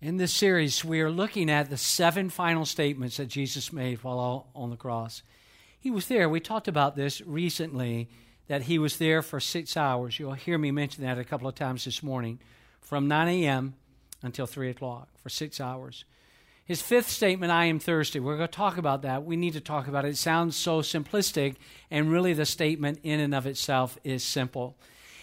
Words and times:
In 0.00 0.16
this 0.16 0.32
series, 0.32 0.84
we 0.84 1.00
are 1.00 1.10
looking 1.10 1.50
at 1.50 1.70
the 1.70 1.76
seven 1.76 2.30
final 2.30 2.64
statements 2.64 3.16
that 3.16 3.26
Jesus 3.26 3.72
made 3.72 4.04
while 4.04 4.46
on 4.54 4.70
the 4.70 4.76
cross. 4.76 5.24
He 5.80 5.90
was 5.90 6.06
there. 6.06 6.28
We 6.28 6.38
talked 6.38 6.68
about 6.68 6.94
this 6.94 7.20
recently, 7.22 8.08
that 8.46 8.62
he 8.62 8.78
was 8.78 8.98
there 8.98 9.22
for 9.22 9.40
six 9.40 9.76
hours. 9.76 10.16
You'll 10.16 10.34
hear 10.34 10.56
me 10.56 10.70
mention 10.70 11.02
that 11.02 11.18
a 11.18 11.24
couple 11.24 11.48
of 11.48 11.56
times 11.56 11.84
this 11.84 12.00
morning, 12.00 12.38
from 12.80 13.08
9 13.08 13.26
a.m. 13.26 13.74
until 14.22 14.46
3 14.46 14.70
o'clock, 14.70 15.08
for 15.20 15.30
six 15.30 15.60
hours. 15.60 16.04
His 16.64 16.80
fifth 16.80 17.10
statement, 17.10 17.50
I 17.50 17.64
am 17.64 17.80
thirsty. 17.80 18.20
We're 18.20 18.36
going 18.36 18.48
to 18.48 18.56
talk 18.56 18.78
about 18.78 19.02
that. 19.02 19.24
We 19.24 19.34
need 19.34 19.54
to 19.54 19.60
talk 19.60 19.88
about 19.88 20.04
it. 20.04 20.10
It 20.10 20.16
sounds 20.16 20.54
so 20.54 20.80
simplistic, 20.80 21.56
and 21.90 22.12
really 22.12 22.34
the 22.34 22.46
statement 22.46 23.00
in 23.02 23.18
and 23.18 23.34
of 23.34 23.48
itself 23.48 23.98
is 24.04 24.22
simple. 24.22 24.76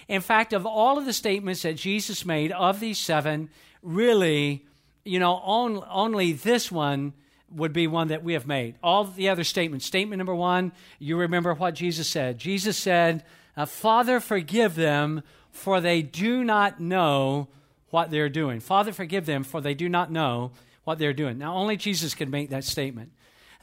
In 0.08 0.22
fact, 0.22 0.54
of 0.54 0.66
all 0.66 0.98
of 0.98 1.06
the 1.06 1.14
statements 1.14 1.64
that 1.64 1.76
Jesus 1.76 2.26
made, 2.26 2.52
of 2.52 2.80
these 2.80 3.00
seven, 3.00 3.50
really, 3.82 4.66
you 5.04 5.20
know, 5.20 5.34
on, 5.36 5.84
only 5.90 6.34
this 6.34 6.72
one 6.72 7.13
would 7.52 7.73
be 7.73 7.88
one 7.88 8.10
that 8.10 8.23
we 8.23 8.34
have 8.34 8.48
made. 8.48 8.76
All 8.84 9.04
the 9.04 9.30
other 9.30 9.44
statements. 9.44 9.86
Statement 9.86 10.18
number 10.18 10.36
one, 10.36 10.72
you 10.99 11.18
remember 11.18 11.54
what 11.54 11.76
Jesus 11.76 12.08
said. 12.08 12.38
Jesus 12.38 12.77
said, 12.77 13.23
uh, 13.55 13.66
Father, 13.66 14.20
forgive 14.20 14.76
them, 14.76 15.23
for 15.52 15.80
they 15.80 16.02
do 16.02 16.44
not 16.44 16.80
know 16.80 17.48
what 17.90 18.12
they're 18.12 18.30
doing. 18.30 18.60
Father, 18.60 18.91
forgive 18.91 19.26
them, 19.26 19.44
for 19.44 19.62
they 19.62 19.74
do 19.74 19.88
not 19.88 20.12
know 20.12 20.52
what 20.84 20.99
they're 20.99 21.13
doing. 21.13 21.38
Now, 21.38 21.55
only 21.55 21.77
Jesus 21.77 22.13
can 22.13 22.30
make 22.30 22.49
that 22.49 22.63
statement. 22.63 23.12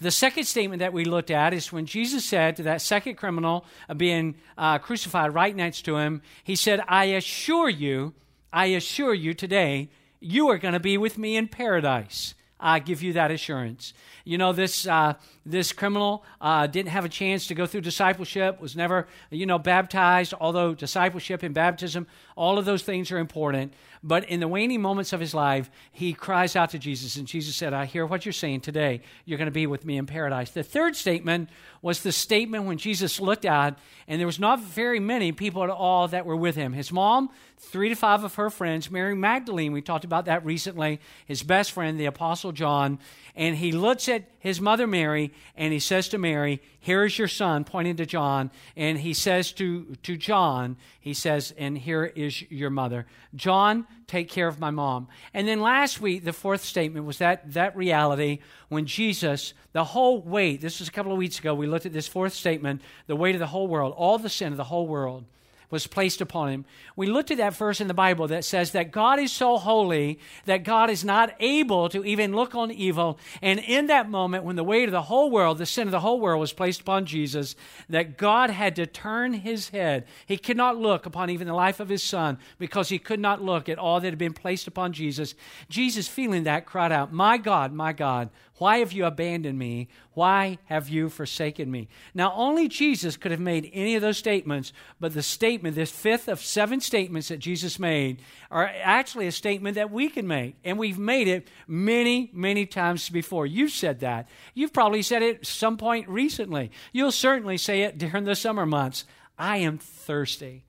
The 0.02 0.10
second 0.10 0.46
statement 0.46 0.80
that 0.80 0.92
we 0.92 1.04
looked 1.04 1.30
at 1.30 1.54
is 1.54 1.72
when 1.72 1.86
Jesus 1.86 2.24
said 2.24 2.56
to 2.56 2.64
that 2.64 2.82
second 2.82 3.14
criminal 3.14 3.64
being 3.96 4.34
uh, 4.58 4.78
crucified 4.78 5.32
right 5.32 5.54
next 5.54 5.82
to 5.82 5.96
him, 5.96 6.22
he 6.42 6.56
said, 6.56 6.80
I 6.88 7.04
assure 7.04 7.68
you, 7.68 8.12
I 8.52 8.66
assure 8.66 9.14
you 9.14 9.32
today, 9.32 9.90
you 10.18 10.48
are 10.48 10.58
going 10.58 10.74
to 10.74 10.80
be 10.80 10.98
with 10.98 11.18
me 11.18 11.36
in 11.36 11.46
paradise. 11.46 12.34
I 12.58 12.80
give 12.80 13.00
you 13.00 13.12
that 13.12 13.30
assurance. 13.30 13.94
You 14.24 14.38
know, 14.38 14.52
this, 14.52 14.88
uh, 14.88 15.14
this 15.44 15.72
criminal 15.72 16.24
uh, 16.40 16.66
didn't 16.66 16.90
have 16.90 17.04
a 17.04 17.08
chance 17.08 17.46
to 17.48 17.54
go 17.54 17.66
through 17.66 17.80
discipleship, 17.80 18.60
was 18.60 18.76
never, 18.76 19.08
you 19.30 19.46
know, 19.46 19.58
baptized, 19.58 20.34
although 20.40 20.74
discipleship 20.74 21.42
and 21.42 21.54
baptism, 21.54 22.06
all 22.36 22.58
of 22.58 22.64
those 22.64 22.82
things 22.82 23.10
are 23.10 23.18
important. 23.18 23.72
But 24.04 24.28
in 24.28 24.40
the 24.40 24.48
waning 24.48 24.82
moments 24.82 25.12
of 25.12 25.20
his 25.20 25.32
life, 25.32 25.70
he 25.92 26.12
cries 26.12 26.56
out 26.56 26.70
to 26.70 26.78
Jesus, 26.78 27.16
and 27.16 27.26
Jesus 27.26 27.54
said, 27.54 27.72
I 27.72 27.84
hear 27.84 28.04
what 28.04 28.24
you're 28.24 28.32
saying 28.32 28.60
today. 28.60 29.02
You're 29.24 29.38
going 29.38 29.46
to 29.46 29.52
be 29.52 29.66
with 29.66 29.84
me 29.84 29.96
in 29.96 30.06
paradise. 30.06 30.50
The 30.50 30.64
third 30.64 30.96
statement 30.96 31.50
was 31.82 32.02
the 32.02 32.10
statement 32.10 32.64
when 32.64 32.78
Jesus 32.78 33.20
looked 33.20 33.44
out, 33.44 33.78
and 34.08 34.18
there 34.18 34.26
was 34.26 34.40
not 34.40 34.60
very 34.60 34.98
many 34.98 35.30
people 35.30 35.62
at 35.62 35.70
all 35.70 36.08
that 36.08 36.26
were 36.26 36.36
with 36.36 36.56
him. 36.56 36.72
His 36.72 36.90
mom, 36.90 37.30
three 37.58 37.88
to 37.90 37.94
five 37.94 38.24
of 38.24 38.34
her 38.34 38.50
friends, 38.50 38.90
Mary 38.90 39.14
Magdalene, 39.14 39.72
we 39.72 39.82
talked 39.82 40.04
about 40.04 40.24
that 40.24 40.44
recently, 40.44 41.00
his 41.26 41.44
best 41.44 41.70
friend, 41.70 41.98
the 41.98 42.06
Apostle 42.06 42.50
John, 42.50 42.98
and 43.36 43.56
he 43.56 43.70
looks 43.70 44.08
at 44.08 44.24
his 44.40 44.60
mother 44.60 44.86
Mary 44.86 45.31
and 45.56 45.72
he 45.72 45.78
says 45.78 46.08
to 46.08 46.18
Mary, 46.18 46.60
Here 46.80 47.04
is 47.04 47.18
your 47.18 47.28
son, 47.28 47.64
pointing 47.64 47.96
to 47.96 48.06
John. 48.06 48.50
And 48.76 48.98
he 48.98 49.14
says 49.14 49.52
to, 49.52 49.96
to 50.02 50.16
John, 50.16 50.76
He 51.00 51.14
says, 51.14 51.54
And 51.56 51.76
here 51.76 52.04
is 52.04 52.42
your 52.50 52.70
mother. 52.70 53.06
John, 53.34 53.86
take 54.06 54.28
care 54.28 54.48
of 54.48 54.60
my 54.60 54.70
mom. 54.70 55.08
And 55.34 55.46
then 55.46 55.60
last 55.60 56.00
week, 56.00 56.24
the 56.24 56.32
fourth 56.32 56.64
statement 56.64 57.06
was 57.06 57.18
that, 57.18 57.52
that 57.52 57.76
reality 57.76 58.38
when 58.68 58.86
Jesus, 58.86 59.54
the 59.72 59.84
whole 59.84 60.22
weight, 60.22 60.60
this 60.60 60.78
was 60.78 60.88
a 60.88 60.92
couple 60.92 61.12
of 61.12 61.18
weeks 61.18 61.38
ago, 61.38 61.54
we 61.54 61.66
looked 61.66 61.86
at 61.86 61.92
this 61.92 62.08
fourth 62.08 62.32
statement, 62.32 62.82
the 63.06 63.16
weight 63.16 63.34
of 63.34 63.40
the 63.40 63.46
whole 63.46 63.68
world, 63.68 63.94
all 63.96 64.18
the 64.18 64.28
sin 64.28 64.52
of 64.52 64.56
the 64.56 64.64
whole 64.64 64.86
world 64.86 65.24
was 65.72 65.86
placed 65.86 66.20
upon 66.20 66.50
him. 66.50 66.64
We 66.96 67.06
looked 67.06 67.30
at 67.30 67.38
that 67.38 67.56
verse 67.56 67.80
in 67.80 67.88
the 67.88 67.94
Bible 67.94 68.28
that 68.28 68.44
says 68.44 68.72
that 68.72 68.92
God 68.92 69.18
is 69.18 69.32
so 69.32 69.56
holy 69.56 70.20
that 70.44 70.64
God 70.64 70.90
is 70.90 71.02
not 71.02 71.34
able 71.40 71.88
to 71.88 72.04
even 72.04 72.36
look 72.36 72.54
on 72.54 72.70
evil. 72.70 73.18
And 73.40 73.58
in 73.58 73.86
that 73.86 74.10
moment, 74.10 74.44
when 74.44 74.56
the 74.56 74.62
weight 74.62 74.84
of 74.84 74.92
the 74.92 75.02
whole 75.02 75.30
world, 75.30 75.56
the 75.56 75.64
sin 75.64 75.88
of 75.88 75.92
the 75.92 76.00
whole 76.00 76.20
world 76.20 76.40
was 76.40 76.52
placed 76.52 76.82
upon 76.82 77.06
Jesus, 77.06 77.56
that 77.88 78.18
God 78.18 78.50
had 78.50 78.76
to 78.76 78.86
turn 78.86 79.32
his 79.32 79.70
head. 79.70 80.04
He 80.26 80.36
could 80.36 80.58
not 80.58 80.76
look 80.76 81.06
upon 81.06 81.30
even 81.30 81.46
the 81.46 81.54
life 81.54 81.80
of 81.80 81.88
his 81.88 82.02
son 82.02 82.38
because 82.58 82.90
he 82.90 82.98
could 82.98 83.20
not 83.20 83.42
look 83.42 83.70
at 83.70 83.78
all 83.78 83.98
that 83.98 84.10
had 84.10 84.18
been 84.18 84.34
placed 84.34 84.68
upon 84.68 84.92
Jesus. 84.92 85.34
Jesus, 85.70 86.06
feeling 86.06 86.42
that, 86.42 86.66
cried 86.66 86.92
out, 86.92 87.14
My 87.14 87.38
God, 87.38 87.72
my 87.72 87.94
God, 87.94 88.28
why 88.62 88.78
have 88.78 88.92
you 88.92 89.06
abandoned 89.06 89.58
me? 89.58 89.88
Why 90.14 90.58
have 90.66 90.88
you 90.88 91.08
forsaken 91.08 91.68
me? 91.68 91.88
Now, 92.14 92.32
only 92.36 92.68
Jesus 92.68 93.16
could 93.16 93.32
have 93.32 93.40
made 93.40 93.68
any 93.72 93.96
of 93.96 94.02
those 94.02 94.18
statements, 94.18 94.72
but 95.00 95.14
the 95.14 95.22
statement, 95.22 95.61
this 95.70 95.90
fifth 95.90 96.28
of 96.28 96.40
seven 96.40 96.80
statements 96.80 97.28
that 97.28 97.38
Jesus 97.38 97.78
made, 97.78 98.20
are 98.50 98.70
actually 98.82 99.26
a 99.26 99.32
statement 99.32 99.76
that 99.76 99.90
we 99.90 100.08
can 100.08 100.26
make. 100.26 100.56
And 100.64 100.78
we've 100.78 100.98
made 100.98 101.28
it 101.28 101.48
many, 101.66 102.30
many 102.32 102.66
times 102.66 103.08
before. 103.08 103.46
You've 103.46 103.70
said 103.70 104.00
that. 104.00 104.28
You've 104.54 104.72
probably 104.72 105.02
said 105.02 105.22
it 105.22 105.46
some 105.46 105.76
point 105.76 106.08
recently. 106.08 106.70
You'll 106.92 107.12
certainly 107.12 107.56
say 107.56 107.82
it 107.82 107.98
during 107.98 108.24
the 108.24 108.34
summer 108.34 108.66
months. 108.66 109.04
I 109.38 109.58
am 109.58 109.78
thirsty. 109.78 110.64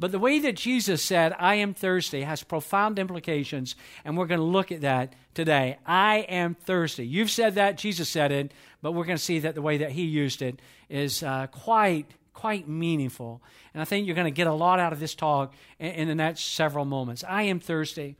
But 0.00 0.12
the 0.12 0.18
way 0.20 0.38
that 0.38 0.54
Jesus 0.54 1.02
said, 1.02 1.34
I 1.38 1.56
am 1.56 1.74
thirsty, 1.74 2.22
has 2.22 2.44
profound 2.44 3.00
implications, 3.00 3.74
and 4.04 4.16
we're 4.16 4.26
going 4.26 4.38
to 4.38 4.46
look 4.46 4.70
at 4.70 4.82
that 4.82 5.14
today. 5.34 5.78
I 5.84 6.18
am 6.28 6.54
thirsty. 6.54 7.04
You've 7.04 7.32
said 7.32 7.56
that, 7.56 7.78
Jesus 7.78 8.08
said 8.08 8.30
it, 8.30 8.52
but 8.80 8.92
we're 8.92 9.06
going 9.06 9.18
to 9.18 9.22
see 9.22 9.40
that 9.40 9.56
the 9.56 9.62
way 9.62 9.78
that 9.78 9.90
he 9.90 10.04
used 10.04 10.40
it 10.40 10.60
is 10.88 11.24
uh, 11.24 11.48
quite, 11.48 12.06
quite 12.38 12.68
meaningful. 12.68 13.42
And 13.74 13.82
I 13.82 13.84
think 13.84 14.06
you're 14.06 14.14
going 14.14 14.24
to 14.24 14.30
get 14.30 14.46
a 14.46 14.52
lot 14.52 14.78
out 14.78 14.92
of 14.92 15.00
this 15.00 15.16
talk 15.16 15.54
in, 15.80 15.90
in 15.90 16.08
the 16.08 16.14
next 16.14 16.54
several 16.54 16.84
moments. 16.84 17.24
I 17.28 17.42
am 17.42 17.58
thirsty. 17.58 18.14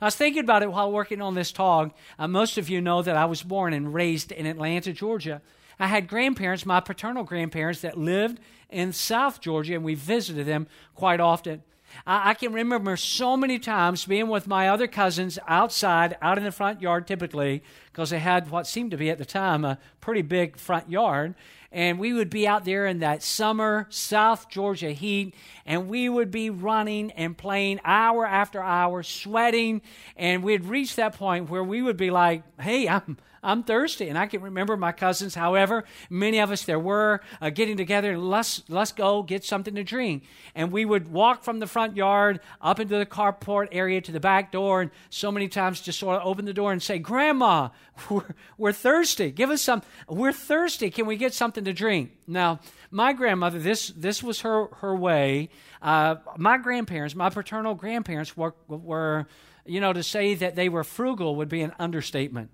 I 0.00 0.04
was 0.04 0.14
thinking 0.14 0.44
about 0.44 0.62
it 0.62 0.70
while 0.70 0.92
working 0.92 1.20
on 1.20 1.34
this 1.34 1.50
talk. 1.50 1.92
Uh, 2.16 2.28
most 2.28 2.56
of 2.56 2.70
you 2.70 2.80
know 2.80 3.02
that 3.02 3.16
I 3.16 3.24
was 3.24 3.42
born 3.42 3.72
and 3.72 3.92
raised 3.92 4.30
in 4.30 4.46
Atlanta, 4.46 4.92
Georgia. 4.92 5.42
I 5.80 5.88
had 5.88 6.06
grandparents, 6.06 6.64
my 6.64 6.78
paternal 6.78 7.24
grandparents, 7.24 7.80
that 7.80 7.98
lived 7.98 8.38
in 8.70 8.92
South 8.92 9.40
Georgia, 9.40 9.74
and 9.74 9.82
we 9.82 9.96
visited 9.96 10.46
them 10.46 10.68
quite 10.94 11.18
often. 11.18 11.64
I, 12.06 12.30
I, 12.30 12.34
can 12.34 12.52
remember 12.52 12.96
so 12.96 13.36
many 13.36 13.58
times 13.58 14.04
being 14.04 14.28
with 14.28 14.46
my 14.46 14.68
other 14.68 14.86
cousins 14.86 15.38
outside, 15.46 16.16
out 16.20 16.38
in 16.38 16.44
the 16.44 16.52
front 16.52 16.80
yard 16.80 17.06
typically, 17.06 17.62
because 17.92 18.10
they 18.10 18.18
had 18.18 18.50
what 18.50 18.66
seemed 18.66 18.90
to 18.92 18.96
be 18.96 19.10
at 19.10 19.18
the 19.18 19.24
time 19.24 19.64
a 19.64 19.78
pretty 20.00 20.22
big 20.22 20.56
front 20.56 20.90
yard. 20.90 21.34
And 21.70 21.98
we 21.98 22.12
would 22.12 22.30
be 22.30 22.46
out 22.46 22.64
there 22.64 22.86
in 22.86 23.00
that 23.00 23.20
summer 23.20 23.88
South 23.90 24.48
Georgia 24.48 24.92
heat, 24.92 25.34
and 25.66 25.88
we 25.88 26.08
would 26.08 26.30
be 26.30 26.48
running 26.48 27.10
and 27.12 27.36
playing 27.36 27.80
hour 27.84 28.24
after 28.24 28.62
hour, 28.62 29.02
sweating. 29.02 29.82
And 30.16 30.44
we'd 30.44 30.64
reach 30.66 30.94
that 30.94 31.16
point 31.16 31.50
where 31.50 31.64
we 31.64 31.82
would 31.82 31.96
be 31.96 32.12
like, 32.12 32.44
hey, 32.60 32.88
I'm 32.88 33.18
I'm 33.44 33.62
thirsty. 33.62 34.08
And 34.08 34.18
I 34.18 34.26
can 34.26 34.40
remember 34.40 34.76
my 34.76 34.92
cousins, 34.92 35.34
however, 35.34 35.84
many 36.08 36.38
of 36.38 36.50
us 36.50 36.64
there 36.64 36.78
were, 36.78 37.20
uh, 37.40 37.50
getting 37.50 37.76
together, 37.76 38.12
and 38.12 38.28
let's, 38.28 38.62
let's 38.68 38.92
go 38.92 39.22
get 39.22 39.44
something 39.44 39.74
to 39.74 39.84
drink. 39.84 40.24
And 40.54 40.72
we 40.72 40.84
would 40.84 41.12
walk 41.12 41.44
from 41.44 41.60
the 41.60 41.66
front 41.66 41.96
yard 41.96 42.40
up 42.60 42.80
into 42.80 42.96
the 42.96 43.06
carport 43.06 43.68
area 43.70 44.00
to 44.00 44.12
the 44.12 44.20
back 44.20 44.50
door, 44.50 44.80
and 44.80 44.90
so 45.10 45.30
many 45.30 45.48
times 45.48 45.80
just 45.80 45.98
sort 45.98 46.20
of 46.20 46.26
open 46.26 46.46
the 46.46 46.54
door 46.54 46.72
and 46.72 46.82
say, 46.82 46.98
Grandma, 46.98 47.68
we're, 48.10 48.34
we're 48.56 48.72
thirsty. 48.72 49.30
Give 49.30 49.50
us 49.50 49.62
some. 49.62 49.82
We're 50.08 50.32
thirsty. 50.32 50.90
Can 50.90 51.06
we 51.06 51.16
get 51.16 51.34
something 51.34 51.64
to 51.64 51.72
drink? 51.72 52.12
Now, 52.26 52.60
my 52.90 53.12
grandmother, 53.12 53.58
this, 53.58 53.88
this 53.88 54.22
was 54.22 54.40
her, 54.40 54.68
her 54.76 54.96
way. 54.96 55.50
Uh, 55.82 56.16
my 56.38 56.58
grandparents, 56.58 57.14
my 57.14 57.28
paternal 57.28 57.74
grandparents 57.74 58.36
were, 58.36 58.54
were, 58.68 59.26
you 59.66 59.80
know, 59.80 59.92
to 59.92 60.02
say 60.02 60.34
that 60.34 60.56
they 60.56 60.68
were 60.68 60.84
frugal 60.84 61.36
would 61.36 61.48
be 61.48 61.60
an 61.60 61.72
understatement. 61.78 62.50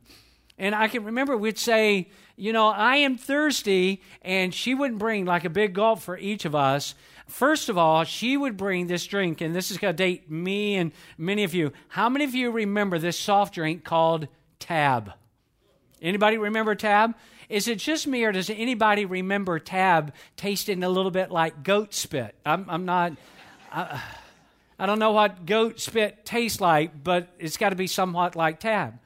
And 0.61 0.75
I 0.75 0.89
can 0.89 1.05
remember 1.05 1.39
we'd 1.39 1.59
say, 1.59 2.09
you 2.37 2.53
know, 2.53 2.69
I 2.69 2.97
am 2.97 3.17
thirsty, 3.17 4.03
and 4.21 4.53
she 4.55 4.75
wouldn't 4.75 4.99
bring 4.99 5.25
like 5.25 5.47
a 5.47 5.51
big 5.51 5.73
gulp 5.73 6.01
for 6.01 6.19
each 6.19 6.45
of 6.45 6.55
us. 6.55 6.95
First 7.27 7.71
of 7.71 7.79
all, 7.79 8.05
she 8.05 8.37
would 8.37 8.59
bring 8.59 8.87
this 8.87 9.07
drink, 9.07 9.41
and 9.41 9.57
this 9.57 9.71
is 9.71 9.79
going 9.79 9.95
to 9.95 9.97
date 9.97 10.31
me 10.31 10.77
and 10.77 10.93
many 11.17 11.45
of 11.45 11.55
you. 11.55 11.73
How 11.89 12.11
many 12.11 12.27
of 12.27 12.35
you 12.35 12.51
remember 12.51 12.99
this 12.99 13.19
soft 13.19 13.55
drink 13.55 13.85
called 13.85 14.29
Tab? 14.59 15.15
Anybody 16.03 16.37
remember 16.37 16.75
Tab? 16.75 17.15
Is 17.49 17.67
it 17.67 17.79
just 17.79 18.07
me, 18.07 18.23
or 18.25 18.33
does 18.33 18.51
anybody 18.51 19.07
remember 19.07 19.59
Tab 19.61 20.13
tasting 20.37 20.83
a 20.83 20.91
little 20.91 21.11
bit 21.11 21.31
like 21.31 21.63
goat 21.63 21.95
spit? 21.95 22.35
I'm, 22.45 22.67
I'm 22.69 22.85
not. 22.85 23.13
I, 23.73 24.03
I 24.79 24.85
don't 24.85 24.99
know 24.99 25.13
what 25.13 25.47
goat 25.47 25.81
spit 25.81 26.27
tastes 26.27 26.61
like, 26.61 27.03
but 27.03 27.29
it's 27.39 27.57
got 27.57 27.71
to 27.71 27.77
be 27.77 27.87
somewhat 27.87 28.37
like 28.37 28.61
Tab. 28.61 28.99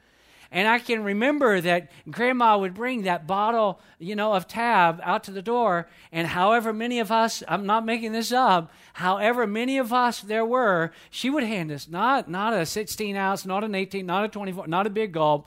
And 0.55 0.69
I 0.69 0.79
can 0.79 1.03
remember 1.03 1.59
that 1.59 1.91
grandma 2.09 2.57
would 2.57 2.73
bring 2.73 3.01
that 3.01 3.27
bottle, 3.27 3.81
you 3.99 4.15
know, 4.15 4.31
of 4.31 4.47
Tab 4.47 5.01
out 5.03 5.25
to 5.25 5.31
the 5.31 5.41
door. 5.41 5.89
And 6.13 6.25
however 6.27 6.71
many 6.71 6.99
of 6.99 7.11
us, 7.11 7.43
I'm 7.45 7.65
not 7.65 7.85
making 7.85 8.13
this 8.13 8.31
up, 8.31 8.71
however 8.93 9.45
many 9.45 9.77
of 9.77 9.91
us 9.91 10.21
there 10.21 10.45
were, 10.45 10.93
she 11.09 11.29
would 11.29 11.43
hand 11.43 11.73
us 11.73 11.89
not, 11.89 12.29
not 12.29 12.53
a 12.53 12.65
16 12.65 13.17
ounce, 13.17 13.45
not 13.45 13.65
an 13.65 13.75
18, 13.75 14.05
not 14.05 14.23
a 14.23 14.29
24, 14.29 14.67
not 14.67 14.87
a 14.87 14.89
big 14.89 15.11
gulp. 15.11 15.45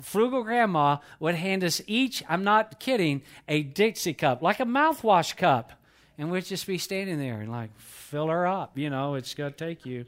Frugal 0.00 0.42
grandma 0.42 0.96
would 1.20 1.36
hand 1.36 1.62
us 1.62 1.80
each, 1.86 2.24
I'm 2.28 2.42
not 2.42 2.80
kidding, 2.80 3.22
a 3.46 3.62
Dixie 3.62 4.12
cup, 4.12 4.42
like 4.42 4.58
a 4.58 4.64
mouthwash 4.64 5.36
cup. 5.36 5.72
And 6.18 6.32
we'd 6.32 6.46
just 6.46 6.66
be 6.66 6.78
standing 6.78 7.20
there 7.20 7.40
and 7.40 7.52
like, 7.52 7.70
fill 7.78 8.26
her 8.26 8.44
up, 8.44 8.76
you 8.76 8.90
know, 8.90 9.14
it's 9.14 9.34
going 9.34 9.52
to 9.52 9.56
take 9.56 9.86
you. 9.86 10.04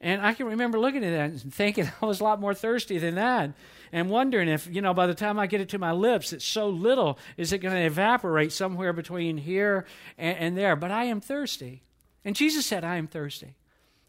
And 0.00 0.20
I 0.20 0.34
can 0.34 0.46
remember 0.46 0.78
looking 0.78 1.04
at 1.04 1.10
that 1.10 1.42
and 1.42 1.54
thinking 1.54 1.90
I 2.02 2.06
was 2.06 2.20
a 2.20 2.24
lot 2.24 2.40
more 2.40 2.54
thirsty 2.54 2.98
than 2.98 3.14
that 3.14 3.52
and 3.92 4.10
wondering 4.10 4.48
if, 4.48 4.66
you 4.66 4.82
know, 4.82 4.94
by 4.94 5.06
the 5.06 5.14
time 5.14 5.38
I 5.38 5.46
get 5.46 5.60
it 5.60 5.68
to 5.70 5.78
my 5.78 5.92
lips, 5.92 6.32
it's 6.32 6.44
so 6.44 6.68
little, 6.68 7.18
is 7.36 7.52
it 7.52 7.58
going 7.58 7.74
to 7.74 7.80
evaporate 7.80 8.52
somewhere 8.52 8.92
between 8.92 9.38
here 9.38 9.86
and, 10.18 10.38
and 10.38 10.56
there? 10.56 10.76
But 10.76 10.90
I 10.90 11.04
am 11.04 11.20
thirsty. 11.20 11.82
And 12.24 12.34
Jesus 12.34 12.66
said, 12.66 12.84
I 12.84 12.96
am 12.96 13.06
thirsty. 13.06 13.54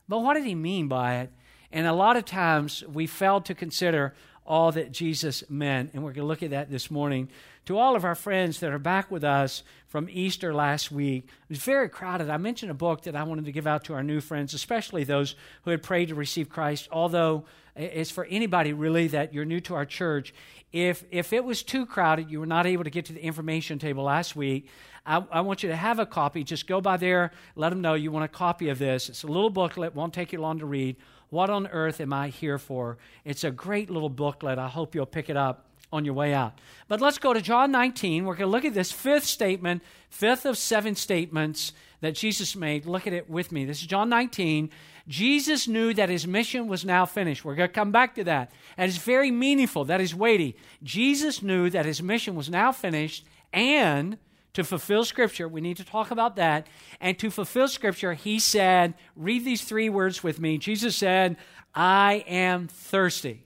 But 0.07 0.19
what 0.19 0.33
did 0.33 0.45
he 0.45 0.55
mean 0.55 0.87
by 0.87 1.17
it? 1.17 1.31
And 1.71 1.85
a 1.85 1.93
lot 1.93 2.17
of 2.17 2.25
times 2.25 2.83
we 2.87 3.07
fail 3.07 3.41
to 3.41 3.53
consider 3.53 4.13
all 4.47 4.71
that 4.71 4.91
Jesus 4.91 5.43
meant. 5.49 5.91
And 5.93 6.03
we're 6.03 6.13
going 6.13 6.23
to 6.23 6.27
look 6.27 6.41
at 6.41 6.51
that 6.51 6.71
this 6.71 6.89
morning. 6.89 7.29
To 7.65 7.77
all 7.77 7.97
of 7.97 8.05
our 8.05 8.15
friends 8.15 8.61
that 8.61 8.71
are 8.71 8.79
back 8.79 9.11
with 9.11 9.25
us 9.25 9.61
from 9.87 10.07
Easter 10.09 10.53
last 10.53 10.89
week, 10.89 11.25
it 11.25 11.49
was 11.49 11.59
very 11.59 11.89
crowded. 11.89 12.29
I 12.29 12.37
mentioned 12.37 12.71
a 12.71 12.75
book 12.75 13.03
that 13.03 13.15
I 13.15 13.23
wanted 13.23 13.45
to 13.45 13.51
give 13.51 13.67
out 13.67 13.83
to 13.85 13.93
our 13.93 14.03
new 14.03 14.21
friends, 14.21 14.53
especially 14.53 15.03
those 15.03 15.35
who 15.63 15.71
had 15.71 15.83
prayed 15.83 16.07
to 16.07 16.15
receive 16.15 16.47
Christ, 16.47 16.87
although 16.91 17.43
it's 17.75 18.09
for 18.09 18.23
anybody 18.25 18.71
really 18.71 19.07
that 19.09 19.33
you're 19.33 19.45
new 19.45 19.59
to 19.61 19.75
our 19.75 19.85
church. 19.85 20.33
If, 20.71 21.03
if 21.11 21.33
it 21.33 21.43
was 21.43 21.61
too 21.61 21.85
crowded, 21.85 22.31
you 22.31 22.39
were 22.39 22.45
not 22.45 22.65
able 22.65 22.85
to 22.85 22.89
get 22.89 23.05
to 23.05 23.13
the 23.13 23.23
information 23.23 23.79
table 23.79 24.05
last 24.05 24.35
week, 24.35 24.69
I, 25.05 25.23
I, 25.31 25.41
want 25.41 25.63
you 25.63 25.69
to 25.69 25.75
have 25.75 25.99
a 25.99 26.05
copy. 26.05 26.43
Just 26.43 26.67
go 26.67 26.81
by 26.81 26.97
there, 26.97 27.31
let 27.55 27.69
them 27.69 27.81
know 27.81 27.93
you 27.93 28.11
want 28.11 28.25
a 28.25 28.29
copy 28.29 28.67
of 28.69 28.77
this. 28.77 29.07
It's 29.07 29.23
a 29.23 29.27
little 29.27 29.49
booklet, 29.49 29.95
won't 29.95 30.13
take 30.13 30.33
you 30.33 30.41
long 30.41 30.59
to 30.59 30.65
read. 30.65 30.97
What 31.29 31.49
on 31.49 31.67
earth 31.67 31.99
am 31.99 32.13
I 32.13 32.29
here 32.29 32.57
for? 32.57 32.97
It's 33.25 33.43
a 33.43 33.51
great 33.51 33.89
little 33.89 34.09
booklet. 34.09 34.57
I 34.59 34.67
hope 34.67 34.95
you'll 34.95 35.05
pick 35.05 35.29
it 35.29 35.37
up 35.37 35.65
on 35.91 36.05
your 36.05 36.13
way 36.13 36.33
out. 36.33 36.59
But 36.87 37.01
let's 37.01 37.17
go 37.17 37.33
to 37.33 37.41
John 37.41 37.71
19. 37.71 38.25
We're 38.25 38.35
going 38.35 38.49
to 38.49 38.51
look 38.51 38.65
at 38.65 38.73
this 38.73 38.91
fifth 38.91 39.25
statement, 39.25 39.83
fifth 40.09 40.45
of 40.45 40.57
seven 40.57 40.95
statements 40.95 41.73
that 42.01 42.15
Jesus 42.15 42.55
made. 42.55 42.85
Look 42.85 43.07
at 43.07 43.13
it 43.13 43.29
with 43.29 43.51
me. 43.51 43.65
This 43.65 43.81
is 43.81 43.87
John 43.87 44.09
19. 44.09 44.69
Jesus 45.07 45.67
knew 45.67 45.93
that 45.93 46.09
his 46.09 46.27
mission 46.27 46.67
was 46.67 46.83
now 46.83 47.05
finished. 47.05 47.45
We're 47.45 47.55
going 47.55 47.69
to 47.69 47.73
come 47.73 47.91
back 47.91 48.15
to 48.15 48.25
that. 48.25 48.51
And 48.77 48.89
it's 48.89 48.97
very 48.97 49.31
meaningful. 49.31 49.85
That 49.85 50.01
is 50.01 50.13
weighty. 50.13 50.57
Jesus 50.83 51.41
knew 51.41 51.69
that 51.69 51.85
his 51.85 52.03
mission 52.03 52.35
was 52.35 52.49
now 52.49 52.71
finished 52.71 53.25
and 53.53 54.17
to 54.57 54.63
fulfill 54.63 55.05
Scripture, 55.05 55.47
we 55.47 55.61
need 55.61 55.77
to 55.77 55.83
talk 55.83 56.09
about 56.09 56.35
that. 56.37 56.65
And 56.99 57.19
to 57.19 57.29
fulfill 57.29 57.67
Scripture, 57.67 58.15
he 58.15 58.39
said, 58.39 58.95
read 59.15 59.45
these 59.45 59.63
three 59.63 59.87
words 59.87 60.23
with 60.23 60.39
me. 60.39 60.57
Jesus 60.57 60.95
said, 60.95 61.37
I 61.75 62.25
am 62.27 62.67
thirsty. 62.67 63.45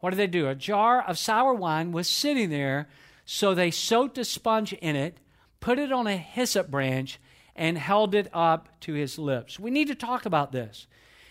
What 0.00 0.10
did 0.10 0.16
they 0.16 0.26
do? 0.26 0.48
A 0.48 0.54
jar 0.54 1.02
of 1.02 1.18
sour 1.18 1.52
wine 1.52 1.92
was 1.92 2.08
sitting 2.08 2.48
there, 2.48 2.88
so 3.26 3.52
they 3.52 3.70
soaked 3.70 4.16
a 4.16 4.24
sponge 4.24 4.72
in 4.72 4.96
it, 4.96 5.18
put 5.60 5.78
it 5.78 5.92
on 5.92 6.06
a 6.06 6.16
hyssop 6.16 6.70
branch, 6.70 7.20
and 7.54 7.76
held 7.76 8.14
it 8.14 8.28
up 8.32 8.80
to 8.80 8.94
his 8.94 9.18
lips. 9.18 9.60
We 9.60 9.70
need 9.70 9.88
to 9.88 9.94
talk 9.94 10.24
about 10.24 10.52
this. 10.52 10.86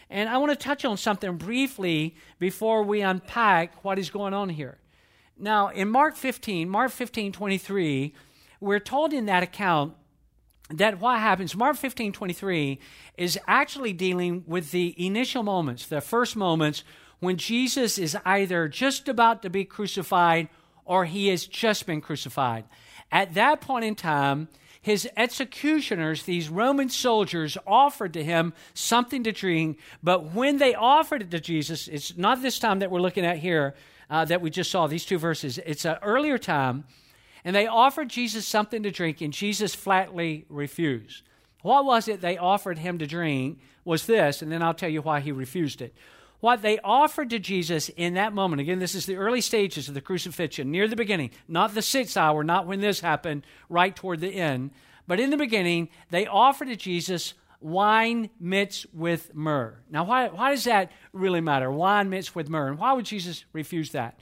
And 0.08 0.30
I 0.30 0.38
want 0.38 0.52
to 0.52 0.56
touch 0.56 0.86
on 0.86 0.98
something 0.98 1.38
briefly 1.38 2.16
before 2.38 2.84
we 2.84 3.02
unpack 3.02 3.84
what 3.84 3.98
is 3.98 4.12
going 4.12 4.36
on 4.36 4.50
here. 4.50 4.78
Now, 5.36 5.70
in 5.70 5.90
Mark 5.90 6.16
15, 6.16 6.70
Mark 6.70 6.92
15, 6.92 7.32
23, 7.32 8.14
we're 8.60 8.80
told 8.80 9.14
in 9.14 9.26
that 9.26 9.44
account 9.44 9.94
that 10.70 11.00
what 11.00 11.20
happens, 11.20 11.56
Mark 11.56 11.78
15 11.78 12.12
23, 12.12 12.80
is 13.18 13.40
actually 13.48 13.94
dealing 13.94 14.44
with 14.48 14.72
the 14.72 14.96
initial 15.04 15.44
moments, 15.44 15.86
the 15.86 16.02
first 16.02 16.36
moments 16.36 16.84
when 17.20 17.38
Jesus 17.38 17.98
is 17.98 18.18
either 18.26 18.68
just 18.68 19.08
about 19.08 19.42
to 19.44 19.50
be 19.50 19.66
crucified 19.66 20.50
or 20.84 21.06
he 21.06 21.28
has 21.28 21.46
just 21.46 21.86
been 21.86 22.02
crucified. 22.02 22.66
At 23.12 23.34
that 23.36 23.62
point 23.62 23.86
in 23.86 23.96
time, 23.96 24.48
his 24.82 25.10
executioners, 25.18 26.24
these 26.24 26.50
Roman 26.50 26.90
soldiers, 26.90 27.58
offered 27.66 28.14
to 28.14 28.24
him 28.24 28.54
something 28.76 29.24
to 29.24 29.32
drink, 29.32 29.80
but 30.04 30.34
when 30.34 30.58
they 30.58 30.76
offered 30.76 31.24
it 31.24 31.32
to 31.32 31.40
Jesus, 31.40 31.88
it's 31.88 32.16
not 32.18 32.42
this 32.42 32.60
time 32.60 32.80
that 32.80 32.92
we're 32.92 33.00
looking 33.00 33.26
at 33.26 33.40
here 33.40 33.74
uh, 34.10 34.26
that 34.26 34.42
we 34.42 34.52
just 34.52 34.70
saw, 34.70 34.86
these 34.86 35.06
two 35.06 35.18
verses, 35.18 35.58
it's 35.66 35.86
an 35.86 35.98
earlier 36.04 36.38
time 36.38 36.84
and 37.46 37.56
they 37.56 37.68
offered 37.68 38.10
Jesus 38.10 38.46
something 38.46 38.84
to 38.84 38.92
drink, 38.92 39.22
and 39.22 39.32
Jesus 39.32 39.76
flatly 39.76 40.46
refused. 40.50 41.22
What 41.62 41.86
was 41.86 42.08
it 42.08 42.20
they 42.20 42.38
offered 42.38 42.80
him 42.80 42.98
to 42.98 43.08
drink 43.08 43.60
was 43.86 44.08
this, 44.08 44.42
and 44.42 44.52
then 44.52 44.64
I'll 44.64 44.74
tell 44.74 44.90
you 44.90 45.02
why 45.02 45.20
he 45.20 45.32
refused 45.32 45.82
it. 45.82 45.94
What 46.40 46.62
they 46.62 46.80
offered 46.80 47.30
to 47.30 47.40
Jesus 47.40 47.90
in 47.90 48.16
that 48.16 48.34
moment, 48.34 48.62
again, 48.62 48.80
this 48.80 48.96
is 48.96 49.06
the 49.06 49.16
early 49.16 49.42
stages 49.42 49.88
of 49.88 49.94
the 49.94 50.02
crucifixion, 50.02 50.72
near 50.72 50.88
the 50.88 50.96
beginning, 50.96 51.30
not 51.48 51.74
the 51.74 51.82
sixth 51.82 52.18
hour, 52.18 52.44
not 52.44 52.68
when 52.68 52.82
this 52.82 53.00
happened, 53.00 53.46
right 53.70 53.96
toward 53.96 54.20
the 54.20 54.36
end, 54.36 54.72
but 55.08 55.20
in 55.20 55.30
the 55.30 55.38
beginning, 55.38 55.90
they 56.10 56.26
offered 56.26 56.68
to 56.68 56.76
Jesus 56.76 57.36
wine 57.62 58.30
mixed 58.40 58.88
with 58.94 59.34
myrrh. 59.34 59.78
Now, 59.90 60.04
why, 60.04 60.28
why 60.28 60.52
does 60.52 60.66
that 60.66 60.92
really 61.14 61.42
matter? 61.42 61.72
Wine 61.72 62.10
mixed 62.10 62.36
with 62.36 62.50
myrrh. 62.50 62.68
And 62.68 62.80
why 62.80 62.94
would 62.94 63.06
Jesus 63.06 63.46
refuse 63.54 63.92
that? 63.92 64.20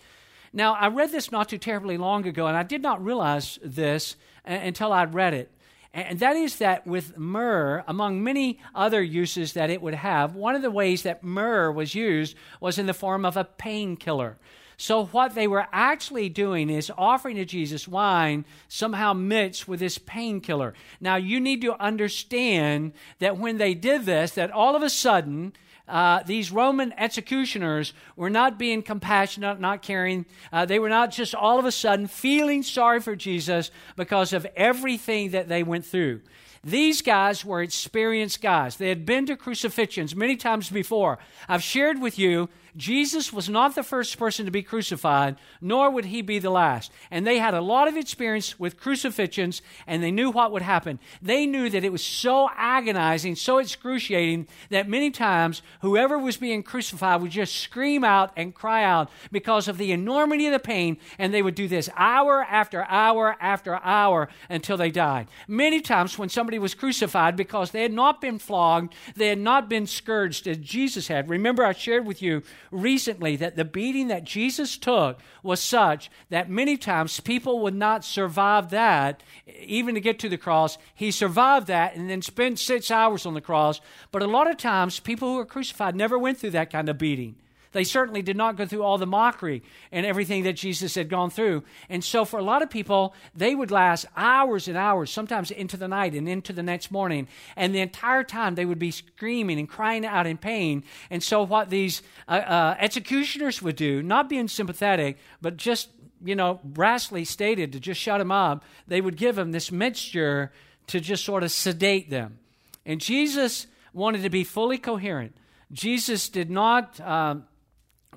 Now, 0.53 0.75
I 0.75 0.87
read 0.87 1.11
this 1.11 1.31
not 1.31 1.49
too 1.49 1.57
terribly 1.57 1.97
long 1.97 2.27
ago, 2.27 2.45
and 2.45 2.55
I 2.55 2.63
did 2.63 2.83
not 2.83 3.03
realize 3.03 3.57
this 3.63 4.15
until 4.45 4.93
I'd 4.93 5.15
read 5.15 5.33
it. 5.33 5.51
And 5.95 6.19
that 6.19 6.35
is 6.35 6.57
that 6.57 6.87
with 6.87 7.17
myrrh, 7.17 7.83
among 7.87 8.23
many 8.23 8.59
other 8.73 9.01
uses 9.01 9.53
that 9.53 9.69
it 9.69 9.81
would 9.81 9.93
have, 9.93 10.35
one 10.35 10.55
of 10.55 10.61
the 10.61 10.71
ways 10.71 11.03
that 11.03 11.23
myrrh 11.23 11.71
was 11.71 11.93
used 11.93 12.35
was 12.59 12.79
in 12.79 12.87
the 12.87 12.93
form 12.93 13.25
of 13.25 13.37
a 13.37 13.43
painkiller. 13.43 14.37
So, 14.75 15.05
what 15.05 15.35
they 15.35 15.47
were 15.47 15.67
actually 15.71 16.29
doing 16.29 16.71
is 16.71 16.91
offering 16.97 17.35
to 17.35 17.45
Jesus 17.45 17.87
wine 17.87 18.43
somehow 18.67 19.13
mixed 19.13 19.67
with 19.67 19.79
this 19.79 19.99
painkiller. 19.99 20.73
Now, 20.99 21.15
you 21.15 21.39
need 21.39 21.61
to 21.61 21.79
understand 21.81 22.93
that 23.19 23.37
when 23.37 23.59
they 23.59 23.75
did 23.75 24.05
this, 24.05 24.31
that 24.31 24.49
all 24.49 24.75
of 24.75 24.81
a 24.81 24.89
sudden, 24.89 25.53
uh, 25.87 26.23
these 26.23 26.51
Roman 26.51 26.93
executioners 26.97 27.93
were 28.15 28.29
not 28.29 28.57
being 28.57 28.81
compassionate, 28.81 29.59
not 29.59 29.81
caring. 29.81 30.25
Uh, 30.51 30.65
they 30.65 30.79
were 30.79 30.89
not 30.89 31.11
just 31.11 31.35
all 31.35 31.59
of 31.59 31.65
a 31.65 31.71
sudden 31.71 32.07
feeling 32.07 32.63
sorry 32.63 33.01
for 33.01 33.15
Jesus 33.15 33.69
because 33.95 34.31
of 34.31 34.47
everything 34.55 35.31
that 35.31 35.49
they 35.49 35.61
went 35.61 35.85
through. 35.85 36.21
These 36.63 37.01
guys 37.01 37.43
were 37.43 37.61
experienced 37.61 38.41
guys. 38.41 38.77
They 38.77 38.87
had 38.87 39.05
been 39.05 39.25
to 39.25 39.35
crucifixions 39.35 40.15
many 40.15 40.37
times 40.37 40.69
before. 40.69 41.19
I've 41.49 41.63
shared 41.63 42.01
with 42.01 42.17
you 42.17 42.47
Jesus 42.75 43.31
was 43.31 43.49
not 43.49 43.75
the 43.75 43.83
first 43.83 44.17
person 44.17 44.45
to 44.45 44.51
be 44.51 44.63
crucified, 44.63 45.35
nor 45.61 45.91
would 45.91 46.05
he 46.05 46.21
be 46.21 46.39
the 46.39 46.49
last. 46.49 46.91
And 47.11 47.25
they 47.25 47.37
had 47.37 47.53
a 47.53 47.61
lot 47.61 47.87
of 47.87 47.95
experience 47.95 48.59
with 48.59 48.79
crucifixions, 48.79 49.61
and 49.85 50.01
they 50.01 50.11
knew 50.11 50.31
what 50.31 50.51
would 50.51 50.61
happen. 50.61 50.99
They 51.21 51.45
knew 51.45 51.69
that 51.69 51.83
it 51.83 51.91
was 51.91 52.03
so 52.03 52.49
agonizing, 52.55 53.35
so 53.35 53.59
excruciating, 53.59 54.47
that 54.69 54.89
many 54.89 55.11
times 55.11 55.61
whoever 55.81 56.17
was 56.17 56.37
being 56.37 56.63
crucified 56.63 57.21
would 57.21 57.31
just 57.31 57.55
scream 57.55 58.03
out 58.03 58.31
and 58.35 58.55
cry 58.55 58.83
out 58.83 59.09
because 59.31 59.67
of 59.67 59.77
the 59.77 59.91
enormity 59.91 60.47
of 60.47 60.53
the 60.53 60.59
pain, 60.59 60.97
and 61.19 61.33
they 61.33 61.41
would 61.41 61.55
do 61.55 61.67
this 61.67 61.89
hour 61.95 62.43
after 62.43 62.85
hour 62.85 63.35
after 63.39 63.75
hour 63.83 64.29
until 64.49 64.77
they 64.77 64.91
died. 64.91 65.27
Many 65.47 65.81
times 65.81 66.17
when 66.17 66.29
somebody 66.29 66.59
was 66.59 66.73
crucified, 66.73 67.35
because 67.35 67.71
they 67.71 67.83
had 67.83 67.93
not 67.93 68.19
been 68.19 68.39
flogged, 68.39 68.93
they 69.15 69.27
had 69.27 69.39
not 69.39 69.69
been 69.69 69.85
scourged 69.85 70.47
as 70.47 70.57
Jesus 70.57 71.07
had. 71.07 71.29
Remember, 71.29 71.63
I 71.63 71.73
shared 71.73 72.05
with 72.05 72.21
you 72.21 72.41
recently 72.71 73.35
that 73.35 73.55
the 73.55 73.65
beating 73.65 74.07
that 74.07 74.23
Jesus 74.23 74.77
took 74.77 75.19
was 75.41 75.59
such 75.59 76.09
that 76.29 76.49
many 76.49 76.77
times 76.77 77.19
people 77.19 77.59
would 77.61 77.75
not 77.75 78.03
survive 78.05 78.69
that, 78.69 79.23
even 79.59 79.95
to 79.95 80.01
get 80.01 80.19
to 80.19 80.29
the 80.29 80.37
cross. 80.37 80.77
He 80.93 81.11
survived 81.11 81.67
that 81.67 81.95
and 81.95 82.09
then 82.09 82.21
spent 82.21 82.59
six 82.59 82.91
hours 82.91 83.25
on 83.25 83.33
the 83.33 83.41
cross. 83.41 83.81
But 84.11 84.21
a 84.21 84.27
lot 84.27 84.49
of 84.49 84.57
times, 84.57 84.99
people 84.99 85.29
who 85.29 85.35
were 85.35 85.45
crucified 85.45 85.95
never 85.95 86.17
went 86.17 86.37
through 86.37 86.51
that 86.51 86.71
kind 86.71 86.89
of 86.89 86.97
beating. 86.97 87.35
They 87.73 87.83
certainly 87.83 88.21
did 88.21 88.37
not 88.37 88.55
go 88.55 88.65
through 88.65 88.83
all 88.83 88.97
the 88.97 89.05
mockery 89.05 89.63
and 89.91 90.05
everything 90.05 90.43
that 90.43 90.53
Jesus 90.53 90.95
had 90.95 91.09
gone 91.09 91.29
through. 91.29 91.63
And 91.89 92.03
so, 92.03 92.23
for 92.23 92.39
a 92.39 92.43
lot 92.43 92.61
of 92.61 92.69
people, 92.69 93.13
they 93.35 93.53
would 93.53 93.71
last 93.71 94.05
hours 94.15 94.67
and 94.67 94.77
hours, 94.77 95.11
sometimes 95.11 95.51
into 95.51 95.75
the 95.75 95.87
night 95.87 96.13
and 96.13 96.29
into 96.29 96.53
the 96.53 96.63
next 96.63 96.91
morning. 96.91 97.27
And 97.55 97.73
the 97.73 97.81
entire 97.81 98.23
time, 98.23 98.55
they 98.55 98.65
would 98.65 98.79
be 98.79 98.91
screaming 98.91 99.59
and 99.59 99.67
crying 99.67 100.05
out 100.05 100.27
in 100.27 100.37
pain. 100.37 100.83
And 101.09 101.21
so, 101.21 101.43
what 101.43 101.69
these 101.69 102.01
uh, 102.27 102.31
uh, 102.31 102.75
executioners 102.79 103.61
would 103.61 103.75
do, 103.75 104.01
not 104.01 104.29
being 104.29 104.47
sympathetic, 104.47 105.17
but 105.41 105.57
just, 105.57 105.89
you 106.23 106.35
know, 106.35 106.59
brassly 106.63 107.25
stated 107.25 107.73
to 107.73 107.79
just 107.79 107.99
shut 107.99 108.19
them 108.19 108.31
up, 108.31 108.63
they 108.87 109.01
would 109.01 109.17
give 109.17 109.35
them 109.35 109.51
this 109.51 109.71
mixture 109.71 110.51
to 110.87 110.99
just 110.99 111.25
sort 111.25 111.43
of 111.43 111.51
sedate 111.51 112.09
them. 112.09 112.37
And 112.85 113.01
Jesus 113.01 113.67
wanted 113.93 114.23
to 114.23 114.29
be 114.29 114.43
fully 114.43 114.77
coherent. 114.77 115.35
Jesus 115.71 116.29
did 116.29 116.51
not 116.51 116.99
um, 117.01 117.45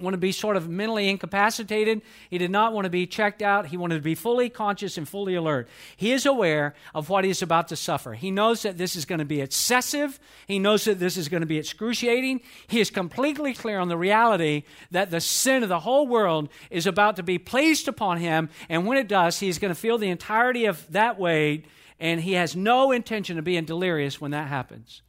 want 0.00 0.14
to 0.14 0.18
be 0.18 0.32
sort 0.32 0.56
of 0.56 0.68
mentally 0.68 1.08
incapacitated. 1.08 2.02
He 2.30 2.38
did 2.38 2.50
not 2.50 2.72
want 2.72 2.84
to 2.84 2.90
be 2.90 3.06
checked 3.06 3.42
out. 3.42 3.66
He 3.66 3.76
wanted 3.76 3.96
to 3.96 4.02
be 4.02 4.14
fully 4.14 4.48
conscious 4.48 4.96
and 4.98 5.08
fully 5.08 5.34
alert. 5.34 5.68
He 5.96 6.12
is 6.12 6.26
aware 6.26 6.74
of 6.94 7.08
what 7.08 7.24
he's 7.24 7.42
about 7.42 7.68
to 7.68 7.76
suffer. 7.76 8.14
He 8.14 8.30
knows 8.30 8.62
that 8.62 8.78
this 8.78 8.96
is 8.96 9.04
going 9.04 9.18
to 9.18 9.24
be 9.24 9.40
excessive. 9.40 10.18
He 10.46 10.58
knows 10.58 10.84
that 10.84 10.98
this 10.98 11.16
is 11.16 11.28
going 11.28 11.40
to 11.40 11.46
be 11.46 11.58
excruciating. 11.58 12.40
He 12.66 12.80
is 12.80 12.90
completely 12.90 13.54
clear 13.54 13.78
on 13.78 13.88
the 13.88 13.96
reality 13.96 14.64
that 14.90 15.10
the 15.10 15.20
sin 15.20 15.62
of 15.62 15.68
the 15.68 15.80
whole 15.80 16.06
world 16.06 16.48
is 16.70 16.86
about 16.86 17.16
to 17.16 17.22
be 17.22 17.38
placed 17.38 17.88
upon 17.88 18.18
him. 18.18 18.48
And 18.68 18.86
when 18.86 18.98
it 18.98 19.08
does, 19.08 19.40
he's 19.40 19.58
going 19.58 19.74
to 19.74 19.80
feel 19.80 19.98
the 19.98 20.10
entirety 20.10 20.66
of 20.66 20.90
that 20.92 21.18
weight. 21.18 21.66
And 21.98 22.20
he 22.20 22.32
has 22.34 22.54
no 22.54 22.92
intention 22.92 23.38
of 23.38 23.44
being 23.44 23.64
delirious 23.64 24.20
when 24.20 24.32
that 24.32 24.48
happens. 24.48 25.02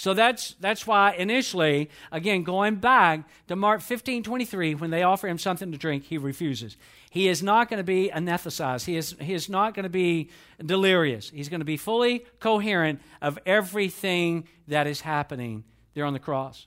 So 0.00 0.14
that's, 0.14 0.54
that's 0.60 0.86
why 0.86 1.12
initially, 1.12 1.90
again, 2.10 2.42
going 2.42 2.76
back 2.76 3.28
to 3.48 3.54
Mark 3.54 3.82
15 3.82 4.22
23, 4.22 4.74
when 4.76 4.88
they 4.88 5.02
offer 5.02 5.28
him 5.28 5.36
something 5.36 5.70
to 5.72 5.76
drink, 5.76 6.04
he 6.04 6.16
refuses. 6.16 6.78
He 7.10 7.28
is 7.28 7.42
not 7.42 7.68
going 7.68 7.80
to 7.80 7.84
be 7.84 8.10
anesthetized. 8.10 8.86
He 8.86 8.96
is, 8.96 9.14
he 9.20 9.34
is 9.34 9.50
not 9.50 9.74
going 9.74 9.82
to 9.82 9.90
be 9.90 10.30
delirious. 10.64 11.28
He's 11.28 11.50
going 11.50 11.60
to 11.60 11.66
be 11.66 11.76
fully 11.76 12.24
coherent 12.38 13.02
of 13.20 13.38
everything 13.44 14.48
that 14.68 14.86
is 14.86 15.02
happening 15.02 15.64
there 15.92 16.06
on 16.06 16.14
the 16.14 16.18
cross. 16.18 16.66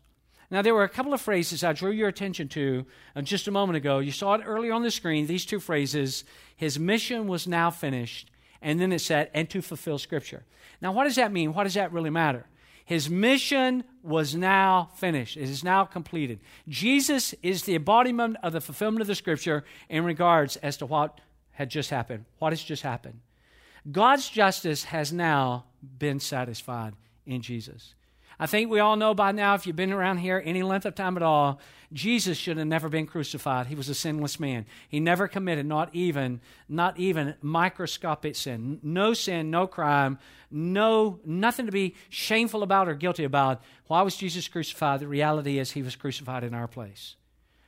Now, 0.52 0.62
there 0.62 0.75
were 0.75 0.84
a 0.84 0.88
couple 0.88 1.12
of 1.12 1.20
phrases 1.20 1.63
I 1.63 1.74
drew 1.74 1.90
your 1.90 2.10
attention 2.10 2.50
to 2.50 2.86
uh, 3.16 3.24
just 3.24 3.48
a 3.48 3.52
moment 3.52 3.78
ago. 3.78 3.98
You 3.98 4.12
saw 4.12 4.36
it 4.36 4.44
earlier 4.46 4.74
on 4.74 4.84
the 4.84 4.92
screen, 4.92 5.25
these 5.25 5.48
two 5.48 5.60
phrases 5.60 6.24
His 6.56 6.78
mission 6.78 7.25
was 7.25 7.48
now 7.48 7.72
finished, 7.72 8.30
and 8.62 8.80
then 8.80 8.92
it 8.92 9.00
said, 9.00 9.32
and 9.34 9.50
to 9.50 9.63
fulfill 9.63 9.98
Scripture. 9.98 10.44
Now, 10.84 10.92
what 10.92 11.06
does 11.06 11.16
that 11.16 11.32
mean? 11.32 11.56
What 11.56 11.63
does 11.63 11.74
that 11.74 11.92
really 11.92 12.12
matter? 12.12 12.46
His 12.86 13.10
mission 13.10 13.84
was 14.02 14.36
now 14.36 14.90
finished. 14.96 15.38
It 15.38 15.44
is 15.44 15.63
now 15.63 15.86
completed. 15.86 16.40
Jesus 16.68 17.34
is 17.42 17.63
the 17.63 17.75
embodiment 17.75 18.38
of 18.44 18.54
the 18.54 18.62
fulfillment 18.62 19.02
of 19.02 19.08
the 19.08 19.16
scripture 19.16 19.63
in 19.90 20.04
regards 20.04 20.58
as 20.58 20.78
to 20.78 20.86
what 20.86 21.20
had 21.52 21.70
just 21.70 21.90
happened. 21.90 22.25
What 22.40 22.52
has 22.52 22.62
just 22.62 22.84
happened? 22.84 23.20
God's 23.90 24.30
justice 24.30 24.86
has 24.86 25.13
now 25.13 25.66
been 25.98 26.20
satisfied 26.20 26.94
in 27.25 27.42
Jesus. 27.42 27.96
I 28.40 28.48
think 28.48 28.70
we 28.70 28.80
all 28.80 28.96
know 28.96 29.13
by 29.13 29.32
now, 29.32 29.56
if 29.56 29.68
you've 29.68 29.75
been 29.75 29.94
around 29.94 30.18
here 30.18 30.42
any 30.44 30.63
length 30.63 30.86
of 30.86 30.96
time 30.96 31.18
at 31.18 31.24
all, 31.24 31.60
Jesus 31.92 32.38
should 32.38 32.58
have 32.58 32.68
never 32.68 32.90
been 32.90 33.06
crucified. 33.06 33.68
He 33.68 33.75
was 33.75 33.88
a 33.88 33.94
sinless 33.94 34.40
man. 34.40 34.66
He 34.90 35.00
never 35.00 35.28
committed 35.28 35.66
not 35.66 35.90
even, 35.94 36.42
not 36.68 36.98
even 36.98 37.36
microscopic 37.42 38.36
sin. 38.36 38.80
No 38.82 39.13
sin, 39.13 39.52
no 39.52 39.68
crime, 39.68 40.18
no 40.50 41.20
nothing 41.24 41.68
to 41.68 41.72
be 41.72 41.96
shameful 42.10 42.63
about 42.63 42.90
or 42.90 42.96
guilty 42.96 43.24
about. 43.24 43.62
Why 43.88 44.02
was 44.02 44.16
Jesus 44.16 44.48
crucified? 44.48 45.00
The 45.00 45.08
reality 45.08 45.60
is 45.60 45.72
he 45.72 45.84
was 45.84 45.96
crucified 45.96 46.44
in 46.44 46.54
our 46.54 46.68
place. 46.68 47.16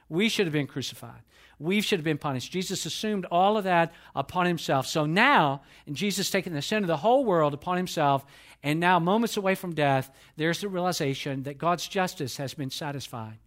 We 0.10 0.30
should 0.30 0.48
have 0.48 0.54
been 0.54 0.68
crucified. 0.68 1.22
We 1.60 1.82
should 1.82 2.00
have 2.00 2.06
been 2.06 2.18
punished. 2.18 2.52
Jesus 2.52 2.86
assumed 2.86 3.26
all 3.32 3.58
of 3.58 3.64
that 3.64 3.94
upon 4.16 4.46
himself. 4.46 4.88
So 4.88 5.06
now, 5.06 5.62
and 5.88 5.96
Jesus 5.96 6.30
taking 6.30 6.54
the 6.54 6.62
sin 6.62 6.84
of 6.84 6.88
the 6.88 6.98
whole 6.98 7.24
world 7.26 7.54
upon 7.54 7.78
himself, 7.78 8.26
and 8.64 8.80
now, 8.80 9.00
moments 9.00 9.38
away 9.38 9.54
from 9.54 9.76
death, 9.76 10.10
there's 10.38 10.62
the 10.62 10.68
realization 10.68 11.44
that 11.44 11.60
God's 11.60 11.88
justice 11.88 12.38
has 12.38 12.56
been 12.56 12.72
satisfied. 12.72 13.38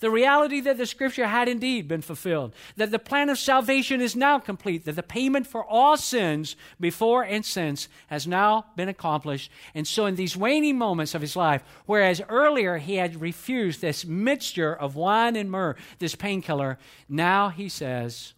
The 0.00 0.10
reality 0.10 0.60
that 0.60 0.76
the 0.76 0.86
scripture 0.86 1.26
had 1.26 1.48
indeed 1.48 1.88
been 1.88 2.02
fulfilled, 2.02 2.54
that 2.76 2.90
the 2.90 2.98
plan 2.98 3.28
of 3.28 3.38
salvation 3.38 4.00
is 4.00 4.16
now 4.16 4.38
complete, 4.38 4.84
that 4.84 4.96
the 4.96 5.02
payment 5.02 5.46
for 5.46 5.64
all 5.64 5.96
sins 5.96 6.56
before 6.80 7.22
and 7.22 7.44
since 7.44 7.88
has 8.08 8.26
now 8.26 8.66
been 8.76 8.88
accomplished. 8.88 9.50
And 9.74 9.86
so, 9.86 10.06
in 10.06 10.16
these 10.16 10.36
waning 10.36 10.78
moments 10.78 11.14
of 11.14 11.20
his 11.20 11.36
life, 11.36 11.62
whereas 11.86 12.20
earlier 12.28 12.78
he 12.78 12.96
had 12.96 13.20
refused 13.20 13.80
this 13.80 14.04
mixture 14.04 14.74
of 14.74 14.96
wine 14.96 15.36
and 15.36 15.50
myrrh, 15.50 15.76
this 15.98 16.14
painkiller, 16.14 16.78
now 17.08 17.48
he 17.48 17.68
says, 17.68 18.34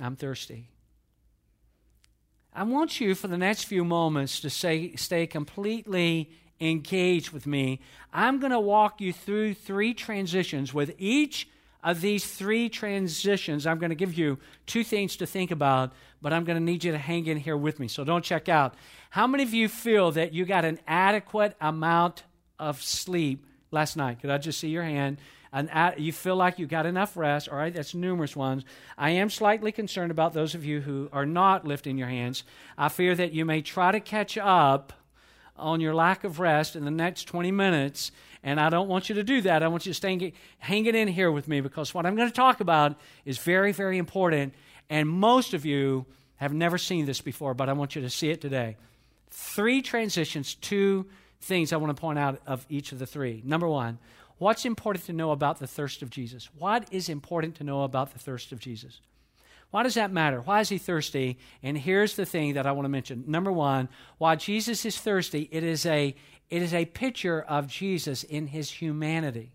I'm 0.00 0.16
thirsty. 0.16 0.68
I 2.56 2.62
want 2.62 3.00
you 3.00 3.16
for 3.16 3.26
the 3.26 3.36
next 3.36 3.64
few 3.64 3.84
moments 3.84 4.40
to 4.40 4.50
say, 4.50 4.94
stay 4.94 5.26
completely 5.26 6.30
engaged 6.60 7.30
with 7.30 7.46
me. 7.46 7.80
I'm 8.12 8.38
going 8.40 8.52
to 8.52 8.60
walk 8.60 9.00
you 9.00 9.12
through 9.12 9.54
three 9.54 9.94
transitions. 9.94 10.72
With 10.72 10.94
each 10.98 11.48
of 11.82 12.00
these 12.00 12.24
three 12.24 12.68
transitions, 12.68 13.66
I'm 13.66 13.78
going 13.78 13.90
to 13.90 13.96
give 13.96 14.14
you 14.14 14.38
two 14.66 14.84
things 14.84 15.16
to 15.16 15.26
think 15.26 15.50
about, 15.50 15.92
but 16.22 16.32
I'm 16.32 16.44
going 16.44 16.58
to 16.58 16.64
need 16.64 16.84
you 16.84 16.92
to 16.92 16.98
hang 16.98 17.26
in 17.26 17.36
here 17.38 17.56
with 17.56 17.78
me. 17.78 17.88
So 17.88 18.04
don't 18.04 18.24
check 18.24 18.48
out. 18.48 18.74
How 19.10 19.26
many 19.26 19.42
of 19.42 19.52
you 19.52 19.68
feel 19.68 20.12
that 20.12 20.32
you 20.32 20.44
got 20.44 20.64
an 20.64 20.78
adequate 20.86 21.56
amount 21.60 22.22
of 22.58 22.82
sleep 22.82 23.44
last 23.70 23.96
night? 23.96 24.20
Could 24.20 24.30
I 24.30 24.38
just 24.38 24.58
see 24.58 24.68
your 24.68 24.84
hand? 24.84 25.18
an, 25.54 25.94
you 25.96 26.12
feel 26.12 26.36
like 26.36 26.58
you 26.58 26.66
got 26.66 26.84
enough 26.84 27.16
rest. 27.16 27.48
All 27.48 27.56
right, 27.56 27.72
that's 27.72 27.94
numerous 27.94 28.34
ones. 28.34 28.64
I 28.98 29.10
am 29.10 29.30
slightly 29.30 29.70
concerned 29.70 30.10
about 30.10 30.34
those 30.34 30.54
of 30.54 30.64
you 30.64 30.80
who 30.80 31.08
are 31.12 31.24
not 31.24 31.64
lifting 31.64 31.96
your 31.96 32.08
hands. 32.08 32.42
I 32.76 32.88
fear 32.88 33.14
that 33.14 33.32
you 33.32 33.44
may 33.44 33.62
try 33.62 33.92
to 33.92 34.00
catch 34.00 34.36
up 34.36 34.92
on 35.56 35.80
your 35.80 35.94
lack 35.94 36.24
of 36.24 36.40
rest 36.40 36.76
in 36.76 36.84
the 36.84 36.90
next 36.90 37.24
20 37.24 37.50
minutes, 37.50 38.10
and 38.42 38.60
I 38.60 38.70
don't 38.70 38.88
want 38.88 39.08
you 39.08 39.14
to 39.16 39.22
do 39.22 39.40
that. 39.42 39.62
I 39.62 39.68
want 39.68 39.86
you 39.86 39.90
to 39.90 39.94
stay 39.94 40.32
hanging 40.58 40.94
in 40.94 41.08
here 41.08 41.30
with 41.30 41.48
me 41.48 41.60
because 41.60 41.94
what 41.94 42.06
I'm 42.06 42.16
going 42.16 42.28
to 42.28 42.34
talk 42.34 42.60
about 42.60 42.98
is 43.24 43.38
very, 43.38 43.72
very 43.72 43.98
important, 43.98 44.54
and 44.90 45.08
most 45.08 45.54
of 45.54 45.64
you 45.64 46.06
have 46.36 46.52
never 46.52 46.78
seen 46.78 47.06
this 47.06 47.20
before, 47.20 47.54
but 47.54 47.68
I 47.68 47.72
want 47.72 47.94
you 47.94 48.02
to 48.02 48.10
see 48.10 48.30
it 48.30 48.40
today. 48.40 48.76
Three 49.30 49.82
transitions, 49.82 50.54
two 50.54 51.06
things 51.40 51.72
I 51.72 51.76
want 51.76 51.96
to 51.96 52.00
point 52.00 52.18
out 52.18 52.40
of 52.46 52.66
each 52.68 52.92
of 52.92 52.98
the 52.98 53.06
three. 53.06 53.42
Number 53.44 53.68
one, 53.68 53.98
What's 54.38 54.64
important 54.64 55.04
to 55.06 55.12
know 55.12 55.30
about 55.30 55.58
the 55.58 55.66
thirst 55.66 56.02
of 56.02 56.10
Jesus? 56.10 56.48
What 56.58 56.88
is 56.90 57.08
important 57.08 57.54
to 57.56 57.64
know 57.64 57.82
about 57.82 58.12
the 58.12 58.18
thirst 58.18 58.52
of 58.52 58.58
Jesus? 58.58 59.00
Why 59.74 59.82
does 59.82 59.94
that 59.94 60.12
matter? 60.12 60.40
Why 60.40 60.60
is 60.60 60.68
he 60.68 60.78
thirsty? 60.78 61.36
And 61.60 61.76
here's 61.76 62.14
the 62.14 62.24
thing 62.24 62.54
that 62.54 62.64
I 62.64 62.70
want 62.70 62.84
to 62.84 62.88
mention. 62.88 63.24
Number 63.26 63.50
one, 63.50 63.88
while 64.18 64.36
Jesus 64.36 64.84
is 64.84 64.96
thirsty, 64.96 65.48
it 65.50 65.64
is 65.64 65.84
a, 65.84 66.14
it 66.48 66.62
is 66.62 66.72
a 66.72 66.84
picture 66.84 67.42
of 67.42 67.66
Jesus 67.66 68.22
in 68.22 68.46
his 68.46 68.70
humanity. 68.70 69.50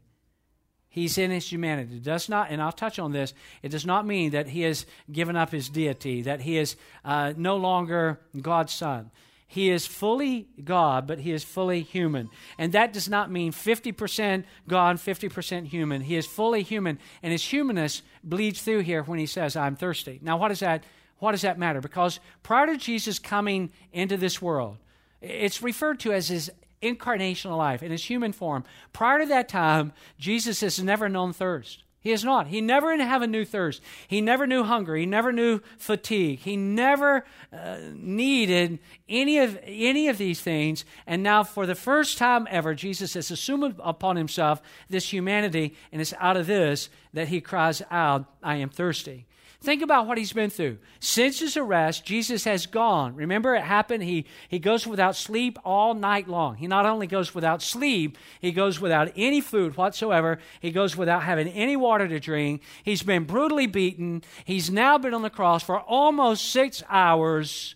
He's 0.90 1.18
in 1.18 1.32
his 1.32 1.50
humanity. 1.50 1.96
It 1.96 2.04
does 2.04 2.28
not, 2.28 2.52
and 2.52 2.62
I'll 2.62 2.74
touch 2.74 3.00
on 3.00 3.14
this, 3.14 3.34
it 3.64 3.70
does 3.70 3.86
not 3.86 4.06
mean 4.06 4.32
that 4.32 4.50
he 4.50 4.64
has 4.64 4.86
given 5.10 5.38
up 5.38 5.52
his 5.52 5.70
deity, 5.70 6.24
that 6.24 6.42
he 6.42 6.58
is 6.58 6.76
uh, 7.06 7.32
no 7.38 7.56
longer 7.56 8.20
God's 8.42 8.74
son. 8.74 9.12
He 9.52 9.72
is 9.72 9.88
fully 9.88 10.48
God, 10.64 11.08
but 11.08 11.22
he 11.22 11.32
is 11.32 11.44
fully 11.44 11.82
human. 11.82 12.30
And 12.60 12.72
that 12.74 12.94
does 12.94 13.10
not 13.10 13.32
mean 13.32 13.52
50% 13.52 14.44
God, 14.68 14.98
50% 14.98 15.66
human. 15.66 16.02
He 16.02 16.16
is 16.18 16.28
fully 16.28 16.62
human, 16.62 17.00
and 17.24 17.32
his 17.32 17.44
humanness 17.46 18.04
bleeds 18.24 18.62
through 18.62 18.82
here 18.82 19.02
when 19.02 19.18
he 19.18 19.26
says, 19.26 19.56
I'm 19.56 19.76
thirsty. 19.76 20.20
Now, 20.22 20.38
what 20.38 20.50
does 20.50 20.60
that, 20.60 20.84
what 21.18 21.32
does 21.32 21.42
that 21.42 21.58
matter? 21.58 21.82
Because 21.82 22.20
prior 22.44 22.68
to 22.68 22.78
Jesus 22.78 23.18
coming 23.18 23.72
into 23.92 24.18
this 24.18 24.40
world, 24.40 24.78
it's 25.20 25.64
referred 25.64 26.00
to 26.02 26.14
as 26.14 26.28
his 26.28 26.52
incarnational 26.84 27.58
life 27.58 27.82
in 27.82 27.92
his 27.92 28.06
human 28.06 28.34
form. 28.34 28.64
Prior 28.94 29.18
to 29.18 29.26
that 29.26 29.50
time, 29.50 29.94
Jesus 30.20 30.62
has 30.62 30.78
never 30.82 31.10
known 31.10 31.34
thirst. 31.34 31.84
He 32.02 32.12
is 32.12 32.24
not. 32.24 32.48
He 32.48 32.62
never 32.62 32.96
have 32.98 33.22
a 33.22 33.28
new 33.28 33.44
thirst. 33.44 33.82
He 34.08 34.22
never 34.22 34.48
knew 34.48 34.64
hunger. 34.64 34.96
He 34.96 35.06
never 35.06 35.34
knew 35.34 35.60
fatigue. 35.78 36.40
He 36.40 36.56
never 36.56 37.26
uh, 37.52 37.78
needed 37.94 38.80
any 39.10 39.40
of 39.40 39.60
any 39.64 40.08
of 40.08 40.18
these 40.18 40.40
things. 40.40 40.86
And 41.06 41.24
now, 41.24 41.44
for 41.44 41.66
the 41.66 41.76
first 41.76 42.18
time 42.18 42.48
ever, 42.50 42.74
Jesus 42.74 43.16
has 43.16 43.32
assumed 43.32 43.76
upon 43.80 44.16
himself 44.16 44.62
this 44.90 45.12
humanity, 45.12 45.76
and 45.92 46.02
it's 46.02 46.14
out 46.20 46.38
of 46.38 46.48
this 46.48 46.90
that 47.14 47.28
he 47.28 47.42
cries 47.42 47.82
out, 47.92 48.26
"I 48.42 48.56
am 48.56 48.70
thirsty." 48.70 49.26
Think 49.62 49.82
about 49.82 50.08
what 50.08 50.18
he's 50.18 50.32
been 50.32 50.50
through. 50.50 50.78
Since 51.02 51.40
his 51.40 51.58
arrest, 51.58 52.06
Jesus 52.06 52.46
has 52.46 52.66
gone. 52.66 53.16
Remember, 53.16 53.56
it 53.56 53.64
happened. 53.64 54.04
He, 54.04 54.26
he 54.48 54.58
goes 54.58 54.88
without 54.88 55.18
sleep 55.18 55.60
all 55.66 55.94
night 55.94 56.30
long. 56.30 56.56
He 56.56 56.66
not 56.66 56.86
only 56.86 57.08
goes 57.08 57.36
without 57.36 57.62
sleep, 57.62 58.18
he 58.40 58.54
goes 58.54 58.80
without 58.80 59.12
any 59.18 59.42
food 59.42 59.76
whatsoever. 59.76 60.40
He 60.62 60.72
goes 60.72 60.96
without 60.96 61.24
having 61.24 61.50
any 61.50 61.76
water 61.76 62.08
to 62.08 62.22
drink. 62.22 62.64
He's 62.84 63.04
been 63.04 63.26
brutally 63.26 63.68
beaten. 63.68 64.24
He's 64.46 64.70
now 64.70 64.98
been 64.98 65.14
on 65.14 65.24
the 65.24 65.30
cross 65.30 65.62
for 65.62 65.82
almost 65.82 66.52
six 66.52 66.82
hours. 66.88 67.76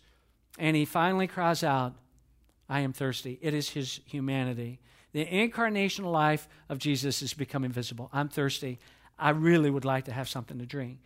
And 0.58 0.78
he 0.78 0.86
finally 0.86 1.28
cries 1.28 1.66
out, 1.66 1.96
I 2.70 2.80
am 2.80 2.94
thirsty. 2.94 3.40
It 3.42 3.54
is 3.54 3.72
his 3.72 4.00
humanity. 4.06 4.80
The 5.12 5.26
incarnational 5.26 6.14
life 6.14 6.48
of 6.70 6.78
Jesus 6.78 7.22
is 7.22 7.34
becoming 7.34 7.72
visible. 7.72 8.10
I'm 8.14 8.30
thirsty. 8.30 8.80
I 9.20 9.32
really 9.32 9.70
would 9.70 9.86
like 9.86 10.06
to 10.06 10.14
have 10.14 10.30
something 10.30 10.60
to 10.60 10.66
drink. 10.66 11.00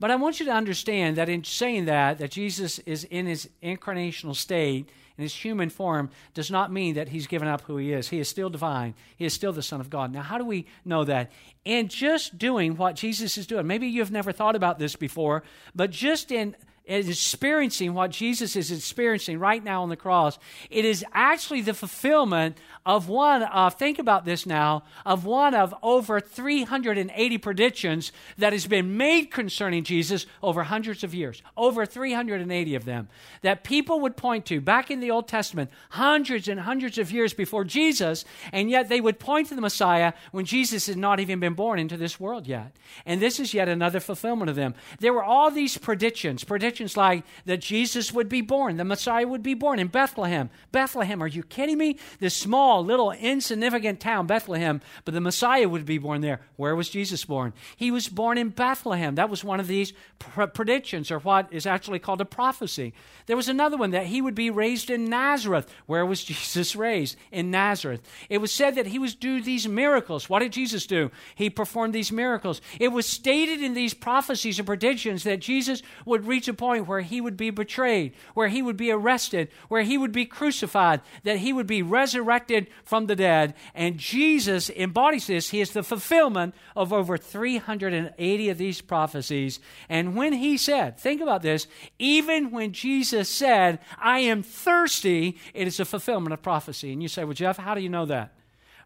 But 0.00 0.10
I 0.10 0.16
want 0.16 0.38
you 0.38 0.46
to 0.46 0.52
understand 0.52 1.16
that 1.16 1.28
in 1.28 1.42
saying 1.42 1.86
that, 1.86 2.18
that 2.18 2.30
Jesus 2.30 2.78
is 2.80 3.04
in 3.04 3.26
his 3.26 3.48
incarnational 3.62 4.36
state, 4.36 4.88
in 5.16 5.22
his 5.22 5.34
human 5.34 5.70
form, 5.70 6.10
does 6.34 6.50
not 6.50 6.72
mean 6.72 6.94
that 6.94 7.08
he's 7.08 7.26
given 7.26 7.48
up 7.48 7.62
who 7.62 7.76
he 7.78 7.92
is. 7.92 8.08
He 8.08 8.20
is 8.20 8.28
still 8.28 8.48
divine. 8.48 8.94
He 9.16 9.24
is 9.24 9.34
still 9.34 9.52
the 9.52 9.62
Son 9.62 9.80
of 9.80 9.90
God. 9.90 10.12
Now, 10.12 10.22
how 10.22 10.38
do 10.38 10.44
we 10.44 10.66
know 10.84 11.02
that? 11.04 11.32
In 11.64 11.88
just 11.88 12.38
doing 12.38 12.76
what 12.76 12.94
Jesus 12.94 13.36
is 13.36 13.46
doing. 13.46 13.66
Maybe 13.66 13.88
you've 13.88 14.12
never 14.12 14.30
thought 14.30 14.54
about 14.54 14.78
this 14.78 14.94
before, 14.94 15.42
but 15.74 15.90
just 15.90 16.30
in 16.30 16.54
experiencing 16.88 17.94
what 17.94 18.10
Jesus 18.10 18.56
is 18.56 18.72
experiencing 18.72 19.38
right 19.38 19.62
now 19.62 19.82
on 19.82 19.90
the 19.90 19.96
cross, 19.96 20.38
it 20.70 20.84
is 20.84 21.04
actually 21.12 21.60
the 21.60 21.74
fulfillment 21.74 22.56
of 22.86 23.08
one 23.08 23.42
of, 23.42 23.74
think 23.74 23.98
about 23.98 24.24
this 24.24 24.46
now, 24.46 24.82
of 25.04 25.26
one 25.26 25.54
of 25.54 25.74
over 25.82 26.20
380 26.20 27.38
predictions 27.38 28.12
that 28.38 28.54
has 28.54 28.66
been 28.66 28.96
made 28.96 29.26
concerning 29.26 29.84
Jesus 29.84 30.24
over 30.42 30.62
hundreds 30.62 31.04
of 31.04 31.14
years. 31.14 31.42
Over 31.56 31.84
380 31.84 32.74
of 32.74 32.86
them. 32.86 33.08
That 33.42 33.64
people 33.64 34.00
would 34.00 34.16
point 34.16 34.46
to 34.46 34.62
back 34.62 34.90
in 34.90 35.00
the 35.00 35.10
Old 35.10 35.28
Testament, 35.28 35.70
hundreds 35.90 36.48
and 36.48 36.60
hundreds 36.60 36.96
of 36.96 37.12
years 37.12 37.34
before 37.34 37.64
Jesus, 37.64 38.24
and 38.52 38.70
yet 38.70 38.88
they 38.88 39.02
would 39.02 39.18
point 39.18 39.48
to 39.48 39.54
the 39.54 39.60
Messiah 39.60 40.14
when 40.32 40.46
Jesus 40.46 40.86
had 40.86 40.96
not 40.96 41.20
even 41.20 41.40
been 41.40 41.52
born 41.52 41.78
into 41.78 41.98
this 41.98 42.18
world 42.18 42.46
yet. 42.46 42.74
And 43.04 43.20
this 43.20 43.38
is 43.38 43.52
yet 43.52 43.68
another 43.68 44.00
fulfillment 44.00 44.48
of 44.48 44.56
them. 44.56 44.74
There 45.00 45.12
were 45.12 45.22
all 45.22 45.50
these 45.50 45.76
predictions, 45.76 46.42
predictions 46.44 46.77
predictions 46.78 46.96
like 46.96 47.24
that 47.44 47.58
Jesus 47.58 48.12
would 48.12 48.28
be 48.28 48.40
born, 48.40 48.76
the 48.76 48.84
Messiah 48.84 49.26
would 49.26 49.42
be 49.42 49.54
born 49.54 49.80
in 49.80 49.88
Bethlehem. 49.88 50.48
Bethlehem, 50.70 51.22
are 51.22 51.26
you 51.26 51.42
kidding 51.42 51.76
me? 51.76 51.98
This 52.20 52.34
small, 52.34 52.84
little, 52.84 53.10
insignificant 53.10 53.98
town, 53.98 54.26
Bethlehem, 54.26 54.80
but 55.04 55.12
the 55.12 55.20
Messiah 55.20 55.68
would 55.68 55.84
be 55.84 55.98
born 55.98 56.20
there. 56.20 56.40
Where 56.56 56.76
was 56.76 56.88
Jesus 56.88 57.24
born? 57.24 57.52
He 57.76 57.90
was 57.90 58.08
born 58.08 58.38
in 58.38 58.50
Bethlehem. 58.50 59.16
That 59.16 59.28
was 59.28 59.42
one 59.42 59.58
of 59.58 59.66
these 59.66 59.92
pr- 60.20 60.44
predictions, 60.44 61.10
or 61.10 61.18
what 61.18 61.52
is 61.52 61.66
actually 61.66 61.98
called 61.98 62.20
a 62.20 62.24
prophecy. 62.24 62.94
There 63.26 63.36
was 63.36 63.48
another 63.48 63.76
one 63.76 63.90
that 63.90 64.06
he 64.06 64.22
would 64.22 64.36
be 64.36 64.50
raised 64.50 64.88
in 64.88 65.10
Nazareth. 65.10 65.68
Where 65.86 66.06
was 66.06 66.22
Jesus 66.32 66.76
raised? 66.76 67.16
In 67.32 67.50
Nazareth. 67.50 68.02
It 68.28 68.38
was 68.38 68.52
said 68.52 68.76
that 68.76 68.86
he 68.86 69.00
was 69.00 69.16
do 69.16 69.42
these 69.42 69.66
miracles. 69.66 70.28
What 70.28 70.40
did 70.40 70.52
Jesus 70.52 70.86
do? 70.86 71.10
He 71.34 71.50
performed 71.50 71.92
these 71.92 72.12
miracles. 72.12 72.60
It 72.78 72.88
was 72.88 73.06
stated 73.06 73.62
in 73.62 73.74
these 73.74 73.94
prophecies 73.94 74.60
and 74.60 74.66
predictions 74.66 75.24
that 75.24 75.40
Jesus 75.40 75.82
would 76.04 76.26
reach 76.26 76.46
a 76.46 76.54
point 76.54 76.67
where 76.76 77.00
he 77.00 77.20
would 77.20 77.36
be 77.36 77.50
betrayed, 77.50 78.14
where 78.34 78.48
he 78.48 78.62
would 78.62 78.76
be 78.76 78.90
arrested, 78.90 79.48
where 79.68 79.82
he 79.82 79.98
would 79.98 80.12
be 80.12 80.26
crucified, 80.26 81.00
that 81.24 81.38
he 81.38 81.52
would 81.52 81.66
be 81.66 81.82
resurrected 81.82 82.68
from 82.84 83.06
the 83.06 83.16
dead. 83.16 83.54
And 83.74 83.98
Jesus 83.98 84.70
embodies 84.70 85.26
this. 85.26 85.50
He 85.50 85.60
is 85.60 85.72
the 85.72 85.82
fulfillment 85.82 86.54
of 86.76 86.92
over 86.92 87.16
380 87.16 88.48
of 88.48 88.58
these 88.58 88.80
prophecies. 88.80 89.60
And 89.88 90.14
when 90.14 90.34
he 90.34 90.56
said, 90.56 90.98
think 90.98 91.20
about 91.20 91.42
this, 91.42 91.66
even 91.98 92.50
when 92.50 92.72
Jesus 92.72 93.28
said, 93.28 93.78
I 93.98 94.20
am 94.20 94.42
thirsty, 94.42 95.38
it 95.54 95.66
is 95.66 95.80
a 95.80 95.84
fulfillment 95.84 96.32
of 96.32 96.42
prophecy. 96.42 96.92
And 96.92 97.02
you 97.02 97.08
say, 97.08 97.24
well, 97.24 97.34
Jeff, 97.34 97.56
how 97.56 97.74
do 97.74 97.80
you 97.80 97.88
know 97.88 98.06
that? 98.06 98.34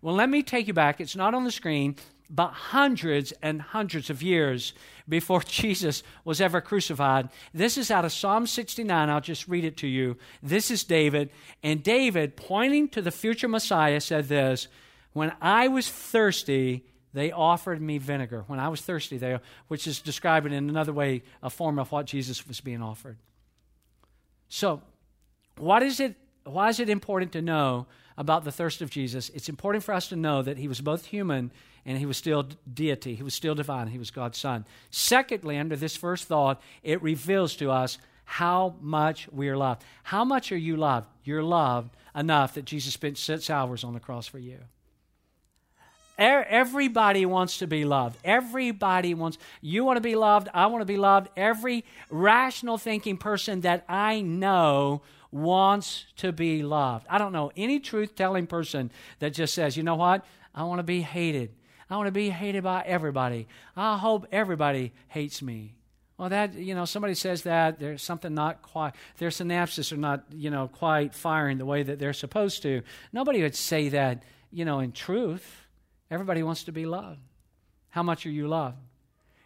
Well, 0.02 0.14
let 0.16 0.28
me 0.28 0.42
take 0.42 0.66
you 0.66 0.74
back. 0.74 1.00
It's 1.00 1.14
not 1.14 1.32
on 1.32 1.44
the 1.44 1.52
screen, 1.52 1.94
but 2.32 2.48
hundreds 2.48 3.32
and 3.42 3.60
hundreds 3.60 4.08
of 4.08 4.22
years 4.22 4.72
before 5.06 5.40
Jesus 5.46 6.02
was 6.24 6.40
ever 6.40 6.62
crucified. 6.62 7.28
This 7.52 7.76
is 7.76 7.90
out 7.90 8.06
of 8.06 8.12
Psalm 8.12 8.46
69. 8.46 9.10
I'll 9.10 9.20
just 9.20 9.46
read 9.46 9.64
it 9.64 9.76
to 9.78 9.86
you. 9.86 10.16
This 10.42 10.70
is 10.70 10.82
David. 10.82 11.30
And 11.62 11.82
David, 11.82 12.34
pointing 12.34 12.88
to 12.88 13.02
the 13.02 13.10
future 13.10 13.48
Messiah, 13.48 14.00
said 14.00 14.28
this 14.28 14.68
When 15.12 15.32
I 15.42 15.68
was 15.68 15.88
thirsty, 15.88 16.86
they 17.12 17.30
offered 17.30 17.82
me 17.82 17.98
vinegar. 17.98 18.44
When 18.46 18.58
I 18.58 18.68
was 18.68 18.80
thirsty, 18.80 19.18
they, 19.18 19.38
which 19.68 19.86
is 19.86 20.00
described 20.00 20.46
in 20.46 20.54
another 20.54 20.94
way, 20.94 21.22
a 21.42 21.50
form 21.50 21.78
of 21.78 21.92
what 21.92 22.06
Jesus 22.06 22.48
was 22.48 22.60
being 22.60 22.82
offered. 22.82 23.18
So, 24.48 24.80
what 25.58 25.82
is 25.82 26.00
it, 26.00 26.16
why 26.44 26.68
is 26.68 26.80
it 26.80 26.88
important 26.88 27.32
to 27.32 27.42
know 27.42 27.86
about 28.16 28.44
the 28.44 28.52
thirst 28.52 28.82
of 28.82 28.90
Jesus? 28.90 29.30
It's 29.30 29.48
important 29.48 29.84
for 29.84 29.92
us 29.92 30.08
to 30.08 30.16
know 30.16 30.42
that 30.42 30.58
he 30.58 30.68
was 30.68 30.80
both 30.80 31.06
human 31.06 31.50
and 31.84 31.98
he 31.98 32.06
was 32.06 32.16
still 32.16 32.46
deity. 32.72 33.14
He 33.14 33.22
was 33.22 33.34
still 33.34 33.54
divine. 33.54 33.88
He 33.88 33.98
was 33.98 34.10
God's 34.10 34.38
son. 34.38 34.64
Secondly, 34.90 35.58
under 35.58 35.76
this 35.76 35.96
first 35.96 36.24
thought, 36.24 36.60
it 36.82 37.02
reveals 37.02 37.56
to 37.56 37.70
us 37.70 37.98
how 38.24 38.76
much 38.80 39.28
we 39.32 39.48
are 39.48 39.56
loved. 39.56 39.82
How 40.04 40.24
much 40.24 40.52
are 40.52 40.56
you 40.56 40.76
loved? 40.76 41.08
You're 41.24 41.42
loved 41.42 41.90
enough 42.14 42.54
that 42.54 42.64
Jesus 42.64 42.94
spent 42.94 43.18
six 43.18 43.50
hours 43.50 43.84
on 43.84 43.94
the 43.94 44.00
cross 44.00 44.26
for 44.26 44.38
you. 44.38 44.58
Everybody 46.18 47.26
wants 47.26 47.58
to 47.58 47.66
be 47.66 47.84
loved. 47.84 48.16
Everybody 48.22 49.14
wants, 49.14 49.38
you 49.60 49.84
want 49.84 49.96
to 49.96 50.02
be 50.02 50.14
loved. 50.14 50.48
I 50.54 50.66
want 50.66 50.82
to 50.82 50.86
be 50.86 50.96
loved. 50.98 51.30
Every 51.36 51.84
rational 52.10 52.78
thinking 52.78 53.16
person 53.16 53.62
that 53.62 53.84
I 53.88 54.20
know 54.20 55.02
wants 55.32 56.04
to 56.18 56.30
be 56.30 56.62
loved. 56.62 57.06
I 57.10 57.18
don't 57.18 57.32
know 57.32 57.50
any 57.56 57.80
truth 57.80 58.14
telling 58.14 58.46
person 58.46 58.92
that 59.18 59.32
just 59.32 59.54
says, 59.54 59.76
you 59.76 59.82
know 59.82 59.96
what? 59.96 60.24
I 60.54 60.64
want 60.64 60.78
to 60.78 60.84
be 60.84 61.00
hated. 61.00 61.50
I 61.90 61.96
want 61.96 62.06
to 62.06 62.12
be 62.12 62.30
hated 62.30 62.62
by 62.62 62.82
everybody. 62.86 63.48
I 63.76 63.96
hope 63.96 64.26
everybody 64.30 64.92
hates 65.08 65.42
me. 65.42 65.74
Well, 66.18 66.28
that, 66.28 66.54
you 66.54 66.74
know, 66.74 66.84
somebody 66.84 67.14
says 67.14 67.42
that, 67.42 67.80
there's 67.80 68.02
something 68.02 68.32
not 68.32 68.62
quite, 68.62 68.92
their 69.18 69.30
synapses 69.30 69.92
are 69.92 69.96
not, 69.96 70.24
you 70.30 70.50
know, 70.50 70.68
quite 70.68 71.14
firing 71.14 71.58
the 71.58 71.66
way 71.66 71.82
that 71.82 71.98
they're 71.98 72.12
supposed 72.12 72.62
to. 72.62 72.82
Nobody 73.12 73.42
would 73.42 73.56
say 73.56 73.88
that, 73.88 74.22
you 74.50 74.64
know, 74.64 74.80
in 74.80 74.92
truth. 74.92 75.66
Everybody 76.10 76.42
wants 76.42 76.64
to 76.64 76.72
be 76.72 76.86
loved. 76.86 77.20
How 77.88 78.02
much 78.02 78.26
are 78.26 78.30
you 78.30 78.46
loved? 78.46 78.78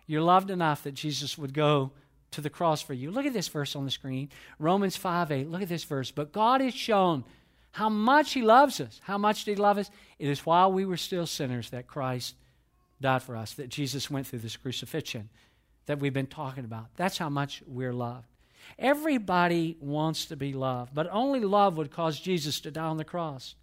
You're 0.06 0.22
loved 0.22 0.50
enough 0.50 0.82
that 0.82 0.94
Jesus 0.94 1.38
would 1.38 1.54
go 1.54 1.92
to 2.36 2.40
the 2.40 2.50
cross 2.50 2.80
for 2.80 2.94
you. 2.94 3.10
Look 3.10 3.26
at 3.26 3.32
this 3.32 3.48
verse 3.48 3.74
on 3.74 3.84
the 3.84 3.90
screen 3.90 4.30
Romans 4.58 4.96
5 4.96 5.32
8. 5.32 5.50
Look 5.50 5.62
at 5.62 5.68
this 5.68 5.84
verse. 5.84 6.10
But 6.10 6.32
God 6.32 6.60
has 6.60 6.74
shown 6.74 7.24
how 7.72 7.88
much 7.88 8.32
He 8.32 8.42
loves 8.42 8.80
us. 8.80 9.00
How 9.04 9.18
much 9.18 9.44
did 9.44 9.56
He 9.56 9.62
love 9.62 9.78
us? 9.78 9.90
It 10.18 10.28
is 10.28 10.46
while 10.46 10.72
we 10.72 10.84
were 10.84 10.96
still 10.96 11.26
sinners 11.26 11.70
that 11.70 11.86
Christ 11.86 12.36
died 13.00 13.22
for 13.22 13.36
us, 13.36 13.54
that 13.54 13.68
Jesus 13.68 14.10
went 14.10 14.26
through 14.26 14.38
this 14.38 14.56
crucifixion 14.56 15.28
that 15.86 15.98
we've 15.98 16.14
been 16.14 16.26
talking 16.26 16.64
about. 16.64 16.86
That's 16.96 17.18
how 17.18 17.28
much 17.28 17.62
we're 17.66 17.92
loved. 17.92 18.26
Everybody 18.78 19.76
wants 19.80 20.26
to 20.26 20.36
be 20.36 20.52
loved, 20.52 20.94
but 20.94 21.08
only 21.10 21.40
love 21.40 21.76
would 21.76 21.90
cause 21.90 22.18
Jesus 22.18 22.60
to 22.60 22.70
die 22.70 22.84
on 22.84 22.96
the 22.96 23.04
cross. 23.04 23.54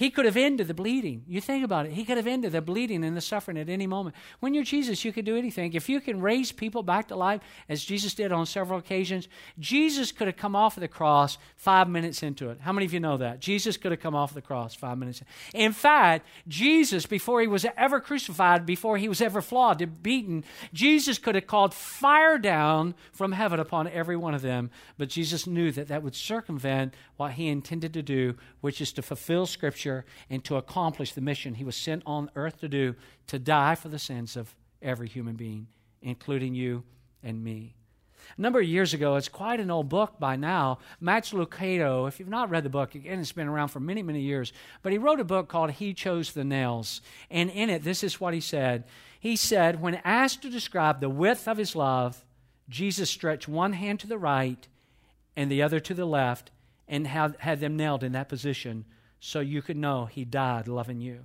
He 0.00 0.08
could 0.08 0.24
have 0.24 0.38
ended 0.38 0.66
the 0.66 0.72
bleeding. 0.72 1.24
You 1.28 1.42
think 1.42 1.62
about 1.62 1.84
it. 1.84 1.92
He 1.92 2.06
could 2.06 2.16
have 2.16 2.26
ended 2.26 2.52
the 2.52 2.62
bleeding 2.62 3.04
and 3.04 3.14
the 3.14 3.20
suffering 3.20 3.58
at 3.58 3.68
any 3.68 3.86
moment. 3.86 4.16
When 4.38 4.54
you're 4.54 4.64
Jesus, 4.64 5.04
you 5.04 5.12
can 5.12 5.26
do 5.26 5.36
anything. 5.36 5.74
If 5.74 5.90
you 5.90 6.00
can 6.00 6.22
raise 6.22 6.52
people 6.52 6.82
back 6.82 7.08
to 7.08 7.16
life, 7.16 7.42
as 7.68 7.84
Jesus 7.84 8.14
did 8.14 8.32
on 8.32 8.46
several 8.46 8.78
occasions, 8.78 9.28
Jesus 9.58 10.10
could 10.10 10.26
have 10.26 10.38
come 10.38 10.56
off 10.56 10.78
of 10.78 10.80
the 10.80 10.88
cross 10.88 11.36
five 11.54 11.86
minutes 11.86 12.22
into 12.22 12.48
it. 12.48 12.60
How 12.62 12.72
many 12.72 12.86
of 12.86 12.94
you 12.94 13.00
know 13.00 13.18
that? 13.18 13.40
Jesus 13.40 13.76
could 13.76 13.90
have 13.90 14.00
come 14.00 14.14
off 14.14 14.32
the 14.32 14.40
cross 14.40 14.74
five 14.74 14.96
minutes. 14.96 15.22
In 15.52 15.72
fact, 15.72 16.26
Jesus, 16.48 17.04
before 17.04 17.42
he 17.42 17.46
was 17.46 17.66
ever 17.76 18.00
crucified, 18.00 18.64
before 18.64 18.96
he 18.96 19.06
was 19.06 19.20
ever 19.20 19.42
flogged 19.42 20.02
beaten, 20.02 20.44
Jesus 20.72 21.18
could 21.18 21.34
have 21.34 21.46
called 21.46 21.74
fire 21.74 22.38
down 22.38 22.94
from 23.12 23.32
heaven 23.32 23.60
upon 23.60 23.86
every 23.86 24.16
one 24.16 24.32
of 24.32 24.40
them. 24.40 24.70
But 24.96 25.10
Jesus 25.10 25.46
knew 25.46 25.70
that 25.72 25.88
that 25.88 26.02
would 26.02 26.14
circumvent 26.14 26.94
what 27.18 27.32
he 27.32 27.48
intended 27.48 27.92
to 27.92 28.02
do, 28.02 28.36
which 28.62 28.80
is 28.80 28.92
to 28.94 29.02
fulfill 29.02 29.44
Scripture 29.44 29.89
and 30.28 30.44
to 30.44 30.56
accomplish 30.56 31.12
the 31.12 31.20
mission 31.20 31.54
he 31.54 31.64
was 31.64 31.76
sent 31.76 32.02
on 32.06 32.30
earth 32.36 32.60
to 32.60 32.68
do 32.68 32.94
to 33.26 33.38
die 33.38 33.74
for 33.74 33.88
the 33.88 33.98
sins 33.98 34.36
of 34.36 34.54
every 34.82 35.08
human 35.08 35.36
being, 35.36 35.66
including 36.02 36.54
you 36.54 36.82
and 37.22 37.42
me. 37.42 37.74
A 38.36 38.40
number 38.40 38.60
of 38.60 38.66
years 38.66 38.94
ago, 38.94 39.16
it's 39.16 39.28
quite 39.28 39.60
an 39.60 39.70
old 39.70 39.88
book 39.88 40.20
by 40.20 40.36
now. 40.36 40.78
Max 41.00 41.32
Lucado, 41.32 42.06
if 42.06 42.18
you've 42.18 42.28
not 42.28 42.50
read 42.50 42.64
the 42.64 42.70
book, 42.70 42.94
again, 42.94 43.18
it's 43.18 43.32
been 43.32 43.48
around 43.48 43.68
for 43.68 43.80
many, 43.80 44.02
many 44.02 44.20
years, 44.20 44.52
but 44.82 44.92
he 44.92 44.98
wrote 44.98 45.20
a 45.20 45.24
book 45.24 45.48
called 45.48 45.72
He 45.72 45.94
Chose 45.94 46.32
the 46.32 46.44
Nails. 46.44 47.00
And 47.30 47.50
in 47.50 47.70
it, 47.70 47.82
this 47.82 48.04
is 48.04 48.20
what 48.20 48.34
he 48.34 48.40
said. 48.40 48.84
He 49.18 49.36
said, 49.36 49.80
When 49.80 50.00
asked 50.04 50.42
to 50.42 50.50
describe 50.50 51.00
the 51.00 51.10
width 51.10 51.48
of 51.48 51.58
his 51.58 51.74
love, 51.74 52.24
Jesus 52.68 53.10
stretched 53.10 53.48
one 53.48 53.72
hand 53.72 54.00
to 54.00 54.06
the 54.06 54.18
right 54.18 54.66
and 55.36 55.50
the 55.50 55.62
other 55.62 55.80
to 55.80 55.94
the 55.94 56.06
left 56.06 56.50
and 56.88 57.06
had, 57.06 57.36
had 57.40 57.60
them 57.60 57.76
nailed 57.76 58.04
in 58.04 58.12
that 58.12 58.28
position 58.28 58.84
so 59.20 59.40
you 59.40 59.62
could 59.62 59.76
know 59.76 60.06
he 60.06 60.24
died 60.24 60.66
loving 60.66 61.00
you. 61.00 61.20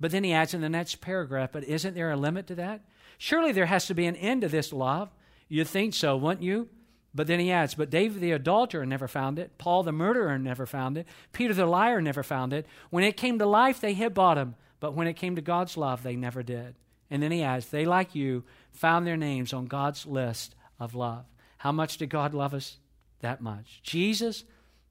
But 0.00 0.10
then 0.10 0.24
he 0.24 0.32
adds 0.32 0.54
in 0.54 0.62
the 0.62 0.68
next 0.68 1.00
paragraph, 1.00 1.50
but 1.52 1.64
isn't 1.64 1.94
there 1.94 2.10
a 2.10 2.16
limit 2.16 2.46
to 2.48 2.54
that? 2.56 2.82
Surely 3.18 3.52
there 3.52 3.66
has 3.66 3.86
to 3.86 3.94
be 3.94 4.06
an 4.06 4.16
end 4.16 4.40
to 4.40 4.48
this 4.48 4.72
love. 4.72 5.10
You'd 5.48 5.68
think 5.68 5.94
so, 5.94 6.16
wouldn't 6.16 6.42
you? 6.42 6.68
But 7.14 7.26
then 7.26 7.40
he 7.40 7.50
adds, 7.50 7.74
but 7.74 7.90
David 7.90 8.20
the 8.20 8.32
adulterer 8.32 8.86
never 8.86 9.08
found 9.08 9.38
it. 9.38 9.58
Paul 9.58 9.82
the 9.82 9.92
murderer 9.92 10.38
never 10.38 10.64
found 10.64 10.96
it. 10.96 11.06
Peter 11.32 11.52
the 11.52 11.66
liar 11.66 12.00
never 12.00 12.22
found 12.22 12.52
it. 12.52 12.66
When 12.88 13.04
it 13.04 13.16
came 13.16 13.38
to 13.38 13.46
life, 13.46 13.80
they 13.80 13.94
hit 13.94 14.14
bottom. 14.14 14.54
But 14.78 14.94
when 14.94 15.06
it 15.06 15.14
came 15.14 15.36
to 15.36 15.42
God's 15.42 15.76
love, 15.76 16.02
they 16.02 16.16
never 16.16 16.42
did. 16.42 16.76
And 17.10 17.22
then 17.22 17.32
he 17.32 17.42
adds, 17.42 17.66
they, 17.66 17.84
like 17.84 18.14
you, 18.14 18.44
found 18.70 19.06
their 19.06 19.16
names 19.16 19.52
on 19.52 19.66
God's 19.66 20.06
list 20.06 20.54
of 20.78 20.94
love. 20.94 21.24
How 21.58 21.72
much 21.72 21.98
did 21.98 22.08
God 22.08 22.32
love 22.32 22.54
us? 22.54 22.78
That 23.20 23.42
much. 23.42 23.80
Jesus 23.82 24.44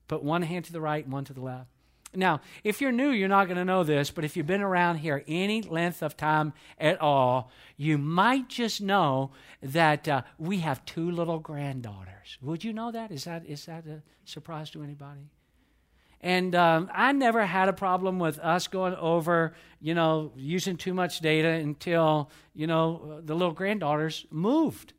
Put 0.10 0.24
one 0.24 0.42
hand 0.42 0.66
to 0.66 0.74
the 0.74 0.82
right 0.82 1.04
and 1.04 1.14
one 1.14 1.24
to 1.26 1.34
the 1.34 1.40
left. 1.40 1.70
Now, 2.16 2.42
if 2.64 2.82
you're 2.82 2.92
new, 2.92 3.12
you're 3.12 3.28
not 3.28 3.46
going 3.46 3.58
to 3.58 3.66
know 3.66 3.84
this, 3.84 4.10
but 4.10 4.24
if 4.24 4.36
you've 4.36 4.48
been 4.48 4.62
around 4.62 4.98
here 4.98 5.24
any 5.28 5.62
length 5.62 6.02
of 6.02 6.18
time 6.18 6.54
at 6.80 7.00
all, 7.00 7.52
you 7.78 7.98
might 7.98 8.50
just 8.50 8.82
know 8.82 9.32
that 9.62 10.08
uh, 10.08 10.24
we 10.40 10.60
have 10.60 10.84
two 10.86 11.12
little 11.12 11.40
granddaughters. 11.40 12.38
Would 12.42 12.64
you 12.64 12.74
know 12.74 12.92
that? 12.92 13.12
Is 13.12 13.26
that 13.26 13.46
is 13.46 13.66
that 13.68 13.86
a 13.86 14.02
surprise 14.26 14.72
to 14.72 14.82
anybody? 14.82 15.30
And 16.22 16.54
um, 16.56 16.90
I 16.94 17.14
never 17.14 17.46
had 17.46 17.70
a 17.70 17.74
problem 17.74 18.20
with 18.20 18.40
us 18.40 18.68
going 18.68 18.96
over, 18.96 19.54
you 19.80 19.94
know, 19.94 20.34
using 20.36 20.76
too 20.76 20.94
much 20.94 21.22
data 21.22 21.48
until, 21.48 22.30
you 22.54 22.68
know, 22.68 23.22
the 23.24 23.36
little 23.36 23.54
granddaughters 23.54 24.26
moved 24.30 24.94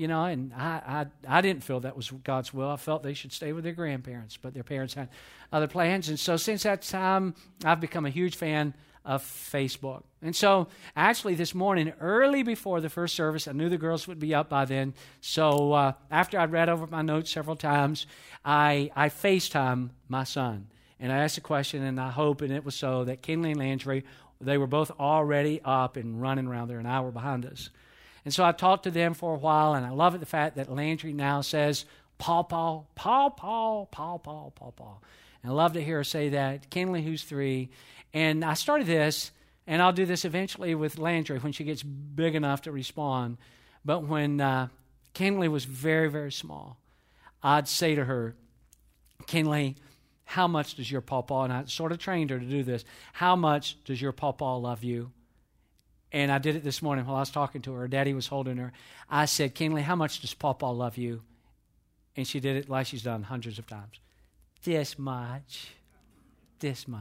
you 0.00 0.08
know, 0.08 0.24
and 0.24 0.50
I, 0.54 1.06
I, 1.28 1.38
I 1.38 1.40
didn't 1.42 1.62
feel 1.62 1.80
that 1.80 1.94
was 1.94 2.10
God's 2.10 2.54
will. 2.54 2.70
I 2.70 2.76
felt 2.76 3.02
they 3.02 3.12
should 3.12 3.32
stay 3.32 3.52
with 3.52 3.64
their 3.64 3.74
grandparents, 3.74 4.38
but 4.40 4.54
their 4.54 4.62
parents 4.62 4.94
had 4.94 5.10
other 5.52 5.68
plans. 5.68 6.08
And 6.08 6.18
so 6.18 6.38
since 6.38 6.62
that 6.62 6.80
time, 6.80 7.34
I've 7.66 7.80
become 7.80 8.06
a 8.06 8.10
huge 8.10 8.34
fan 8.34 8.72
of 9.04 9.22
Facebook. 9.22 10.04
And 10.22 10.34
so, 10.34 10.68
actually, 10.96 11.34
this 11.34 11.54
morning, 11.54 11.92
early 12.00 12.42
before 12.42 12.80
the 12.80 12.88
first 12.88 13.14
service, 13.14 13.46
I 13.46 13.52
knew 13.52 13.68
the 13.68 13.76
girls 13.76 14.08
would 14.08 14.18
be 14.18 14.34
up 14.34 14.48
by 14.48 14.64
then. 14.64 14.94
So, 15.20 15.72
uh, 15.74 15.92
after 16.10 16.38
I'd 16.38 16.50
read 16.50 16.70
over 16.70 16.86
my 16.86 17.02
notes 17.02 17.30
several 17.30 17.56
times, 17.56 18.06
I, 18.42 18.90
I 18.96 19.10
FaceTime 19.10 19.90
my 20.08 20.24
son. 20.24 20.68
And 20.98 21.12
I 21.12 21.18
asked 21.18 21.36
a 21.36 21.42
question, 21.42 21.82
and 21.82 22.00
I 22.00 22.10
hope, 22.10 22.40
and 22.40 22.52
it 22.52 22.64
was 22.64 22.74
so, 22.74 23.04
that 23.04 23.20
Kinley 23.20 23.50
and 23.50 23.60
Landry, 23.60 24.04
they 24.40 24.56
were 24.56 24.66
both 24.66 24.90
already 24.98 25.60
up 25.62 25.98
and 25.98 26.20
running 26.22 26.46
around 26.46 26.68
there, 26.68 26.78
an 26.78 26.86
hour 26.86 27.10
behind 27.10 27.44
us. 27.44 27.68
And 28.24 28.34
so 28.34 28.44
I've 28.44 28.56
talked 28.56 28.84
to 28.84 28.90
them 28.90 29.14
for 29.14 29.34
a 29.34 29.38
while, 29.38 29.74
and 29.74 29.86
I 29.86 29.90
love 29.90 30.14
it 30.14 30.18
the 30.18 30.26
fact 30.26 30.56
that 30.56 30.70
Landry 30.70 31.12
now 31.12 31.40
says, 31.40 31.84
Paw 32.18 32.42
Paw, 32.42 32.82
Paw 32.94 33.30
Paw, 33.30 33.86
Paw 33.86 34.18
Paw, 34.18 34.50
Paw 34.50 34.70
Paw. 34.72 34.98
And 35.42 35.50
I 35.50 35.54
love 35.54 35.72
to 35.72 35.82
hear 35.82 35.98
her 35.98 36.04
say 36.04 36.30
that. 36.30 36.70
Kenley, 36.70 37.02
who's 37.02 37.24
three. 37.24 37.70
And 38.12 38.44
I 38.44 38.54
started 38.54 38.86
this, 38.86 39.30
and 39.66 39.80
I'll 39.80 39.92
do 39.92 40.04
this 40.04 40.24
eventually 40.24 40.74
with 40.74 40.98
Landry 40.98 41.38
when 41.38 41.52
she 41.52 41.64
gets 41.64 41.82
big 41.82 42.34
enough 42.34 42.62
to 42.62 42.72
respond. 42.72 43.38
But 43.84 44.06
when 44.06 44.40
uh, 44.40 44.68
Kenley 45.14 45.48
was 45.48 45.64
very, 45.64 46.10
very 46.10 46.32
small, 46.32 46.76
I'd 47.42 47.68
say 47.68 47.94
to 47.94 48.04
her, 48.04 48.34
Kenley, 49.26 49.76
how 50.24 50.46
much 50.46 50.74
does 50.74 50.90
your 50.90 51.00
pawpaw, 51.00 51.44
and 51.44 51.52
I 51.52 51.64
sort 51.64 51.92
of 51.92 51.98
trained 51.98 52.30
her 52.30 52.38
to 52.38 52.44
do 52.44 52.62
this, 52.62 52.84
how 53.12 53.34
much 53.34 53.82
does 53.84 54.00
your 54.00 54.12
pawpaw 54.12 54.58
love 54.58 54.84
you? 54.84 55.10
And 56.12 56.32
I 56.32 56.38
did 56.38 56.56
it 56.56 56.64
this 56.64 56.82
morning 56.82 57.06
while 57.06 57.16
I 57.16 57.20
was 57.20 57.30
talking 57.30 57.62
to 57.62 57.72
her. 57.74 57.86
Daddy 57.86 58.14
was 58.14 58.26
holding 58.26 58.56
her. 58.56 58.72
I 59.08 59.26
said, 59.26 59.54
Kinley, 59.54 59.82
how 59.82 59.94
much 59.94 60.20
does 60.20 60.34
papa 60.34 60.66
love 60.66 60.96
you? 60.96 61.22
And 62.16 62.26
she 62.26 62.40
did 62.40 62.56
it 62.56 62.68
like 62.68 62.86
she's 62.86 63.02
done 63.02 63.22
hundreds 63.22 63.58
of 63.58 63.66
times. 63.66 64.00
This 64.64 64.98
much. 64.98 65.68
This 66.58 66.88
much. 66.88 67.00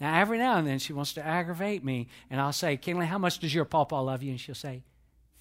Now, 0.00 0.20
every 0.20 0.38
now 0.38 0.56
and 0.56 0.66
then 0.66 0.78
she 0.78 0.92
wants 0.92 1.14
to 1.14 1.24
aggravate 1.24 1.84
me, 1.84 2.08
and 2.30 2.40
I'll 2.40 2.52
say, 2.52 2.76
Kinley, 2.76 3.06
how 3.06 3.18
much 3.18 3.38
does 3.38 3.54
your 3.54 3.64
papa 3.64 3.94
love 3.94 4.22
you? 4.22 4.30
And 4.30 4.40
she'll 4.40 4.54
say, 4.54 4.82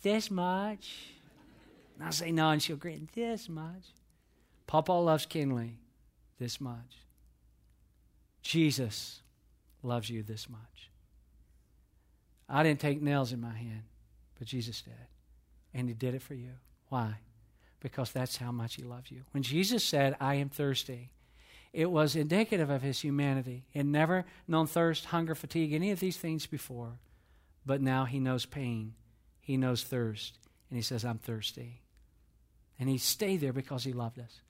This 0.01 0.29
much. 0.29 1.13
And 1.95 2.05
I'll 2.05 2.11
say, 2.11 2.31
No, 2.31 2.49
and 2.49 2.61
she'll 2.61 2.75
grin, 2.75 3.09
This 3.13 3.47
much. 3.47 3.93
Papa 4.67 4.91
loves 4.91 5.25
Kinley 5.25 5.75
this 6.41 6.61
much. 6.61 7.05
Jesus 8.41 9.21
loves 9.83 10.09
you 10.09 10.23
this 10.23 10.49
much. 10.49 10.90
I 12.51 12.63
didn't 12.63 12.81
take 12.81 13.01
nails 13.01 13.31
in 13.31 13.39
my 13.39 13.53
hand, 13.53 13.83
but 14.37 14.47
Jesus 14.47 14.81
did. 14.81 14.93
And 15.73 15.87
He 15.87 15.93
did 15.93 16.13
it 16.13 16.21
for 16.21 16.33
you. 16.33 16.51
Why? 16.89 17.15
Because 17.79 18.11
that's 18.11 18.37
how 18.37 18.51
much 18.51 18.75
He 18.75 18.83
loves 18.83 19.09
you. 19.09 19.21
When 19.31 19.41
Jesus 19.41 19.83
said, 19.83 20.17
I 20.19 20.35
am 20.35 20.49
thirsty, 20.49 21.11
it 21.71 21.89
was 21.89 22.17
indicative 22.17 22.69
of 22.69 22.81
His 22.81 22.99
humanity. 22.99 23.63
He 23.69 23.79
had 23.79 23.85
never 23.85 24.25
known 24.47 24.67
thirst, 24.67 25.05
hunger, 25.05 25.33
fatigue, 25.33 25.71
any 25.71 25.91
of 25.91 26.01
these 26.01 26.17
things 26.17 26.45
before. 26.45 26.99
But 27.65 27.81
now 27.81 28.03
He 28.03 28.19
knows 28.19 28.45
pain, 28.45 28.95
He 29.39 29.55
knows 29.55 29.83
thirst, 29.83 30.37
and 30.69 30.77
He 30.77 30.83
says, 30.83 31.05
I'm 31.05 31.19
thirsty. 31.19 31.81
And 32.77 32.89
He 32.89 32.97
stayed 32.97 33.39
there 33.39 33.53
because 33.53 33.85
He 33.85 33.93
loved 33.93 34.19
us. 34.19 34.41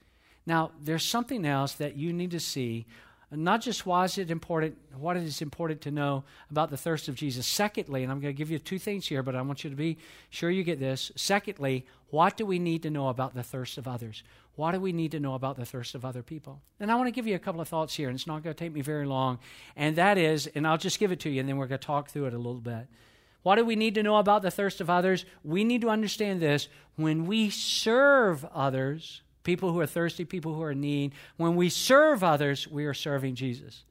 Now, 0.48 0.72
there's 0.82 1.06
something 1.06 1.46
else 1.46 1.74
that 1.74 1.98
you 1.98 2.14
need 2.14 2.32
to 2.32 2.40
see 2.40 2.88
not 3.32 3.62
just 3.62 3.86
why 3.86 4.04
is 4.04 4.18
it 4.18 4.30
important, 4.30 4.78
what 4.98 5.16
it 5.16 5.24
is 5.24 5.42
important 5.42 5.82
to 5.82 5.92
know 5.92 6.26
about 6.50 6.70
the 6.70 6.78
thirst 6.78 7.08
of 7.08 7.16
Jesus. 7.16 7.48
Secondly, 7.48 8.04
and 8.04 8.12
I'm 8.12 8.20
going 8.20 8.34
to 8.34 8.38
give 8.38 8.52
you 8.52 8.60
two 8.60 8.78
things 8.78 9.08
here, 9.08 9.24
but 9.24 9.36
I 9.36 9.42
want 9.42 9.64
you 9.64 9.70
to 9.70 9.76
be 9.76 9.98
sure 10.30 10.50
you 10.50 10.64
get 10.64 10.80
this. 10.80 11.12
Secondly, 11.16 11.86
what 12.10 12.36
do 12.36 12.46
we 12.46 12.60
need 12.60 12.84
to 12.84 12.90
know 12.90 13.08
about 13.08 13.34
the 13.34 13.44
thirst 13.44 13.78
of 13.78 13.88
others? 13.88 14.24
What 14.56 14.74
do 14.74 14.82
we 14.82 14.92
need 14.92 15.12
to 15.12 15.20
know 15.20 15.36
about 15.36 15.56
the 15.56 15.66
thirst 15.66 15.96
of 15.96 16.04
other 16.04 16.22
people? 16.22 16.62
And 16.80 16.92
I 16.92 16.96
want 16.96 17.08
to 17.08 17.12
give 17.12 17.26
you 17.26 17.36
a 17.36 17.40
couple 17.40 17.62
of 17.62 17.70
thoughts 17.70 17.96
here, 17.96 18.10
and 18.10 18.16
it's 18.16 18.28
not 18.28 18.44
going 18.44 18.54
to 18.54 18.60
take 18.60 18.74
me 18.74 18.82
very 18.82 19.06
long. 19.06 19.40
And 19.78 19.96
that 19.96 20.18
is, 20.18 20.48
and 20.48 20.68
I'll 20.68 20.78
just 20.78 21.00
give 21.00 21.14
it 21.14 21.22
to 21.22 21.30
you, 21.30 21.40
and 21.40 21.48
then 21.48 21.56
we're 21.56 21.68
going 21.68 21.80
to 21.80 21.88
talk 21.88 22.10
through 22.10 22.26
it 22.26 22.34
a 22.34 22.38
little 22.38 22.56
bit. 22.56 22.88
What 23.44 23.56
do 23.56 23.66
we 23.66 23.76
need 23.76 23.96
to 23.96 24.04
know 24.04 24.18
about 24.18 24.42
the 24.42 24.52
thirst 24.52 24.82
of 24.82 24.90
others? 24.90 25.26
We 25.44 25.64
need 25.64 25.82
to 25.82 25.90
understand 25.90 26.42
this. 26.42 26.68
When 26.96 27.26
we 27.26 27.50
serve 27.50 28.46
others, 28.54 29.22
people 29.44 29.72
who 29.72 29.80
are 29.80 29.88
thirsty, 29.88 30.26
people 30.26 30.54
who 30.54 30.62
are 30.64 30.72
in 30.72 30.82
need. 30.82 31.14
When 31.38 31.56
we 31.56 31.70
serve 31.70 32.24
others, 32.24 32.68
we 32.68 32.86
are 32.86 32.94
serving 32.94 33.36
Jesus. 33.36 33.84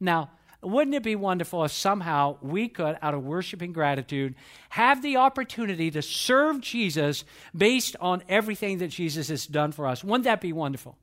Now, 0.00 0.30
wouldn't 0.62 0.94
it 0.94 1.02
be 1.02 1.16
wonderful 1.16 1.64
if 1.64 1.72
somehow 1.72 2.38
we 2.40 2.68
could, 2.68 2.96
out 3.02 3.14
of 3.14 3.22
worship 3.22 3.60
and 3.60 3.74
gratitude, 3.74 4.34
have 4.70 5.02
the 5.02 5.16
opportunity 5.18 5.90
to 5.90 6.00
serve 6.00 6.60
Jesus 6.60 7.24
based 7.54 7.96
on 8.00 8.22
everything 8.28 8.78
that 8.78 8.88
Jesus 8.88 9.28
has 9.28 9.46
done 9.46 9.72
for 9.72 9.86
us? 9.86 10.02
Wouldn't 10.02 10.24
that 10.24 10.40
be 10.40 10.52
wonderful? 10.52 10.96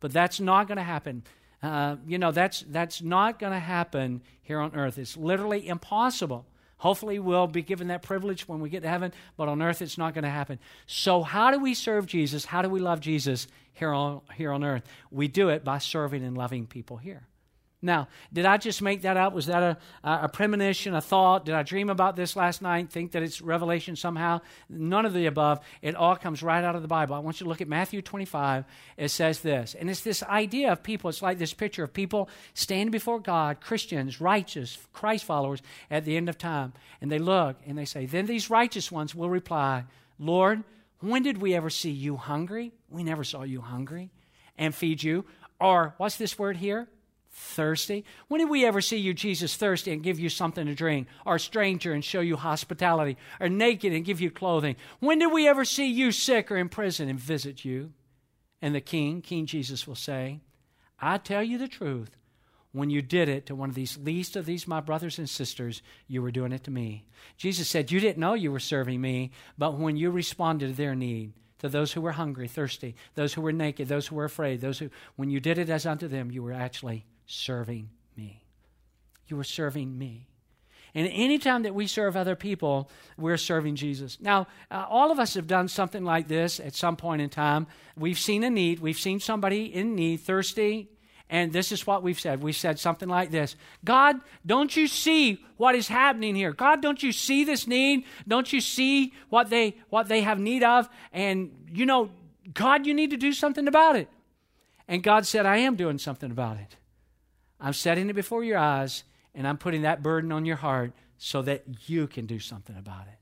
But 0.00 0.12
that's 0.12 0.40
not 0.40 0.66
going 0.66 0.78
to 0.78 0.84
happen. 0.84 1.22
Uh, 1.62 1.96
you 2.06 2.18
know, 2.18 2.32
that's, 2.32 2.62
that's 2.68 3.00
not 3.00 3.38
going 3.38 3.52
to 3.52 3.58
happen 3.58 4.20
here 4.42 4.58
on 4.58 4.74
earth. 4.74 4.98
It's 4.98 5.16
literally 5.16 5.66
impossible. 5.66 6.44
Hopefully, 6.78 7.18
we'll 7.18 7.46
be 7.46 7.62
given 7.62 7.88
that 7.88 8.02
privilege 8.02 8.48
when 8.48 8.60
we 8.60 8.68
get 8.68 8.82
to 8.82 8.88
heaven, 8.88 9.12
but 9.36 9.48
on 9.48 9.62
earth, 9.62 9.80
it's 9.80 9.98
not 9.98 10.14
going 10.14 10.24
to 10.24 10.30
happen. 10.30 10.58
So, 10.86 11.22
how 11.22 11.50
do 11.50 11.58
we 11.58 11.74
serve 11.74 12.06
Jesus? 12.06 12.44
How 12.44 12.62
do 12.62 12.68
we 12.68 12.80
love 12.80 13.00
Jesus 13.00 13.46
here 13.72 13.92
on, 13.92 14.20
here 14.34 14.52
on 14.52 14.64
earth? 14.64 14.82
We 15.10 15.28
do 15.28 15.48
it 15.48 15.64
by 15.64 15.78
serving 15.78 16.24
and 16.24 16.36
loving 16.36 16.66
people 16.66 16.96
here. 16.96 17.26
Now, 17.84 18.08
did 18.32 18.46
I 18.46 18.56
just 18.56 18.80
make 18.80 19.02
that 19.02 19.18
up? 19.18 19.34
Was 19.34 19.46
that 19.46 19.62
a, 19.62 19.78
a 20.02 20.28
premonition, 20.28 20.94
a 20.94 21.02
thought? 21.02 21.44
Did 21.44 21.54
I 21.54 21.62
dream 21.62 21.90
about 21.90 22.16
this 22.16 22.34
last 22.34 22.62
night, 22.62 22.90
think 22.90 23.12
that 23.12 23.22
it's 23.22 23.42
revelation 23.42 23.94
somehow? 23.94 24.40
None 24.70 25.04
of 25.04 25.12
the 25.12 25.26
above. 25.26 25.60
It 25.82 25.94
all 25.94 26.16
comes 26.16 26.42
right 26.42 26.64
out 26.64 26.74
of 26.74 26.82
the 26.82 26.88
Bible. 26.88 27.14
I 27.14 27.18
want 27.18 27.40
you 27.40 27.44
to 27.44 27.48
look 27.50 27.60
at 27.60 27.68
Matthew 27.68 28.00
25. 28.00 28.64
It 28.96 29.10
says 29.10 29.40
this, 29.40 29.74
and 29.78 29.90
it's 29.90 30.00
this 30.00 30.22
idea 30.22 30.72
of 30.72 30.82
people. 30.82 31.10
It's 31.10 31.20
like 31.20 31.38
this 31.38 31.52
picture 31.52 31.84
of 31.84 31.92
people 31.92 32.30
standing 32.54 32.90
before 32.90 33.20
God, 33.20 33.60
Christians, 33.60 34.18
righteous, 34.18 34.78
Christ 34.94 35.24
followers, 35.24 35.60
at 35.90 36.06
the 36.06 36.16
end 36.16 36.30
of 36.30 36.38
time. 36.38 36.72
And 37.02 37.12
they 37.12 37.18
look 37.18 37.56
and 37.66 37.76
they 37.76 37.84
say, 37.84 38.06
Then 38.06 38.24
these 38.24 38.48
righteous 38.48 38.90
ones 38.90 39.14
will 39.14 39.28
reply, 39.28 39.84
Lord, 40.18 40.64
when 41.00 41.22
did 41.22 41.42
we 41.42 41.54
ever 41.54 41.68
see 41.68 41.90
you 41.90 42.16
hungry? 42.16 42.72
We 42.88 43.04
never 43.04 43.24
saw 43.24 43.42
you 43.42 43.60
hungry 43.60 44.10
and 44.56 44.74
feed 44.74 45.02
you. 45.02 45.26
Or, 45.60 45.94
what's 45.98 46.16
this 46.16 46.38
word 46.38 46.56
here? 46.56 46.88
Thirsty? 47.34 48.04
When 48.28 48.40
did 48.40 48.48
we 48.48 48.64
ever 48.64 48.80
see 48.80 48.96
you, 48.96 49.12
Jesus, 49.12 49.56
thirsty 49.56 49.92
and 49.92 50.02
give 50.02 50.20
you 50.20 50.28
something 50.28 50.66
to 50.66 50.74
drink, 50.74 51.08
or 51.26 51.38
stranger 51.38 51.92
and 51.92 52.04
show 52.04 52.20
you 52.20 52.36
hospitality, 52.36 53.16
or 53.40 53.48
naked 53.48 53.92
and 53.92 54.04
give 54.04 54.20
you 54.20 54.30
clothing? 54.30 54.76
When 55.00 55.18
did 55.18 55.32
we 55.32 55.48
ever 55.48 55.64
see 55.64 55.86
you 55.86 56.12
sick 56.12 56.50
or 56.50 56.56
in 56.56 56.68
prison 56.68 57.08
and 57.08 57.18
visit 57.18 57.64
you? 57.64 57.92
And 58.62 58.74
the 58.74 58.80
king, 58.80 59.20
King 59.20 59.46
Jesus, 59.46 59.86
will 59.86 59.96
say, 59.96 60.40
I 60.98 61.18
tell 61.18 61.42
you 61.42 61.58
the 61.58 61.68
truth. 61.68 62.16
When 62.72 62.90
you 62.90 63.02
did 63.02 63.28
it 63.28 63.46
to 63.46 63.54
one 63.54 63.68
of 63.68 63.76
these 63.76 63.98
least 63.98 64.34
of 64.34 64.46
these, 64.46 64.66
my 64.66 64.80
brothers 64.80 65.18
and 65.18 65.30
sisters, 65.30 65.80
you 66.08 66.22
were 66.22 66.32
doing 66.32 66.50
it 66.50 66.64
to 66.64 66.72
me. 66.72 67.04
Jesus 67.36 67.68
said, 67.68 67.92
You 67.92 68.00
didn't 68.00 68.18
know 68.18 68.34
you 68.34 68.50
were 68.50 68.58
serving 68.58 69.00
me, 69.00 69.30
but 69.56 69.78
when 69.78 69.96
you 69.96 70.10
responded 70.10 70.68
to 70.68 70.72
their 70.72 70.96
need, 70.96 71.34
to 71.60 71.68
those 71.68 71.92
who 71.92 72.00
were 72.00 72.12
hungry, 72.12 72.48
thirsty, 72.48 72.96
those 73.14 73.34
who 73.34 73.42
were 73.42 73.52
naked, 73.52 73.86
those 73.86 74.08
who 74.08 74.16
were 74.16 74.24
afraid, 74.24 74.60
those 74.60 74.80
who, 74.80 74.90
when 75.14 75.30
you 75.30 75.38
did 75.38 75.58
it 75.58 75.70
as 75.70 75.86
unto 75.86 76.08
them, 76.08 76.32
you 76.32 76.42
were 76.42 76.52
actually 76.52 77.04
serving 77.26 77.90
me. 78.16 78.42
You 79.28 79.38
are 79.40 79.44
serving 79.44 79.96
me. 79.96 80.28
And 80.94 81.08
anytime 81.08 81.64
that 81.64 81.74
we 81.74 81.88
serve 81.88 82.16
other 82.16 82.36
people, 82.36 82.88
we're 83.18 83.36
serving 83.36 83.74
Jesus. 83.74 84.20
Now, 84.20 84.46
uh, 84.70 84.86
all 84.88 85.10
of 85.10 85.18
us 85.18 85.34
have 85.34 85.48
done 85.48 85.66
something 85.66 86.04
like 86.04 86.28
this 86.28 86.60
at 86.60 86.74
some 86.74 86.96
point 86.96 87.20
in 87.20 87.30
time. 87.30 87.66
We've 87.96 88.18
seen 88.18 88.44
a 88.44 88.50
need, 88.50 88.78
we've 88.78 88.98
seen 88.98 89.18
somebody 89.18 89.74
in 89.74 89.96
need, 89.96 90.18
thirsty, 90.18 90.88
and 91.28 91.52
this 91.52 91.72
is 91.72 91.86
what 91.86 92.02
we've 92.04 92.20
said. 92.20 92.42
We've 92.42 92.54
said 92.54 92.78
something 92.78 93.08
like 93.08 93.32
this 93.32 93.56
God, 93.84 94.20
don't 94.46 94.76
you 94.76 94.86
see 94.86 95.44
what 95.56 95.74
is 95.74 95.88
happening 95.88 96.36
here? 96.36 96.52
God, 96.52 96.80
don't 96.80 97.02
you 97.02 97.10
see 97.10 97.42
this 97.42 97.66
need? 97.66 98.04
Don't 98.28 98.52
you 98.52 98.60
see 98.60 99.12
what 99.30 99.50
they, 99.50 99.76
what 99.88 100.06
they 100.06 100.20
have 100.20 100.38
need 100.38 100.62
of? 100.62 100.88
And, 101.12 101.50
you 101.72 101.86
know, 101.86 102.10
God, 102.52 102.86
you 102.86 102.94
need 102.94 103.10
to 103.10 103.16
do 103.16 103.32
something 103.32 103.66
about 103.66 103.96
it. 103.96 104.08
And 104.86 105.02
God 105.02 105.26
said, 105.26 105.46
I 105.46 105.56
am 105.58 105.76
doing 105.76 105.98
something 105.98 106.30
about 106.30 106.58
it. 106.58 106.76
I'm 107.60 107.72
setting 107.72 108.10
it 108.10 108.14
before 108.14 108.44
your 108.44 108.58
eyes, 108.58 109.04
and 109.34 109.46
I'm 109.46 109.58
putting 109.58 109.82
that 109.82 110.02
burden 110.02 110.32
on 110.32 110.44
your 110.44 110.56
heart 110.56 110.92
so 111.16 111.42
that 111.42 111.64
you 111.86 112.06
can 112.06 112.26
do 112.26 112.38
something 112.38 112.76
about 112.76 113.06
it. 113.06 113.18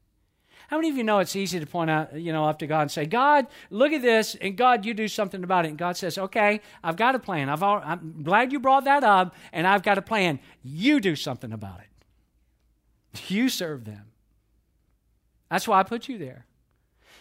How 0.69 0.79
many 0.79 0.89
of 0.89 0.97
you 0.97 1.05
know 1.05 1.19
it's 1.19 1.37
easy 1.37 1.61
to 1.61 1.67
point 1.67 1.91
out, 1.91 2.19
you 2.19 2.33
know, 2.33 2.47
up 2.47 2.59
to 2.61 2.67
God 2.67 2.83
and 2.83 2.91
say, 2.91 3.05
God, 3.05 3.47
look 3.69 3.93
at 3.93 4.01
this, 4.01 4.35
and 4.37 4.57
God, 4.57 4.87
you 4.87 4.95
do 4.95 5.07
something 5.07 5.45
about 5.45 5.67
it. 5.67 5.69
And 5.69 5.77
God 5.77 5.99
says, 5.99 6.17
okay, 6.17 6.61
I've 6.83 6.97
got 6.97 7.15
a 7.15 7.19
plan. 7.19 7.51
I've 7.51 7.63
all, 7.63 7.83
I'm 7.85 8.23
glad 8.23 8.53
you 8.53 8.59
brought 8.59 8.85
that 8.85 9.05
up, 9.05 9.35
and 9.53 9.67
I've 9.67 9.83
got 9.83 9.99
a 9.99 10.03
plan. 10.03 10.41
You 10.63 10.99
do 11.01 11.15
something 11.15 11.53
about 11.53 11.81
it. 11.81 13.29
You 13.29 13.51
serve 13.51 13.85
them. 13.85 14.07
That's 15.51 15.69
why 15.69 15.81
I 15.81 15.83
put 15.83 16.09
you 16.09 16.17
there. 16.17 16.47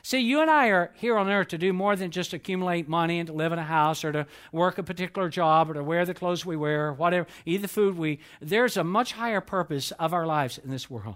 See, 0.04 0.20
you 0.20 0.42
and 0.42 0.50
I 0.50 0.68
are 0.68 0.92
here 0.96 1.18
on 1.18 1.30
earth 1.30 1.50
to 1.50 1.58
do 1.58 1.74
more 1.74 1.96
than 1.96 2.12
just 2.12 2.34
accumulate 2.34 2.88
money 2.88 3.20
and 3.20 3.28
to 3.28 3.34
live 3.34 3.52
in 3.52 3.60
a 3.60 3.64
house 3.64 4.04
or 4.04 4.12
to 4.12 4.26
work 4.52 4.78
a 4.78 4.84
particular 4.84 5.30
job 5.30 5.70
or 5.70 5.76
to 5.76 5.84
wear 5.84 6.06
the 6.06 6.14
clothes 6.14 6.46
we 6.46 6.56
wear, 6.56 6.88
or 6.88 6.94
whatever, 6.94 7.28
eat 7.46 7.58
the 7.58 7.68
food 7.68 7.98
we. 7.98 8.20
There's 8.40 8.78
a 8.78 8.84
much 8.84 9.14
higher 9.14 9.42
purpose 9.42 9.92
of 9.92 10.14
our 10.14 10.26
lives 10.26 10.58
in 10.58 10.72
this 10.72 10.90
world. 10.90 11.16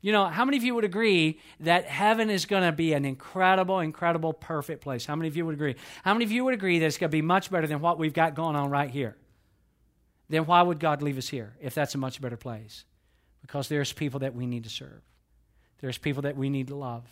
You 0.00 0.10
know, 0.10 0.26
how 0.26 0.44
many 0.44 0.56
of 0.56 0.64
you 0.64 0.74
would 0.74 0.84
agree 0.84 1.38
that 1.60 1.84
heaven 1.84 2.28
is 2.28 2.44
going 2.44 2.64
to 2.64 2.72
be 2.72 2.92
an 2.92 3.04
incredible, 3.04 3.78
incredible, 3.78 4.32
perfect 4.32 4.82
place? 4.82 5.06
How 5.06 5.14
many 5.14 5.28
of 5.28 5.36
you 5.36 5.46
would 5.46 5.54
agree? 5.54 5.76
How 6.02 6.12
many 6.12 6.24
of 6.24 6.32
you 6.32 6.44
would 6.44 6.54
agree 6.54 6.80
that 6.80 6.86
it's 6.86 6.98
going 6.98 7.10
to 7.10 7.16
be 7.16 7.22
much 7.22 7.50
better 7.50 7.68
than 7.68 7.80
what 7.80 7.98
we've 7.98 8.12
got 8.12 8.34
going 8.34 8.56
on 8.56 8.68
right 8.68 8.90
here? 8.90 9.16
Then 10.28 10.46
why 10.46 10.62
would 10.62 10.80
God 10.80 11.02
leave 11.02 11.18
us 11.18 11.28
here 11.28 11.54
if 11.60 11.74
that's 11.74 11.94
a 11.94 11.98
much 11.98 12.20
better 12.20 12.36
place? 12.36 12.84
Because 13.42 13.68
there's 13.68 13.92
people 13.92 14.20
that 14.20 14.34
we 14.34 14.46
need 14.46 14.64
to 14.64 14.70
serve. 14.70 15.02
There's 15.80 15.98
people 15.98 16.22
that 16.22 16.36
we 16.36 16.48
need 16.48 16.68
to 16.68 16.74
love. 16.74 17.04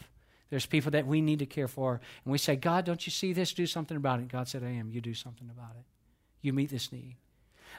There's 0.51 0.67
people 0.67 0.91
that 0.91 1.07
we 1.07 1.21
need 1.21 1.39
to 1.39 1.47
care 1.47 1.69
for. 1.69 2.01
And 2.25 2.33
we 2.33 2.39
say, 2.39 2.57
God, 2.57 2.85
don't 2.85 3.07
you 3.07 3.11
see 3.11 3.33
this? 3.33 3.53
Do 3.53 3.67
something 3.67 3.97
about 3.97 4.21
it. 4.21 4.29
God 4.29 4.49
said, 4.49 4.65
I 4.65 4.71
am. 4.71 4.91
You 4.91 5.01
do 5.01 5.15
something 5.15 5.49
about 5.49 5.77
it. 5.79 5.85
You 6.43 6.53
meet 6.53 6.71
this 6.71 6.93
need. 6.93 7.17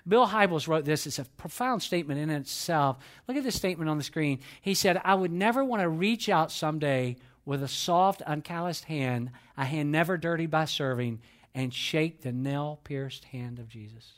Bill 0.08 0.28
Hybels 0.28 0.68
wrote 0.68 0.86
this. 0.86 1.06
It's 1.06 1.20
a 1.20 1.26
profound 1.26 1.84
statement 1.84 2.20
in 2.20 2.30
itself. 2.30 2.98
Look 3.28 3.38
at 3.38 3.44
this 3.44 3.56
statement 3.56 3.90
on 3.90 3.98
the 3.98 4.04
screen. 4.04 4.40
He 4.62 4.74
said, 4.74 5.02
I 5.04 5.16
would 5.16 5.32
never 5.32 5.64
want 5.64 5.82
to 5.82 5.90
reach 5.90 6.30
out 6.30 6.52
someday 6.52 7.18
with 7.46 7.62
a 7.62 7.68
soft, 7.68 8.22
uncalloused 8.26 8.86
hand, 8.86 9.32
a 9.58 9.66
hand 9.66 9.92
never 9.92 10.18
dirty 10.18 10.46
by 10.46 10.66
serving, 10.66 11.20
and 11.54 11.74
shake 11.74 12.22
the 12.22 12.32
nail 12.32 12.80
pierced 12.84 13.26
hand 13.26 13.60
of 13.60 13.68
Jesus. 13.68 14.14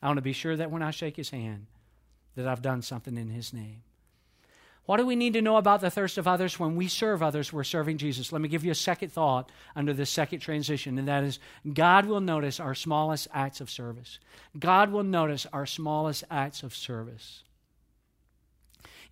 I 0.00 0.06
want 0.06 0.18
to 0.18 0.22
be 0.22 0.32
sure 0.32 0.56
that 0.56 0.70
when 0.70 0.82
I 0.82 0.90
shake 0.92 1.16
his 1.16 1.30
hand, 1.30 1.66
that 2.36 2.46
I've 2.46 2.62
done 2.62 2.82
something 2.82 3.16
in 3.16 3.30
his 3.30 3.52
name. 3.52 3.82
What 4.84 4.96
do 4.96 5.06
we 5.06 5.14
need 5.14 5.34
to 5.34 5.42
know 5.42 5.58
about 5.58 5.80
the 5.80 5.90
thirst 5.90 6.18
of 6.18 6.26
others? 6.26 6.58
When 6.58 6.74
we 6.74 6.88
serve 6.88 7.22
others, 7.22 7.52
we're 7.52 7.62
serving 7.62 7.98
Jesus. 7.98 8.32
Let 8.32 8.42
me 8.42 8.48
give 8.48 8.64
you 8.64 8.72
a 8.72 8.74
second 8.74 9.12
thought 9.12 9.50
under 9.76 9.92
this 9.92 10.10
second 10.10 10.40
transition, 10.40 10.98
and 10.98 11.06
that 11.06 11.22
is 11.22 11.38
God 11.72 12.06
will 12.06 12.20
notice 12.20 12.58
our 12.58 12.74
smallest 12.74 13.28
acts 13.32 13.60
of 13.60 13.70
service. 13.70 14.18
God 14.58 14.90
will 14.90 15.04
notice 15.04 15.46
our 15.52 15.66
smallest 15.66 16.24
acts 16.30 16.64
of 16.64 16.74
service. 16.74 17.44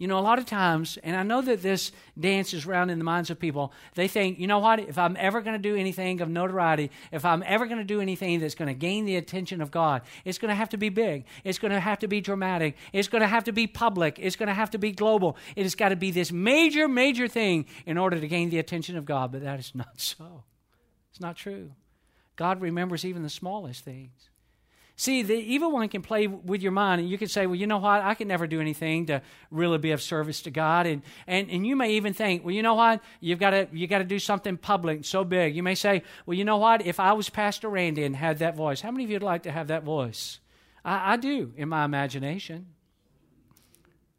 You 0.00 0.06
know, 0.06 0.18
a 0.18 0.20
lot 0.20 0.38
of 0.38 0.46
times, 0.46 0.96
and 1.04 1.14
I 1.14 1.22
know 1.22 1.42
that 1.42 1.60
this 1.60 1.92
dances 2.18 2.64
around 2.64 2.88
in 2.88 2.96
the 2.98 3.04
minds 3.04 3.28
of 3.28 3.38
people, 3.38 3.70
they 3.96 4.08
think, 4.08 4.38
you 4.38 4.46
know 4.46 4.58
what, 4.58 4.80
if 4.80 4.96
I'm 4.96 5.14
ever 5.18 5.42
going 5.42 5.52
to 5.52 5.62
do 5.62 5.76
anything 5.76 6.22
of 6.22 6.30
notoriety, 6.30 6.90
if 7.12 7.26
I'm 7.26 7.42
ever 7.44 7.66
going 7.66 7.80
to 7.80 7.84
do 7.84 8.00
anything 8.00 8.40
that's 8.40 8.54
going 8.54 8.68
to 8.68 8.74
gain 8.74 9.04
the 9.04 9.16
attention 9.16 9.60
of 9.60 9.70
God, 9.70 10.00
it's 10.24 10.38
going 10.38 10.48
to 10.48 10.54
have 10.54 10.70
to 10.70 10.78
be 10.78 10.88
big. 10.88 11.26
It's 11.44 11.58
going 11.58 11.72
to 11.72 11.80
have 11.80 11.98
to 11.98 12.08
be 12.08 12.22
dramatic. 12.22 12.78
It's 12.94 13.08
going 13.08 13.20
to 13.20 13.28
have 13.28 13.44
to 13.44 13.52
be 13.52 13.66
public. 13.66 14.18
It's 14.18 14.36
going 14.36 14.46
to 14.46 14.54
have 14.54 14.70
to 14.70 14.78
be 14.78 14.90
global. 14.90 15.36
It 15.54 15.64
has 15.64 15.74
got 15.74 15.90
to 15.90 15.96
be 15.96 16.10
this 16.10 16.32
major, 16.32 16.88
major 16.88 17.28
thing 17.28 17.66
in 17.84 17.98
order 17.98 18.18
to 18.18 18.26
gain 18.26 18.48
the 18.48 18.58
attention 18.58 18.96
of 18.96 19.04
God. 19.04 19.32
But 19.32 19.42
that 19.42 19.60
is 19.60 19.72
not 19.74 19.92
so. 20.00 20.44
It's 21.10 21.20
not 21.20 21.36
true. 21.36 21.72
God 22.36 22.62
remembers 22.62 23.04
even 23.04 23.22
the 23.22 23.28
smallest 23.28 23.84
things. 23.84 24.29
See, 25.00 25.22
the 25.22 25.32
evil 25.32 25.70
one 25.70 25.88
can 25.88 26.02
play 26.02 26.26
with 26.26 26.60
your 26.60 26.72
mind, 26.72 27.00
and 27.00 27.08
you 27.08 27.16
can 27.16 27.28
say, 27.28 27.46
well, 27.46 27.54
you 27.54 27.66
know 27.66 27.78
what? 27.78 28.02
I 28.02 28.12
can 28.12 28.28
never 28.28 28.46
do 28.46 28.60
anything 28.60 29.06
to 29.06 29.22
really 29.50 29.78
be 29.78 29.92
of 29.92 30.02
service 30.02 30.42
to 30.42 30.50
God. 30.50 30.86
And, 30.86 31.00
and, 31.26 31.48
and 31.48 31.66
you 31.66 31.74
may 31.74 31.92
even 31.92 32.12
think, 32.12 32.44
well, 32.44 32.54
you 32.54 32.60
know 32.60 32.74
what? 32.74 33.00
You've 33.18 33.38
got 33.38 33.52
to, 33.52 33.66
you 33.72 33.86
got 33.86 34.00
to 34.00 34.04
do 34.04 34.18
something 34.18 34.58
public 34.58 35.06
so 35.06 35.24
big. 35.24 35.56
You 35.56 35.62
may 35.62 35.74
say, 35.74 36.02
well, 36.26 36.36
you 36.36 36.44
know 36.44 36.58
what? 36.58 36.84
If 36.84 37.00
I 37.00 37.14
was 37.14 37.30
Pastor 37.30 37.70
Randy 37.70 38.04
and 38.04 38.14
had 38.14 38.40
that 38.40 38.56
voice, 38.56 38.82
how 38.82 38.90
many 38.90 39.04
of 39.04 39.08
you 39.08 39.14
would 39.14 39.22
like 39.22 39.44
to 39.44 39.50
have 39.50 39.68
that 39.68 39.84
voice? 39.84 40.38
I, 40.84 41.14
I 41.14 41.16
do 41.16 41.54
in 41.56 41.70
my 41.70 41.86
imagination 41.86 42.66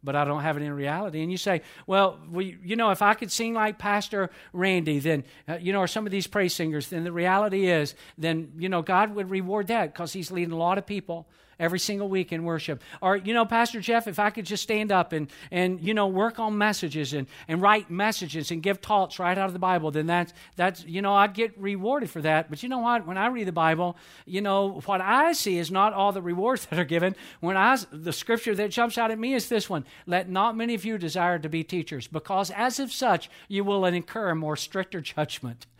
but 0.03 0.15
I 0.15 0.25
don't 0.25 0.41
have 0.41 0.57
it 0.57 0.63
in 0.63 0.73
reality. 0.73 1.21
And 1.21 1.31
you 1.31 1.37
say, 1.37 1.61
well, 1.85 2.19
we, 2.29 2.57
you 2.63 2.75
know, 2.75 2.91
if 2.91 3.01
I 3.01 3.13
could 3.13 3.31
sing 3.31 3.53
like 3.53 3.77
Pastor 3.77 4.29
Randy, 4.53 4.99
then, 4.99 5.23
uh, 5.47 5.57
you 5.61 5.73
know, 5.73 5.79
or 5.79 5.87
some 5.87 6.05
of 6.05 6.11
these 6.11 6.27
praise 6.27 6.53
singers, 6.53 6.89
then 6.89 7.03
the 7.03 7.11
reality 7.11 7.67
is, 7.67 7.95
then, 8.17 8.51
you 8.57 8.69
know, 8.69 8.81
God 8.81 9.15
would 9.15 9.29
reward 9.29 9.67
that 9.67 9.93
because 9.93 10.13
he's 10.13 10.31
leading 10.31 10.53
a 10.53 10.57
lot 10.57 10.77
of 10.77 10.85
people 10.85 11.27
every 11.61 11.79
single 11.79 12.09
week 12.09 12.33
in 12.33 12.43
worship. 12.43 12.81
Or, 13.01 13.15
you 13.15 13.33
know, 13.33 13.45
Pastor 13.45 13.79
Jeff, 13.79 14.07
if 14.07 14.19
I 14.19 14.31
could 14.31 14.45
just 14.45 14.63
stand 14.63 14.91
up 14.91 15.13
and, 15.13 15.31
and 15.51 15.79
you 15.79 15.93
know, 15.93 16.07
work 16.07 16.39
on 16.39 16.57
messages 16.57 17.13
and, 17.13 17.27
and 17.47 17.61
write 17.61 17.89
messages 17.89 18.49
and 18.51 18.63
give 18.63 18.81
talks 18.81 19.19
right 19.19 19.37
out 19.37 19.45
of 19.45 19.53
the 19.53 19.59
Bible, 19.59 19.91
then 19.91 20.07
that's, 20.07 20.33
that's, 20.55 20.83
you 20.83 21.01
know, 21.01 21.13
I'd 21.13 21.35
get 21.35 21.57
rewarded 21.57 22.09
for 22.09 22.19
that. 22.21 22.49
But 22.49 22.63
you 22.63 22.69
know 22.69 22.79
what? 22.79 23.05
When 23.05 23.17
I 23.17 23.27
read 23.27 23.47
the 23.47 23.53
Bible, 23.53 23.95
you 24.25 24.41
know, 24.41 24.81
what 24.85 25.01
I 25.01 25.33
see 25.33 25.59
is 25.59 25.69
not 25.69 25.93
all 25.93 26.11
the 26.11 26.21
rewards 26.21 26.65
that 26.69 26.79
are 26.79 26.83
given. 26.83 27.15
When 27.39 27.55
I, 27.55 27.77
the 27.91 28.11
scripture 28.11 28.55
that 28.55 28.71
jumps 28.71 28.97
out 28.97 29.11
at 29.11 29.19
me 29.19 29.35
is 29.35 29.47
this 29.47 29.69
one 29.69 29.85
Let 30.07 30.27
not 30.27 30.57
many 30.57 30.73
of 30.73 30.83
you 30.83 30.97
desire 30.97 31.37
to 31.37 31.47
be 31.47 31.63
teachers, 31.63 32.07
because 32.07 32.49
as 32.51 32.79
of 32.79 32.91
such, 32.91 33.29
you 33.47 33.63
will 33.63 33.85
incur 33.85 34.33
more 34.33 34.57
stricter 34.57 34.99
judgment. 34.99 35.67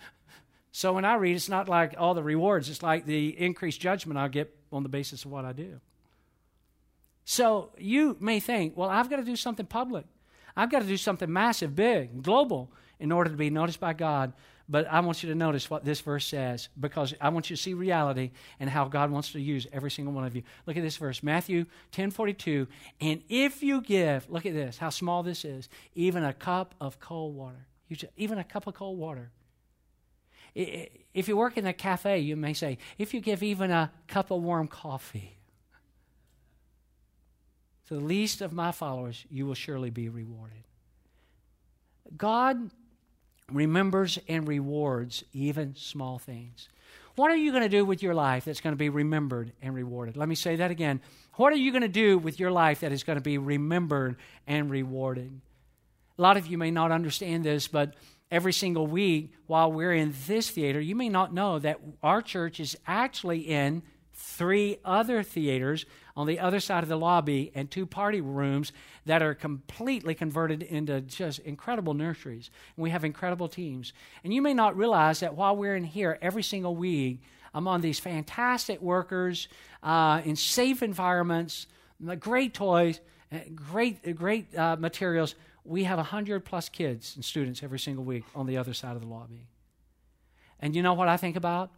So 0.73 0.93
when 0.93 1.03
I 1.03 1.15
read, 1.15 1.35
it's 1.35 1.49
not 1.49 1.67
like 1.67 1.95
all 1.97 2.13
the 2.13 2.23
rewards, 2.23 2.69
it's 2.69 2.81
like 2.81 3.05
the 3.05 3.37
increased 3.37 3.81
judgment 3.81 4.17
I'll 4.17 4.29
get 4.29 4.55
on 4.71 4.83
the 4.83 4.89
basis 4.89 5.25
of 5.25 5.31
what 5.31 5.45
I 5.45 5.53
do. 5.53 5.79
So 7.25 7.71
you 7.77 8.17
may 8.19 8.39
think, 8.39 8.75
well, 8.75 8.89
I've 8.89 9.09
got 9.09 9.17
to 9.17 9.23
do 9.23 9.35
something 9.35 9.65
public. 9.65 10.05
I've 10.55 10.69
got 10.69 10.81
to 10.81 10.87
do 10.87 10.97
something 10.97 11.31
massive, 11.31 11.75
big, 11.75 12.23
global 12.23 12.71
in 12.99 13.11
order 13.11 13.29
to 13.29 13.37
be 13.37 13.49
noticed 13.49 13.79
by 13.79 13.93
God. 13.93 14.33
But 14.67 14.87
I 14.87 15.01
want 15.01 15.21
you 15.21 15.29
to 15.29 15.35
notice 15.35 15.69
what 15.69 15.83
this 15.83 15.99
verse 15.99 16.25
says 16.25 16.69
because 16.79 17.13
I 17.19 17.29
want 17.29 17.49
you 17.49 17.57
to 17.57 17.61
see 17.61 17.73
reality 17.73 18.31
and 18.59 18.69
how 18.69 18.87
God 18.87 19.11
wants 19.11 19.33
to 19.33 19.41
use 19.41 19.67
every 19.73 19.91
single 19.91 20.13
one 20.13 20.23
of 20.23 20.35
you. 20.35 20.43
Look 20.65 20.77
at 20.77 20.83
this 20.83 20.97
verse, 20.97 21.21
Matthew 21.21 21.65
10 21.91 22.11
42. 22.11 22.67
And 23.01 23.21
if 23.27 23.61
you 23.61 23.81
give, 23.81 24.29
look 24.29 24.45
at 24.45 24.53
this, 24.53 24.77
how 24.77 24.89
small 24.89 25.23
this 25.23 25.43
is, 25.43 25.67
even 25.93 26.23
a 26.23 26.33
cup 26.33 26.73
of 26.79 26.99
cold 26.99 27.35
water, 27.35 27.67
even 28.15 28.37
a 28.37 28.45
cup 28.45 28.65
of 28.65 28.73
cold 28.73 28.97
water 28.97 29.31
if 30.53 31.27
you 31.27 31.37
work 31.37 31.57
in 31.57 31.65
a 31.65 31.73
cafe, 31.73 32.19
you 32.19 32.35
may 32.35 32.53
say, 32.53 32.77
if 32.97 33.13
you 33.13 33.21
give 33.21 33.43
even 33.43 33.71
a 33.71 33.91
cup 34.07 34.31
of 34.31 34.41
warm 34.41 34.67
coffee 34.67 35.37
to 37.87 37.95
the 37.95 38.01
least 38.01 38.41
of 38.41 38.53
my 38.53 38.71
followers, 38.71 39.25
you 39.29 39.45
will 39.45 39.53
surely 39.53 39.89
be 39.89 40.09
rewarded. 40.09 40.63
God 42.15 42.71
remembers 43.51 44.19
and 44.27 44.47
rewards 44.47 45.23
even 45.33 45.75
small 45.75 46.17
things. 46.19 46.69
What 47.15 47.31
are 47.31 47.35
you 47.35 47.51
going 47.51 47.63
to 47.63 47.69
do 47.69 47.83
with 47.83 48.01
your 48.01 48.13
life 48.13 48.45
that's 48.45 48.61
going 48.61 48.73
to 48.73 48.77
be 48.77 48.89
remembered 48.89 49.51
and 49.61 49.75
rewarded? 49.75 50.15
Let 50.15 50.29
me 50.29 50.35
say 50.35 50.55
that 50.57 50.71
again. 50.71 51.01
What 51.35 51.51
are 51.51 51.57
you 51.57 51.71
going 51.71 51.81
to 51.81 51.89
do 51.89 52.17
with 52.17 52.39
your 52.39 52.51
life 52.51 52.81
that 52.81 52.91
is 52.91 53.03
going 53.03 53.17
to 53.17 53.23
be 53.23 53.37
remembered 53.37 54.15
and 54.47 54.69
rewarded? 54.69 55.41
A 56.17 56.21
lot 56.21 56.37
of 56.37 56.47
you 56.47 56.57
may 56.57 56.71
not 56.71 56.91
understand 56.91 57.43
this, 57.43 57.67
but 57.67 57.95
every 58.31 58.53
single 58.53 58.87
week 58.87 59.31
while 59.45 59.71
we're 59.71 59.93
in 59.93 60.13
this 60.25 60.49
theater, 60.49 60.79
you 60.79 60.95
may 60.95 61.09
not 61.09 61.33
know 61.33 61.59
that 61.59 61.79
our 62.01 62.21
church 62.21 62.59
is 62.59 62.77
actually 62.87 63.39
in 63.39 63.83
three 64.13 64.77
other 64.85 65.23
theaters 65.23 65.85
on 66.15 66.27
the 66.27 66.39
other 66.39 66.59
side 66.59 66.83
of 66.83 66.89
the 66.89 66.97
lobby 66.97 67.51
and 67.55 67.69
two 67.69 67.85
party 67.85 68.21
rooms 68.21 68.71
that 69.05 69.21
are 69.21 69.33
completely 69.33 70.13
converted 70.13 70.61
into 70.63 71.01
just 71.01 71.39
incredible 71.39 71.93
nurseries. 71.93 72.49
And 72.75 72.83
we 72.83 72.91
have 72.91 73.03
incredible 73.03 73.47
teams. 73.47 73.93
And 74.23 74.33
you 74.33 74.41
may 74.41 74.53
not 74.53 74.77
realize 74.77 75.19
that 75.21 75.35
while 75.35 75.55
we're 75.55 75.75
in 75.75 75.83
here 75.83 76.17
every 76.21 76.43
single 76.43 76.75
week, 76.75 77.21
among 77.53 77.81
these 77.81 77.99
fantastic 77.99 78.81
workers 78.81 79.47
uh, 79.83 80.21
in 80.23 80.35
safe 80.35 80.81
environments, 80.83 81.67
great 82.19 82.53
toys, 82.53 83.01
great, 83.55 84.15
great 84.15 84.55
uh, 84.57 84.75
materials 84.77 85.35
we 85.63 85.83
have 85.83 85.97
100 85.97 86.45
plus 86.45 86.69
kids 86.69 87.15
and 87.15 87.23
students 87.23 87.63
every 87.63 87.79
single 87.79 88.03
week 88.03 88.23
on 88.35 88.47
the 88.47 88.57
other 88.57 88.73
side 88.73 88.95
of 88.95 89.01
the 89.01 89.07
lobby. 89.07 89.47
And 90.59 90.75
you 90.75 90.81
know 90.81 90.93
what 90.93 91.07
I 91.07 91.17
think 91.17 91.35
about? 91.35 91.71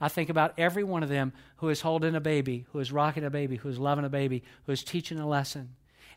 I 0.00 0.08
think 0.08 0.30
about 0.30 0.54
every 0.58 0.84
one 0.84 1.02
of 1.02 1.08
them 1.08 1.32
who 1.56 1.68
is 1.68 1.80
holding 1.80 2.14
a 2.14 2.20
baby, 2.20 2.66
who 2.72 2.78
is 2.78 2.92
rocking 2.92 3.24
a 3.24 3.30
baby, 3.30 3.56
who 3.56 3.68
is 3.68 3.78
loving 3.78 4.04
a 4.04 4.08
baby, 4.08 4.44
who 4.64 4.72
is 4.72 4.84
teaching 4.84 5.18
a 5.18 5.26
lesson. 5.26 5.70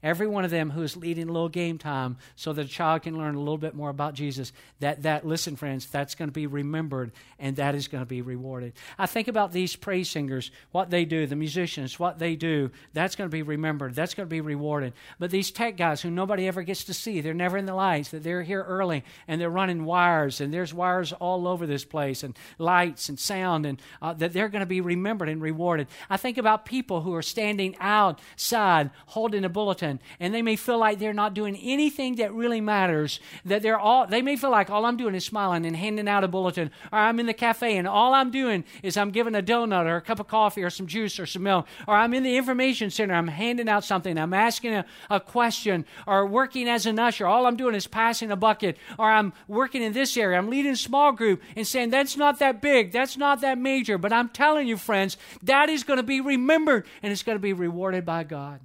Every 0.03 0.25
one 0.25 0.43
of 0.43 0.51
them 0.51 0.71
who 0.71 0.81
is 0.81 0.97
leading 0.97 1.29
a 1.29 1.31
little 1.31 1.49
game 1.49 1.77
time 1.77 2.17
so 2.35 2.53
that 2.53 2.65
a 2.65 2.69
child 2.69 3.03
can 3.03 3.17
learn 3.17 3.35
a 3.35 3.39
little 3.39 3.57
bit 3.57 3.75
more 3.75 3.89
about 3.89 4.15
Jesus, 4.15 4.51
that, 4.79 5.03
that 5.03 5.27
listen, 5.27 5.55
friends, 5.55 5.85
that's 5.85 6.15
going 6.15 6.29
to 6.29 6.33
be 6.33 6.47
remembered 6.47 7.11
and 7.37 7.55
that 7.57 7.75
is 7.75 7.87
going 7.87 8.01
to 8.01 8.07
be 8.07 8.21
rewarded. 8.21 8.73
I 8.97 9.05
think 9.05 9.27
about 9.27 9.51
these 9.51 9.75
praise 9.75 10.09
singers, 10.09 10.49
what 10.71 10.89
they 10.89 11.05
do, 11.05 11.27
the 11.27 11.35
musicians, 11.35 11.99
what 11.99 12.17
they 12.17 12.35
do, 12.35 12.71
that's 12.93 13.15
going 13.15 13.29
to 13.29 13.31
be 13.31 13.43
remembered, 13.43 13.93
that's 13.93 14.15
going 14.15 14.27
to 14.27 14.31
be 14.31 14.41
rewarded. 14.41 14.93
But 15.19 15.29
these 15.29 15.51
tech 15.51 15.77
guys 15.77 16.01
who 16.01 16.09
nobody 16.09 16.47
ever 16.47 16.63
gets 16.63 16.83
to 16.85 16.95
see, 16.95 17.21
they're 17.21 17.35
never 17.35 17.57
in 17.57 17.67
the 17.67 17.75
lights, 17.75 18.09
that 18.09 18.23
they're 18.23 18.43
here 18.43 18.63
early 18.63 19.03
and 19.27 19.39
they're 19.39 19.51
running 19.51 19.85
wires 19.85 20.41
and 20.41 20.51
there's 20.51 20.73
wires 20.73 21.13
all 21.13 21.47
over 21.47 21.67
this 21.67 21.85
place 21.85 22.23
and 22.23 22.35
lights 22.57 23.07
and 23.07 23.19
sound 23.19 23.67
and 23.67 23.79
uh, 24.01 24.13
that 24.13 24.33
they're 24.33 24.49
going 24.49 24.61
to 24.61 24.65
be 24.65 24.81
remembered 24.81 25.29
and 25.29 25.43
rewarded. 25.43 25.87
I 26.09 26.17
think 26.17 26.39
about 26.39 26.65
people 26.65 27.01
who 27.01 27.13
are 27.13 27.21
standing 27.21 27.75
outside 27.79 28.89
holding 29.05 29.45
a 29.45 29.49
bulletin 29.49 29.90
and 30.19 30.33
they 30.33 30.41
may 30.41 30.55
feel 30.55 30.77
like 30.77 30.99
they're 30.99 31.13
not 31.13 31.33
doing 31.33 31.55
anything 31.57 32.15
that 32.15 32.33
really 32.33 32.61
matters. 32.61 33.19
That 33.45 33.61
they're 33.61 33.79
all 33.79 34.07
they 34.07 34.21
may 34.21 34.35
feel 34.35 34.51
like 34.51 34.69
all 34.69 34.85
I'm 34.85 34.97
doing 34.97 35.15
is 35.15 35.25
smiling 35.25 35.65
and 35.65 35.75
handing 35.75 36.07
out 36.07 36.23
a 36.23 36.27
bulletin, 36.27 36.71
or 36.91 36.99
I'm 36.99 37.19
in 37.19 37.25
the 37.25 37.33
cafe 37.33 37.77
and 37.77 37.87
all 37.87 38.13
I'm 38.13 38.31
doing 38.31 38.63
is 38.83 38.97
I'm 38.97 39.11
giving 39.11 39.35
a 39.35 39.41
donut 39.41 39.85
or 39.85 39.97
a 39.97 40.01
cup 40.01 40.19
of 40.19 40.27
coffee 40.27 40.63
or 40.63 40.69
some 40.69 40.87
juice 40.87 41.19
or 41.19 41.25
some 41.25 41.43
milk, 41.43 41.67
or 41.87 41.95
I'm 41.95 42.13
in 42.13 42.23
the 42.23 42.37
information 42.37 42.89
center, 42.89 43.13
I'm 43.13 43.27
handing 43.27 43.69
out 43.69 43.83
something, 43.83 44.17
I'm 44.17 44.33
asking 44.33 44.73
a, 44.73 44.85
a 45.09 45.19
question, 45.19 45.85
or 46.07 46.25
working 46.25 46.67
as 46.67 46.85
an 46.85 46.99
usher. 46.99 47.27
All 47.27 47.45
I'm 47.45 47.55
doing 47.55 47.75
is 47.75 47.87
passing 47.87 48.31
a 48.31 48.35
bucket, 48.35 48.77
or 48.97 49.09
I'm 49.09 49.33
working 49.47 49.81
in 49.81 49.93
this 49.93 50.15
area, 50.17 50.37
I'm 50.37 50.49
leading 50.49 50.73
a 50.73 50.77
small 50.77 51.11
group 51.11 51.41
and 51.55 51.65
saying 51.65 51.89
that's 51.89 52.17
not 52.17 52.39
that 52.39 52.61
big, 52.61 52.91
that's 52.91 53.17
not 53.17 53.41
that 53.41 53.57
major, 53.57 53.97
but 53.97 54.13
I'm 54.13 54.29
telling 54.29 54.67
you, 54.67 54.77
friends, 54.77 55.17
that 55.43 55.69
is 55.69 55.83
going 55.83 55.97
to 55.97 56.03
be 56.03 56.21
remembered 56.21 56.85
and 57.01 57.11
it's 57.11 57.23
going 57.23 57.35
to 57.35 57.41
be 57.41 57.53
rewarded 57.53 58.05
by 58.05 58.23
God. 58.23 58.59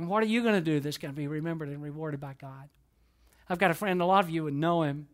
And 0.00 0.08
what 0.08 0.22
are 0.22 0.26
you 0.26 0.42
going 0.42 0.54
to 0.54 0.62
do 0.62 0.80
that's 0.80 0.96
going 0.96 1.12
to 1.12 1.16
be 1.16 1.26
remembered 1.26 1.68
and 1.68 1.82
rewarded 1.82 2.20
by 2.20 2.34
God? 2.40 2.70
I've 3.50 3.58
got 3.58 3.70
a 3.70 3.74
friend, 3.74 4.00
a 4.00 4.06
lot 4.06 4.24
of 4.24 4.30
you 4.30 4.44
would 4.44 4.54
know 4.54 4.82
him. 4.82 5.08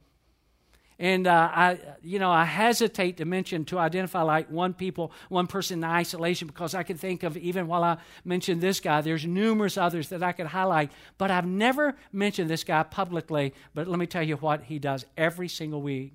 And 0.98 1.26
uh, 1.26 1.50
I, 1.52 1.78
you 2.02 2.20
know, 2.20 2.30
I 2.30 2.44
hesitate 2.44 3.16
to 3.16 3.24
mention 3.24 3.64
to 3.66 3.80
identify 3.80 4.22
like 4.22 4.48
one 4.48 4.74
people, 4.74 5.10
one 5.28 5.48
person 5.48 5.80
in 5.80 5.84
isolation, 5.84 6.46
because 6.46 6.72
I 6.72 6.84
can 6.84 6.96
think 6.96 7.24
of 7.24 7.36
even 7.36 7.66
while 7.66 7.82
I 7.82 7.98
mentioned 8.24 8.60
this 8.60 8.78
guy, 8.78 9.00
there's 9.00 9.26
numerous 9.26 9.76
others 9.76 10.08
that 10.10 10.22
I 10.22 10.30
could 10.30 10.46
highlight. 10.46 10.92
But 11.18 11.32
I've 11.32 11.46
never 11.46 11.96
mentioned 12.12 12.48
this 12.48 12.62
guy 12.62 12.84
publicly. 12.84 13.54
But 13.74 13.88
let 13.88 13.98
me 13.98 14.06
tell 14.06 14.22
you 14.22 14.36
what 14.36 14.62
he 14.62 14.78
does 14.78 15.04
every 15.16 15.48
single 15.48 15.82
week. 15.82 16.12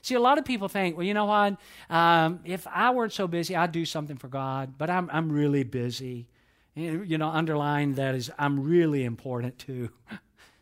See, 0.00 0.14
a 0.14 0.20
lot 0.20 0.38
of 0.38 0.44
people 0.44 0.68
think, 0.68 0.96
well, 0.96 1.06
you 1.06 1.14
know 1.14 1.26
what? 1.26 1.56
Um, 1.90 2.38
if 2.44 2.68
I 2.68 2.90
weren't 2.90 3.12
so 3.12 3.26
busy, 3.26 3.56
I'd 3.56 3.72
do 3.72 3.84
something 3.84 4.16
for 4.16 4.28
God, 4.28 4.74
but 4.78 4.90
I'm, 4.90 5.10
I'm 5.12 5.32
really 5.32 5.64
busy. 5.64 6.28
You 6.74 7.18
know, 7.18 7.28
underline 7.28 7.94
that 7.94 8.14
is, 8.14 8.30
I'm 8.38 8.64
really 8.64 9.04
important 9.04 9.58
too. 9.58 9.90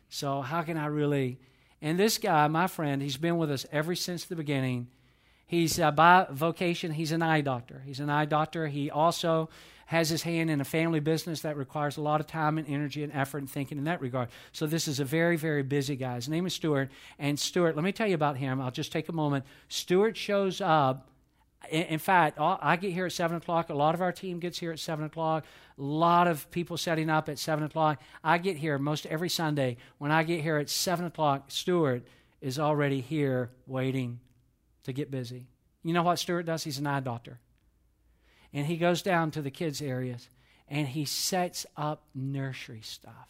so, 0.09 0.41
how 0.41 0.61
can 0.61 0.77
I 0.77 0.87
really? 0.87 1.39
And 1.81 1.97
this 1.97 2.17
guy, 2.17 2.47
my 2.47 2.67
friend, 2.67 3.01
he's 3.01 3.17
been 3.17 3.37
with 3.37 3.49
us 3.49 3.65
ever 3.71 3.95
since 3.95 4.25
the 4.25 4.35
beginning. 4.35 4.87
He's 5.47 5.79
uh, 5.79 5.91
by 5.91 6.27
vocation, 6.29 6.91
he's 6.91 7.11
an 7.11 7.21
eye 7.21 7.41
doctor. 7.41 7.81
He's 7.85 7.99
an 7.99 8.09
eye 8.09 8.25
doctor. 8.25 8.67
He 8.67 8.89
also 8.89 9.49
has 9.91 10.09
his 10.09 10.23
hand 10.23 10.49
in 10.49 10.61
a 10.61 10.65
family 10.65 11.01
business 11.01 11.41
that 11.41 11.57
requires 11.57 11.97
a 11.97 12.01
lot 12.01 12.21
of 12.21 12.27
time 12.27 12.57
and 12.57 12.65
energy 12.69 13.03
and 13.03 13.11
effort 13.11 13.39
and 13.39 13.49
thinking 13.49 13.77
in 13.77 13.83
that 13.83 13.99
regard. 13.99 14.29
So 14.53 14.65
this 14.65 14.87
is 14.87 15.01
a 15.01 15.05
very, 15.05 15.35
very 15.35 15.63
busy 15.63 15.97
guy. 15.97 16.15
His 16.15 16.29
name 16.29 16.45
is 16.45 16.53
Stuart. 16.53 16.89
And 17.19 17.37
Stuart, 17.37 17.75
let 17.75 17.83
me 17.83 17.91
tell 17.91 18.07
you 18.07 18.15
about 18.15 18.37
him. 18.37 18.61
I'll 18.61 18.71
just 18.71 18.93
take 18.93 19.09
a 19.09 19.11
moment. 19.11 19.43
Stuart 19.67 20.15
shows 20.15 20.61
up. 20.61 21.10
In, 21.69 21.99
fact, 21.99 22.37
I 22.39 22.75
get 22.75 22.91
here 22.91 23.05
at 23.05 23.11
7 23.11 23.37
o'clock. 23.37 23.69
A 23.69 23.73
lot 23.73 23.93
of 23.93 24.01
our 24.01 24.11
team 24.11 24.39
gets 24.39 24.57
here 24.57 24.71
at 24.71 24.79
7 24.79 25.05
o'clock. 25.05 25.45
A 25.77 25.81
lot 25.81 26.27
of 26.27 26.49
people 26.51 26.75
setting 26.75 27.09
up 27.09 27.29
at 27.29 27.37
7 27.37 27.63
o'clock. 27.63 28.01
I 28.23 28.39
get 28.39 28.57
here 28.57 28.77
most 28.77 29.05
every 29.05 29.29
Sunday. 29.29 29.77
When 29.97 30.11
I 30.11 30.23
get 30.23 30.41
here 30.41 30.57
at 30.57 30.69
7 30.69 31.05
o'clock, 31.05 31.45
Stuart 31.49 32.03
is 32.41 32.57
already 32.57 32.99
here 32.99 33.51
waiting 33.67 34.19
to 34.83 34.91
get 34.91 35.11
busy. 35.11 35.47
You 35.83 35.93
know 35.93 36.03
what 36.03 36.19
Stuart 36.19 36.43
does? 36.43 36.63
He's 36.63 36.79
an 36.79 36.87
eye 36.87 36.99
doctor 36.99 37.39
and 38.53 38.65
he 38.67 38.77
goes 38.77 39.01
down 39.01 39.31
to 39.31 39.41
the 39.41 39.51
kids' 39.51 39.81
areas 39.81 40.29
and 40.67 40.87
he 40.87 41.05
sets 41.05 41.65
up 41.77 42.03
nursery 42.13 42.81
stuff. 42.81 43.29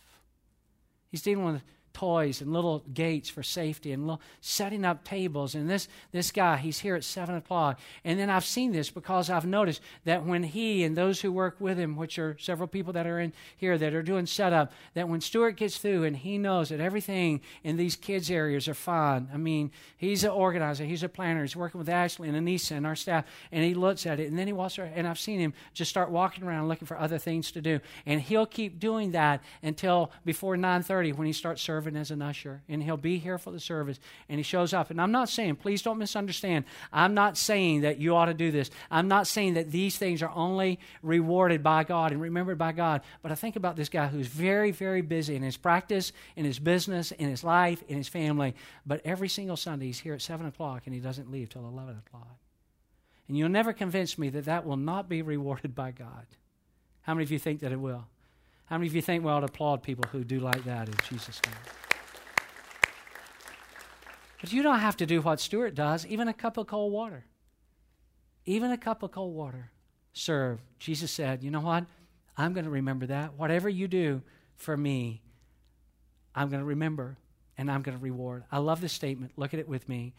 He's 1.09 1.21
dealing 1.21 1.45
with 1.45 1.63
toys 1.93 2.41
and 2.41 2.53
little 2.53 2.83
gates 2.93 3.29
for 3.29 3.43
safety 3.43 3.91
and 3.91 4.17
setting 4.39 4.85
up 4.85 5.03
tables. 5.03 5.55
And 5.55 5.69
this, 5.69 5.87
this 6.11 6.31
guy, 6.31 6.57
he's 6.57 6.79
here 6.79 6.95
at 6.95 7.03
7 7.03 7.35
o'clock. 7.35 7.79
And 8.03 8.19
then 8.19 8.29
I've 8.29 8.45
seen 8.45 8.71
this 8.71 8.89
because 8.89 9.29
I've 9.29 9.45
noticed 9.45 9.81
that 10.05 10.25
when 10.25 10.43
he 10.43 10.83
and 10.83 10.95
those 10.95 11.21
who 11.21 11.31
work 11.31 11.57
with 11.59 11.77
him, 11.77 11.95
which 11.95 12.17
are 12.17 12.37
several 12.39 12.67
people 12.67 12.93
that 12.93 13.07
are 13.07 13.19
in 13.19 13.33
here 13.55 13.77
that 13.77 13.93
are 13.93 14.03
doing 14.03 14.25
setup, 14.25 14.71
that 14.93 15.09
when 15.09 15.21
Stuart 15.21 15.57
gets 15.57 15.77
through 15.77 16.03
and 16.03 16.15
he 16.15 16.37
knows 16.37 16.69
that 16.69 16.79
everything 16.79 17.41
in 17.63 17.77
these 17.77 17.95
kids' 17.95 18.31
areas 18.31 18.67
are 18.67 18.73
fine. 18.73 19.29
I 19.33 19.37
mean, 19.37 19.71
he's 19.97 20.23
an 20.23 20.31
organizer, 20.31 20.85
he's 20.85 21.03
a 21.03 21.09
planner, 21.09 21.41
he's 21.41 21.55
working 21.55 21.79
with 21.79 21.89
Ashley 21.89 22.29
and 22.29 22.37
Anissa 22.37 22.71
and 22.71 22.85
our 22.85 22.95
staff, 22.95 23.25
and 23.51 23.63
he 23.63 23.73
looks 23.73 24.05
at 24.05 24.19
it. 24.19 24.29
And 24.29 24.37
then 24.37 24.47
he 24.47 24.53
walks 24.53 24.79
around, 24.79 24.93
and 24.95 25.07
I've 25.07 25.19
seen 25.19 25.39
him 25.39 25.53
just 25.73 25.89
start 25.89 26.09
walking 26.09 26.43
around 26.43 26.67
looking 26.67 26.87
for 26.87 26.97
other 26.97 27.17
things 27.17 27.51
to 27.51 27.61
do. 27.61 27.79
And 28.05 28.21
he'll 28.21 28.45
keep 28.45 28.79
doing 28.79 29.11
that 29.11 29.43
until 29.61 30.11
before 30.25 30.55
9.30 30.55 31.15
when 31.15 31.27
he 31.27 31.33
starts 31.33 31.61
serving 31.61 31.80
serving 31.81 31.99
as 31.99 32.11
an 32.11 32.21
usher, 32.21 32.61
and 32.69 32.83
he'll 32.83 32.95
be 32.95 33.17
here 33.17 33.39
for 33.39 33.51
the 33.51 33.59
service, 33.59 33.99
and 34.29 34.37
he 34.37 34.43
shows 34.43 34.71
up. 34.71 34.91
And 34.91 35.01
I'm 35.01 35.11
not 35.11 35.29
saying, 35.29 35.55
please 35.55 35.81
don't 35.81 35.97
misunderstand, 35.97 36.65
I'm 36.93 37.15
not 37.15 37.37
saying 37.37 37.81
that 37.81 37.99
you 37.99 38.15
ought 38.15 38.25
to 38.25 38.35
do 38.35 38.51
this. 38.51 38.69
I'm 38.91 39.07
not 39.07 39.25
saying 39.25 39.55
that 39.55 39.71
these 39.71 39.97
things 39.97 40.21
are 40.21 40.31
only 40.35 40.79
rewarded 41.01 41.63
by 41.63 41.83
God 41.83 42.11
and 42.11 42.21
remembered 42.21 42.59
by 42.59 42.71
God. 42.71 43.01
But 43.23 43.31
I 43.31 43.35
think 43.35 43.55
about 43.55 43.75
this 43.75 43.89
guy 43.89 44.07
who's 44.07 44.27
very, 44.27 44.71
very 44.71 45.01
busy 45.01 45.35
in 45.35 45.41
his 45.41 45.57
practice, 45.57 46.13
in 46.35 46.45
his 46.45 46.59
business, 46.59 47.11
in 47.11 47.29
his 47.29 47.43
life, 47.43 47.83
in 47.87 47.97
his 47.97 48.07
family. 48.07 48.53
But 48.85 49.01
every 49.03 49.29
single 49.29 49.57
Sunday, 49.57 49.87
he's 49.87 49.99
here 49.99 50.13
at 50.13 50.21
7 50.21 50.45
o'clock, 50.45 50.83
and 50.85 50.93
he 50.93 51.01
doesn't 51.01 51.31
leave 51.31 51.49
till 51.49 51.67
11 51.67 51.97
o'clock. 52.05 52.37
And 53.27 53.35
you'll 53.35 53.49
never 53.49 53.73
convince 53.73 54.19
me 54.19 54.29
that 54.29 54.45
that 54.45 54.65
will 54.65 54.77
not 54.77 55.09
be 55.09 55.23
rewarded 55.23 55.73
by 55.73 55.91
God. 55.91 56.27
How 57.01 57.15
many 57.15 57.23
of 57.23 57.31
you 57.31 57.39
think 57.39 57.61
that 57.61 57.71
it 57.71 57.79
will? 57.79 58.05
How 58.71 58.77
many 58.77 58.87
of 58.87 58.95
you 58.95 59.01
think 59.01 59.25
we 59.25 59.29
ought 59.29 59.41
to 59.41 59.47
applaud 59.47 59.83
people 59.83 60.05
who 60.13 60.23
do 60.23 60.39
like 60.39 60.63
that 60.63 60.87
in 60.87 60.93
Jesus' 61.09 61.41
name? 61.45 61.55
But 64.39 64.53
you 64.53 64.63
don't 64.63 64.79
have 64.79 64.95
to 64.95 65.05
do 65.05 65.21
what 65.21 65.41
Stuart 65.41 65.75
does, 65.75 66.05
even 66.05 66.29
a 66.29 66.33
cup 66.33 66.55
of 66.55 66.67
cold 66.67 66.93
water. 66.93 67.25
Even 68.45 68.71
a 68.71 68.77
cup 68.77 69.03
of 69.03 69.11
cold 69.11 69.35
water. 69.35 69.71
Serve. 70.13 70.61
Jesus 70.79 71.11
said, 71.11 71.43
You 71.43 71.51
know 71.51 71.59
what? 71.59 71.83
I'm 72.37 72.53
going 72.53 72.63
to 72.63 72.71
remember 72.71 73.07
that. 73.07 73.33
Whatever 73.33 73.67
you 73.67 73.89
do 73.89 74.21
for 74.55 74.77
me, 74.77 75.21
I'm 76.33 76.47
going 76.47 76.61
to 76.61 76.65
remember 76.65 77.17
and 77.57 77.69
I'm 77.69 77.81
going 77.81 77.97
to 77.97 78.01
reward. 78.01 78.45
I 78.53 78.59
love 78.59 78.79
this 78.79 78.93
statement. 78.93 79.33
Look 79.35 79.53
at 79.53 79.59
it 79.59 79.67
with 79.67 79.89
me. 79.89 80.13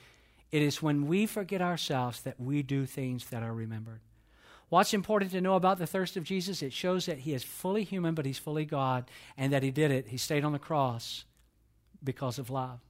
It 0.51 0.61
is 0.61 0.83
when 0.83 1.07
we 1.07 1.25
forget 1.25 1.63
ourselves 1.63 2.21
that 2.21 2.39
we 2.39 2.63
do 2.63 2.85
things 2.85 3.31
that 3.31 3.43
are 3.43 3.55
remembered. 3.55 4.03
What's 4.73 4.95
important 4.95 5.33
to 5.33 5.43
know 5.43 5.57
about 5.57 5.77
the 5.77 5.87
thirst 5.87 6.17
of 6.17 6.25
Jesus? 6.25 6.63
It 6.63 6.73
shows 6.73 7.05
that 7.05 7.19
he 7.19 7.35
is 7.35 7.45
fully 7.45 7.85
human, 7.85 8.15
but 8.15 8.25
he's 8.25 8.39
fully 8.39 8.65
God, 8.65 9.05
and 9.37 9.53
that 9.53 9.63
he 9.63 9.71
did 9.71 9.91
it. 9.91 10.09
He 10.09 10.17
stayed 10.17 10.45
on 10.45 10.53
the 10.53 10.59
cross 10.59 11.27
because 12.03 12.39
of 12.39 12.49
love. 12.49 12.81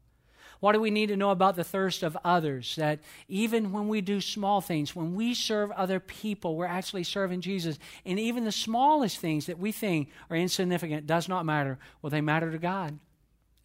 What 0.60 0.74
do 0.74 0.80
we 0.80 0.92
need 0.92 1.08
to 1.08 1.16
know 1.16 1.32
about 1.32 1.56
the 1.56 1.64
thirst 1.64 2.04
of 2.04 2.16
others? 2.24 2.76
That 2.76 3.00
even 3.26 3.72
when 3.72 3.88
we 3.88 4.00
do 4.00 4.20
small 4.20 4.60
things, 4.60 4.94
when 4.94 5.16
we 5.16 5.34
serve 5.34 5.72
other 5.72 5.98
people, 5.98 6.54
we're 6.54 6.66
actually 6.66 7.02
serving 7.02 7.40
Jesus. 7.40 7.80
And 8.06 8.16
even 8.16 8.44
the 8.44 8.52
smallest 8.52 9.18
things 9.18 9.46
that 9.46 9.58
we 9.58 9.72
think 9.72 10.08
are 10.30 10.36
insignificant 10.36 11.08
does 11.08 11.28
not 11.28 11.44
matter. 11.44 11.80
Well, 12.00 12.10
they 12.10 12.20
matter 12.20 12.52
to 12.52 12.58
God. 12.58 12.96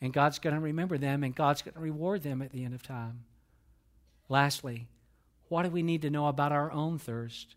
And 0.02 0.12
God's 0.12 0.40
going 0.40 0.56
to 0.56 0.60
remember 0.60 0.98
them, 0.98 1.24
and 1.24 1.36
God's 1.36 1.62
going 1.62 1.76
to 1.76 1.80
reward 1.80 2.24
them 2.24 2.42
at 2.42 2.52
the 2.52 2.66
end 2.66 2.74
of 2.74 2.82
time. 2.82 3.26
Lastly, 4.28 4.88
what 5.50 5.62
do 5.62 5.70
we 5.70 5.84
need 5.84 6.02
to 6.02 6.10
know 6.10 6.26
about 6.26 6.52
our 6.52 6.72
own 6.72 6.98
thirst? 6.98 7.54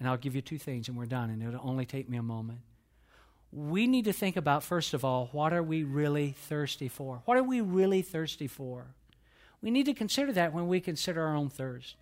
And 0.00 0.08
I'll 0.08 0.16
give 0.16 0.34
you 0.34 0.40
two 0.40 0.58
things 0.58 0.88
and 0.88 0.96
we're 0.96 1.06
done, 1.06 1.30
and 1.30 1.42
it'll 1.42 1.60
only 1.62 1.84
take 1.84 2.08
me 2.08 2.16
a 2.16 2.22
moment. 2.22 2.60
We 3.52 3.86
need 3.86 4.06
to 4.06 4.12
think 4.12 4.36
about, 4.36 4.64
first 4.64 4.94
of 4.94 5.04
all, 5.04 5.28
what 5.32 5.52
are 5.52 5.62
we 5.62 5.82
really 5.84 6.30
thirsty 6.30 6.88
for? 6.88 7.20
What 7.26 7.36
are 7.36 7.42
we 7.42 7.60
really 7.60 8.00
thirsty 8.00 8.46
for? 8.46 8.94
We 9.60 9.70
need 9.70 9.86
to 9.86 9.94
consider 9.94 10.32
that 10.32 10.54
when 10.54 10.68
we 10.68 10.80
consider 10.80 11.22
our 11.22 11.36
own 11.36 11.50
thirst. 11.50 11.96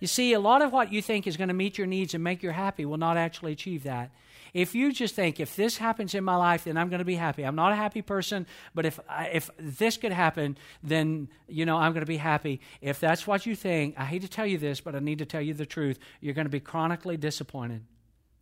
You 0.00 0.06
see, 0.06 0.32
a 0.32 0.40
lot 0.40 0.62
of 0.62 0.72
what 0.72 0.92
you 0.92 1.00
think 1.00 1.26
is 1.26 1.36
going 1.36 1.48
to 1.48 1.54
meet 1.54 1.78
your 1.78 1.86
needs 1.86 2.14
and 2.14 2.22
make 2.22 2.42
you 2.42 2.50
happy 2.50 2.84
will 2.84 2.96
not 2.98 3.16
actually 3.16 3.52
achieve 3.52 3.84
that. 3.84 4.10
If 4.54 4.74
you 4.74 4.92
just 4.92 5.14
think, 5.14 5.38
if 5.38 5.54
this 5.54 5.76
happens 5.76 6.14
in 6.14 6.24
my 6.24 6.36
life, 6.36 6.64
then 6.64 6.78
I'm 6.78 6.88
going 6.88 7.00
to 7.00 7.04
be 7.04 7.16
happy. 7.16 7.42
I'm 7.42 7.56
not 7.56 7.72
a 7.72 7.76
happy 7.76 8.00
person, 8.00 8.46
but 8.74 8.86
if, 8.86 8.98
if 9.32 9.50
this 9.58 9.98
could 9.98 10.12
happen, 10.12 10.56
then, 10.82 11.28
you 11.46 11.66
know, 11.66 11.76
I'm 11.76 11.92
going 11.92 12.00
to 12.00 12.06
be 12.06 12.16
happy. 12.16 12.60
If 12.80 12.98
that's 12.98 13.26
what 13.26 13.44
you 13.44 13.54
think, 13.54 13.96
I 13.98 14.04
hate 14.04 14.22
to 14.22 14.28
tell 14.28 14.46
you 14.46 14.56
this, 14.56 14.80
but 14.80 14.94
I 14.94 15.00
need 15.00 15.18
to 15.18 15.26
tell 15.26 15.42
you 15.42 15.52
the 15.52 15.66
truth. 15.66 15.98
You're 16.20 16.34
going 16.34 16.46
to 16.46 16.50
be 16.50 16.60
chronically 16.60 17.18
disappointed. 17.18 17.82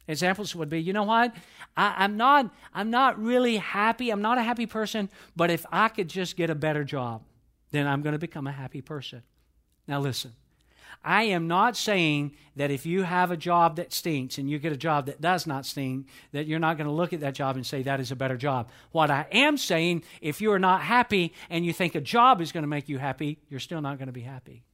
Examples 0.06 0.54
would 0.54 0.68
be, 0.68 0.80
you 0.80 0.92
know 0.92 1.02
what? 1.02 1.34
I, 1.76 2.04
am 2.04 2.16
not, 2.16 2.54
I'm 2.74 2.90
not 2.90 3.20
really 3.20 3.56
happy. 3.56 4.10
I'm 4.10 4.22
not 4.22 4.38
a 4.38 4.42
happy 4.42 4.66
person, 4.66 5.08
but 5.34 5.50
if 5.50 5.64
I 5.72 5.88
could 5.88 6.08
just 6.08 6.36
get 6.36 6.50
a 6.50 6.54
better 6.54 6.84
job, 6.84 7.22
then 7.70 7.86
I'm 7.86 8.02
going 8.02 8.12
to 8.12 8.18
become 8.18 8.46
a 8.46 8.52
happy 8.52 8.82
person. 8.82 9.22
Now 9.88 10.00
listen, 10.00 10.32
I 11.04 11.24
am 11.24 11.46
not 11.46 11.76
saying 11.76 12.34
that 12.56 12.70
if 12.70 12.86
you 12.86 13.02
have 13.02 13.30
a 13.30 13.36
job 13.36 13.76
that 13.76 13.92
stinks 13.92 14.38
and 14.38 14.48
you 14.48 14.58
get 14.58 14.72
a 14.72 14.76
job 14.76 15.06
that 15.06 15.20
does 15.20 15.46
not 15.46 15.66
stink, 15.66 16.08
that 16.32 16.46
you're 16.46 16.58
not 16.58 16.78
going 16.78 16.86
to 16.86 16.92
look 16.92 17.12
at 17.12 17.20
that 17.20 17.34
job 17.34 17.56
and 17.56 17.66
say 17.66 17.82
that 17.82 18.00
is 18.00 18.10
a 18.10 18.16
better 18.16 18.36
job. 18.36 18.68
What 18.90 19.10
I 19.10 19.26
am 19.30 19.58
saying, 19.58 20.04
if 20.20 20.40
you 20.40 20.50
are 20.52 20.58
not 20.58 20.80
happy 20.80 21.34
and 21.50 21.66
you 21.66 21.72
think 21.72 21.94
a 21.94 22.00
job 22.00 22.40
is 22.40 22.52
going 22.52 22.62
to 22.62 22.68
make 22.68 22.88
you 22.88 22.98
happy, 22.98 23.38
you're 23.50 23.60
still 23.60 23.82
not 23.82 23.98
going 23.98 24.06
to 24.06 24.12
be 24.12 24.22
happy. 24.22 24.64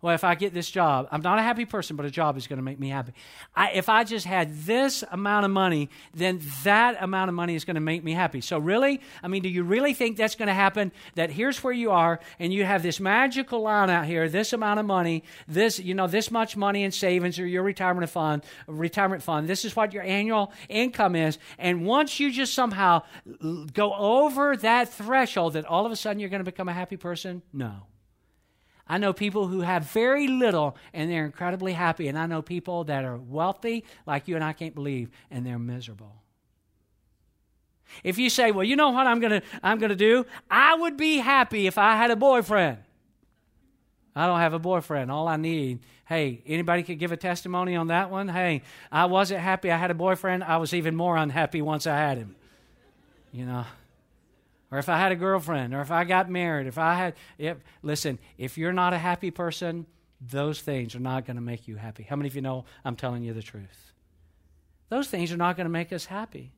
Well, 0.00 0.14
if 0.14 0.22
I 0.22 0.36
get 0.36 0.54
this 0.54 0.70
job, 0.70 1.08
I'm 1.10 1.22
not 1.22 1.40
a 1.40 1.42
happy 1.42 1.64
person, 1.64 1.96
but 1.96 2.06
a 2.06 2.10
job 2.10 2.36
is 2.36 2.46
going 2.46 2.58
to 2.58 2.62
make 2.62 2.78
me 2.78 2.88
happy. 2.88 3.14
I, 3.56 3.72
if 3.72 3.88
I 3.88 4.04
just 4.04 4.26
had 4.26 4.56
this 4.64 5.02
amount 5.10 5.44
of 5.44 5.50
money, 5.50 5.90
then 6.14 6.40
that 6.62 7.02
amount 7.02 7.30
of 7.30 7.34
money 7.34 7.56
is 7.56 7.64
going 7.64 7.74
to 7.74 7.80
make 7.80 8.04
me 8.04 8.12
happy. 8.12 8.40
So, 8.40 8.58
really, 8.60 9.00
I 9.24 9.28
mean, 9.28 9.42
do 9.42 9.48
you 9.48 9.64
really 9.64 9.94
think 9.94 10.16
that's 10.16 10.36
going 10.36 10.46
to 10.46 10.54
happen? 10.54 10.92
That 11.16 11.30
here's 11.30 11.64
where 11.64 11.72
you 11.72 11.90
are, 11.90 12.20
and 12.38 12.54
you 12.54 12.64
have 12.64 12.84
this 12.84 13.00
magical 13.00 13.62
line 13.62 13.90
out 13.90 14.06
here, 14.06 14.28
this 14.28 14.52
amount 14.52 14.78
of 14.78 14.86
money, 14.86 15.24
this, 15.48 15.80
you 15.80 15.94
know, 15.94 16.06
this 16.06 16.30
much 16.30 16.56
money 16.56 16.84
in 16.84 16.92
savings 16.92 17.40
or 17.40 17.46
your 17.46 17.64
retirement 17.64 18.08
fund, 18.08 18.44
retirement 18.68 19.24
fund. 19.24 19.48
This 19.48 19.64
is 19.64 19.74
what 19.74 19.92
your 19.92 20.04
annual 20.04 20.52
income 20.68 21.16
is, 21.16 21.38
and 21.58 21.84
once 21.84 22.20
you 22.20 22.30
just 22.30 22.54
somehow 22.54 23.02
go 23.72 23.92
over 23.94 24.56
that 24.58 24.90
threshold, 24.90 25.54
that 25.54 25.64
all 25.64 25.84
of 25.84 25.90
a 25.90 25.96
sudden 25.96 26.20
you're 26.20 26.28
going 26.28 26.38
to 26.38 26.50
become 26.50 26.68
a 26.68 26.72
happy 26.72 26.96
person? 26.96 27.42
No. 27.52 27.82
I 28.88 28.98
know 28.98 29.12
people 29.12 29.46
who 29.48 29.60
have 29.60 29.84
very 29.84 30.26
little 30.28 30.76
and 30.92 31.10
they're 31.10 31.26
incredibly 31.26 31.72
happy. 31.72 32.08
And 32.08 32.18
I 32.18 32.26
know 32.26 32.40
people 32.40 32.84
that 32.84 33.04
are 33.04 33.16
wealthy, 33.16 33.84
like 34.06 34.28
you 34.28 34.34
and 34.34 34.44
I 34.44 34.52
can't 34.52 34.74
believe, 34.74 35.10
and 35.30 35.44
they're 35.44 35.58
miserable. 35.58 36.14
If 38.04 38.18
you 38.18 38.30
say, 38.30 38.50
well, 38.50 38.64
you 38.64 38.76
know 38.76 38.90
what 38.90 39.06
I'm 39.06 39.20
going 39.20 39.40
to 39.40 39.42
I'm 39.62 39.78
going 39.78 39.90
to 39.90 39.96
do? 39.96 40.26
I 40.50 40.74
would 40.74 40.96
be 40.96 41.18
happy 41.18 41.66
if 41.66 41.78
I 41.78 41.96
had 41.96 42.10
a 42.10 42.16
boyfriend. 42.16 42.78
I 44.14 44.26
don't 44.26 44.40
have 44.40 44.52
a 44.52 44.58
boyfriend. 44.58 45.10
All 45.10 45.28
I 45.28 45.36
need, 45.36 45.80
hey, 46.06 46.42
anybody 46.46 46.82
could 46.82 46.98
give 46.98 47.12
a 47.12 47.16
testimony 47.16 47.76
on 47.76 47.86
that 47.88 48.10
one? 48.10 48.28
Hey, 48.28 48.62
I 48.90 49.04
wasn't 49.06 49.40
happy 49.40 49.70
I 49.70 49.76
had 49.76 49.90
a 49.90 49.94
boyfriend. 49.94 50.42
I 50.44 50.56
was 50.56 50.74
even 50.74 50.96
more 50.96 51.16
unhappy 51.16 51.62
once 51.62 51.86
I 51.86 51.96
had 51.96 52.18
him. 52.18 52.36
You 53.32 53.46
know 53.46 53.64
or 54.70 54.78
if 54.78 54.88
I 54.88 54.98
had 54.98 55.12
a 55.12 55.16
girlfriend, 55.16 55.74
or 55.74 55.80
if 55.80 55.90
I 55.90 56.04
got 56.04 56.28
married, 56.30 56.66
if 56.66 56.78
I 56.78 56.94
had, 56.94 57.14
if, 57.38 57.56
listen, 57.82 58.18
if 58.36 58.58
you're 58.58 58.72
not 58.72 58.92
a 58.92 58.98
happy 58.98 59.30
person, 59.30 59.86
those 60.20 60.60
things 60.60 60.94
are 60.94 61.00
not 61.00 61.26
going 61.26 61.36
to 61.36 61.42
make 61.42 61.68
you 61.68 61.76
happy. 61.76 62.02
How 62.02 62.16
many 62.16 62.28
of 62.28 62.34
you 62.34 62.42
know 62.42 62.64
I'm 62.84 62.96
telling 62.96 63.22
you 63.22 63.32
the 63.32 63.42
truth? 63.42 63.92
Those 64.88 65.08
things 65.08 65.32
are 65.32 65.36
not 65.36 65.56
going 65.56 65.66
to 65.66 65.70
make 65.70 65.92
us 65.92 66.06
happy. 66.06 66.52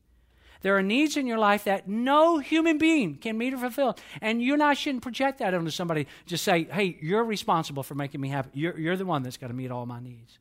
There 0.63 0.77
are 0.77 0.83
needs 0.83 1.17
in 1.17 1.27
your 1.27 1.39
life 1.39 1.65
that 1.65 1.89
no 1.89 2.39
human 2.39 2.79
being 2.79 3.17
can 3.17 3.39
meet 3.39 3.55
or 3.55 3.59
fulfill. 3.59 3.97
And 4.21 4.43
you 4.43 4.53
and 4.53 4.63
I 4.63 4.75
shouldn't 4.75 5.03
project 5.03 5.39
that 5.39 5.55
onto 5.55 5.71
somebody. 5.71 6.07
Just 6.27 6.45
say, 6.45 6.65
hey, 6.65 6.99
you're 7.01 7.25
responsible 7.25 7.83
for 7.83 7.95
making 7.95 8.21
me 8.21 8.29
happy. 8.29 8.51
You're, 8.53 8.79
you're 8.79 8.97
the 8.97 9.07
one 9.07 9.23
that's 9.23 9.39
got 9.39 9.49
to 9.49 9.55
meet 9.55 9.71
all 9.71 9.87
my 9.87 10.01
needs. 10.01 10.39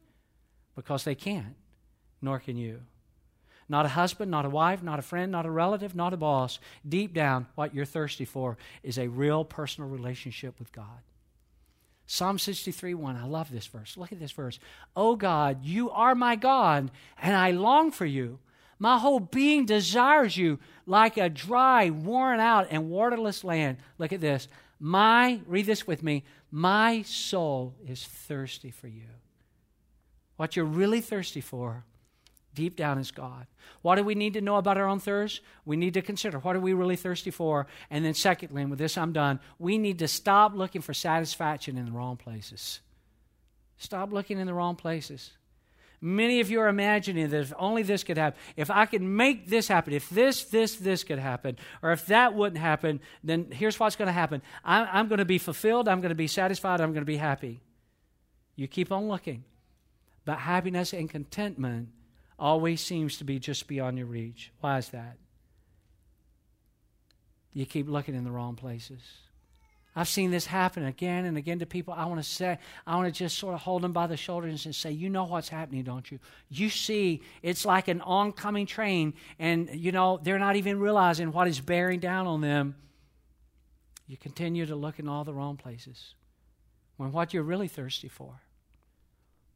Because 0.76 1.04
they 1.04 1.16
can't, 1.16 1.56
nor 2.22 2.40
can 2.40 2.58
you. 2.58 2.82
Not 3.70 3.86
a 3.86 3.90
husband, 3.90 4.32
not 4.32 4.46
a 4.46 4.50
wife, 4.50 4.82
not 4.82 4.98
a 4.98 5.04
friend, 5.04 5.32
not 5.32 5.46
a 5.46 5.52
relative, 5.52 5.96
not 5.96 6.12
a 6.12 6.18
boss. 6.18 6.60
Deep 6.88 7.14
down, 7.14 7.46
what 7.54 7.74
you're 7.74 7.86
thirsty 7.86 8.26
for 8.26 8.58
is 8.82 8.98
a 8.98 9.08
real 9.08 9.46
personal 9.46 9.90
relationship 9.90 10.58
with 10.58 10.72
God. 10.72 11.04
Psalm 12.08 12.40
63 12.40 12.96
1. 12.96 13.16
I 13.16 13.26
love 13.26 13.52
this 13.52 13.68
verse. 13.68 13.96
Look 13.96 14.12
at 14.12 14.20
this 14.20 14.32
verse. 14.32 14.60
Oh 14.96 15.16
God, 15.16 15.64
you 15.64 15.92
are 15.92 16.16
my 16.16 16.36
God, 16.36 16.90
and 17.22 17.36
I 17.36 17.52
long 17.52 17.92
for 17.92 18.08
you. 18.08 18.40
My 18.80 18.98
whole 18.98 19.20
being 19.20 19.66
desires 19.66 20.36
you 20.36 20.58
like 20.88 21.18
a 21.18 21.30
dry, 21.30 21.92
worn 21.92 22.40
out, 22.40 22.68
and 22.72 22.90
waterless 22.90 23.44
land. 23.44 23.78
Look 24.00 24.12
at 24.12 24.22
this. 24.22 24.48
My, 24.80 25.42
read 25.46 25.68
this 25.68 25.86
with 25.86 26.02
me, 26.02 26.24
my 26.50 27.04
soul 27.04 27.76
is 27.86 28.04
thirsty 28.04 28.72
for 28.72 28.88
you. 28.88 29.04
What 30.38 30.56
you're 30.56 30.66
really 30.66 31.02
thirsty 31.02 31.42
for 31.42 31.84
deep 32.60 32.76
down 32.76 32.97
is 32.99 33.10
God. 33.10 33.47
What 33.84 33.95
do 33.95 34.03
we 34.03 34.16
need 34.16 34.34
to 34.34 34.41
know 34.41 34.57
about 34.57 34.78
our 34.78 34.86
own 34.86 34.99
thirst? 34.99 35.39
We 35.64 35.78
need 35.78 35.93
to 35.93 36.01
consider 36.01 36.39
what 36.39 36.57
are 36.57 36.60
we 36.60 36.74
really 36.74 36.97
thirsty 36.97 37.32
for? 37.32 37.68
And 37.89 38.03
then, 38.03 38.14
secondly, 38.14 38.62
and 38.64 38.70
with 38.70 38.80
this 38.80 38.97
I'm 38.97 39.14
done, 39.14 39.39
we 39.60 39.78
need 39.78 39.99
to 39.99 40.10
stop 40.10 40.53
looking 40.53 40.82
for 40.82 40.93
satisfaction 40.93 41.78
in 41.78 41.86
the 41.86 41.93
wrong 41.93 42.18
places. 42.18 42.82
Stop 43.78 44.12
looking 44.12 44.39
in 44.39 44.45
the 44.45 44.53
wrong 44.53 44.76
places. 44.76 45.32
Many 46.01 46.41
of 46.41 46.51
you 46.51 46.60
are 46.60 46.68
imagining 46.68 47.30
that 47.30 47.39
if 47.39 47.53
only 47.57 47.82
this 47.82 48.03
could 48.03 48.18
happen, 48.18 48.38
if 48.57 48.70
I 48.70 48.86
could 48.86 49.01
make 49.01 49.47
this 49.47 49.70
happen, 49.70 49.93
if 49.93 50.10
this, 50.10 50.43
this, 50.43 50.76
this 50.76 51.05
could 51.05 51.20
happen, 51.20 51.57
or 51.82 51.93
if 51.93 52.07
that 52.07 52.34
wouldn't 52.34 52.60
happen, 52.60 52.99
then 53.24 53.51
here's 53.51 53.80
what's 53.80 53.95
going 53.95 54.07
to 54.07 54.12
happen. 54.12 54.41
I'm, 54.66 54.86
I'm 54.91 55.07
going 55.07 55.20
to 55.20 55.26
be 55.26 55.38
fulfilled, 55.38 55.88
I'm 55.88 56.01
going 56.01 56.10
to 56.10 56.16
be 56.16 56.28
satisfied, 56.28 56.82
I'm 56.82 56.91
going 56.91 57.05
to 57.05 57.05
be 57.05 57.16
happy. 57.16 57.62
You 58.57 58.68
keep 58.68 58.91
on 58.91 59.07
looking. 59.07 59.45
But 60.26 60.39
happiness 60.39 60.91
and 60.93 61.10
contentment 61.10 61.89
always 62.40 62.82
seems 62.82 63.18
to 63.18 63.24
be 63.24 63.40
just 63.40 63.68
beyond 63.68 63.98
your 63.98 64.08
reach. 64.08 64.52
Why 64.62 64.78
is 64.78 64.90
that? 64.90 65.18
You 67.54 67.66
keep 67.66 67.90
looking 67.90 68.16
in 68.16 68.24
the 68.24 68.32
wrong 68.32 68.56
places. 68.56 69.02
I've 69.96 70.08
seen 70.08 70.32
this 70.32 70.46
happen 70.46 70.86
again 70.86 71.26
and 71.26 71.38
again 71.38 71.60
to 71.60 71.66
people. 71.66 71.94
I 71.94 72.06
want 72.06 72.24
to 72.24 72.30
say, 72.30 72.60
I 72.86 72.96
want 72.96 73.14
to 73.14 73.18
just 73.18 73.38
sort 73.38 73.56
of 73.56 73.62
hold 73.62 73.82
them 73.82 73.92
by 73.92 74.08
the 74.08 74.16
shoulders 74.16 74.66
and 74.66 74.74
say, 74.74 74.92
You 74.92 75.10
know 75.10 75.26
what's 75.26 75.50
happening, 75.50 75.84
don't 75.84 76.10
you? 76.10 76.20
You 76.48 76.70
see, 76.70 77.22
it's 77.42 77.66
like 77.66 77.88
an 77.88 78.02
oncoming 78.02 78.66
train, 78.66 79.14
and, 79.40 79.70
you 79.74 79.92
know, 79.92 80.20
they're 80.22 80.40
not 80.40 80.56
even 80.56 80.80
realizing 80.80 81.32
what 81.32 81.48
is 81.48 81.60
bearing 81.60 82.00
down 82.00 82.28
on 82.28 82.42
them. 82.42 82.76
You 84.08 84.16
continue 84.16 84.66
to 84.66 84.76
look 84.76 85.00
in 85.00 85.10
all 85.10 85.24
the 85.24 85.34
wrong 85.34 85.58
places. 85.58 86.14
When 86.98 87.12
what 87.12 87.34
you're 87.34 87.44
really 87.44 87.68
thirsty 87.68 88.08
for, 88.08 88.42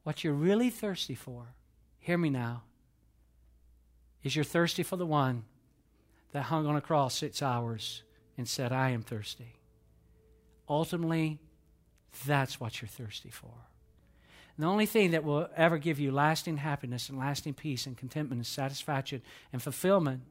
what 0.03 0.23
you're 0.23 0.33
really 0.33 0.69
thirsty 0.69 1.15
for, 1.15 1.53
hear 1.99 2.17
me 2.17 2.29
now, 2.29 2.63
is 4.23 4.35
you're 4.35 4.45
thirsty 4.45 4.83
for 4.83 4.95
the 4.95 5.05
one 5.05 5.43
that 6.31 6.43
hung 6.43 6.65
on 6.65 6.75
a 6.75 6.81
cross 6.81 7.15
six 7.15 7.41
hours 7.41 8.03
and 8.37 8.47
said, 8.47 8.71
I 8.71 8.89
am 8.89 9.03
thirsty. 9.03 9.55
Ultimately, 10.67 11.39
that's 12.25 12.59
what 12.59 12.81
you're 12.81 12.89
thirsty 12.89 13.29
for. 13.29 13.51
And 14.55 14.63
the 14.63 14.69
only 14.69 14.85
thing 14.85 15.11
that 15.11 15.23
will 15.23 15.49
ever 15.55 15.77
give 15.77 15.99
you 15.99 16.11
lasting 16.11 16.57
happiness 16.57 17.09
and 17.09 17.17
lasting 17.17 17.55
peace 17.55 17.85
and 17.85 17.97
contentment 17.97 18.39
and 18.39 18.47
satisfaction 18.47 19.21
and 19.51 19.61
fulfillment 19.61 20.21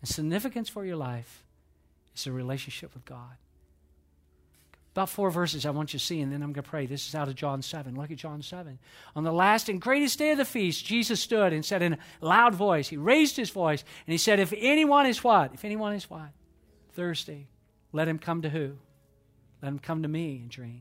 and 0.00 0.08
significance 0.08 0.68
for 0.68 0.84
your 0.84 0.96
life 0.96 1.44
is 2.14 2.26
a 2.26 2.32
relationship 2.32 2.94
with 2.94 3.04
God. 3.04 3.36
About 4.96 5.10
four 5.10 5.30
verses 5.30 5.66
I 5.66 5.70
want 5.72 5.92
you 5.92 5.98
to 5.98 6.04
see, 6.04 6.22
and 6.22 6.32
then 6.32 6.42
I'm 6.42 6.54
going 6.54 6.64
to 6.64 6.70
pray. 6.70 6.86
This 6.86 7.06
is 7.06 7.14
out 7.14 7.28
of 7.28 7.34
John 7.34 7.60
7. 7.60 7.96
Look 7.96 8.10
at 8.10 8.16
John 8.16 8.40
7. 8.40 8.78
On 9.14 9.24
the 9.24 9.30
last 9.30 9.68
and 9.68 9.78
greatest 9.78 10.18
day 10.18 10.30
of 10.30 10.38
the 10.38 10.44
feast, 10.46 10.86
Jesus 10.86 11.20
stood 11.20 11.52
and 11.52 11.62
said 11.62 11.82
in 11.82 11.92
a 11.92 11.98
loud 12.22 12.54
voice, 12.54 12.88
He 12.88 12.96
raised 12.96 13.36
His 13.36 13.50
voice, 13.50 13.84
and 14.06 14.12
He 14.12 14.16
said, 14.16 14.40
If 14.40 14.54
anyone 14.56 15.04
is 15.04 15.22
what? 15.22 15.52
If 15.52 15.66
anyone 15.66 15.92
is 15.92 16.08
what? 16.08 16.30
Thirsty, 16.94 17.46
let 17.92 18.08
him 18.08 18.18
come 18.18 18.40
to 18.40 18.48
who? 18.48 18.78
Let 19.60 19.68
him 19.68 19.80
come 19.80 20.00
to 20.00 20.08
me 20.08 20.38
and 20.38 20.48
drink. 20.48 20.80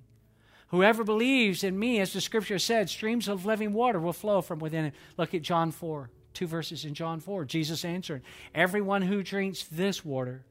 Whoever 0.70 1.04
believes 1.04 1.66
in 1.66 1.78
me, 1.78 2.00
as 2.00 2.14
the 2.14 2.22
scripture 2.22 2.58
said, 2.58 2.90
streams 2.90 3.28
of 3.28 3.46
living 3.46 3.74
water 3.74 4.00
will 4.00 4.14
flow 4.14 4.40
from 4.40 4.60
within 4.60 4.86
it. 4.86 4.94
Look 5.18 5.34
at 5.34 5.42
John 5.42 5.72
4, 5.72 6.10
two 6.34 6.48
verses 6.48 6.86
in 6.86 6.94
John 6.94 7.20
4. 7.20 7.44
Jesus 7.44 7.84
answered, 7.84 8.22
Everyone 8.54 9.02
who 9.02 9.24
drinks 9.24 9.64
this 9.64 10.06
water 10.06 10.46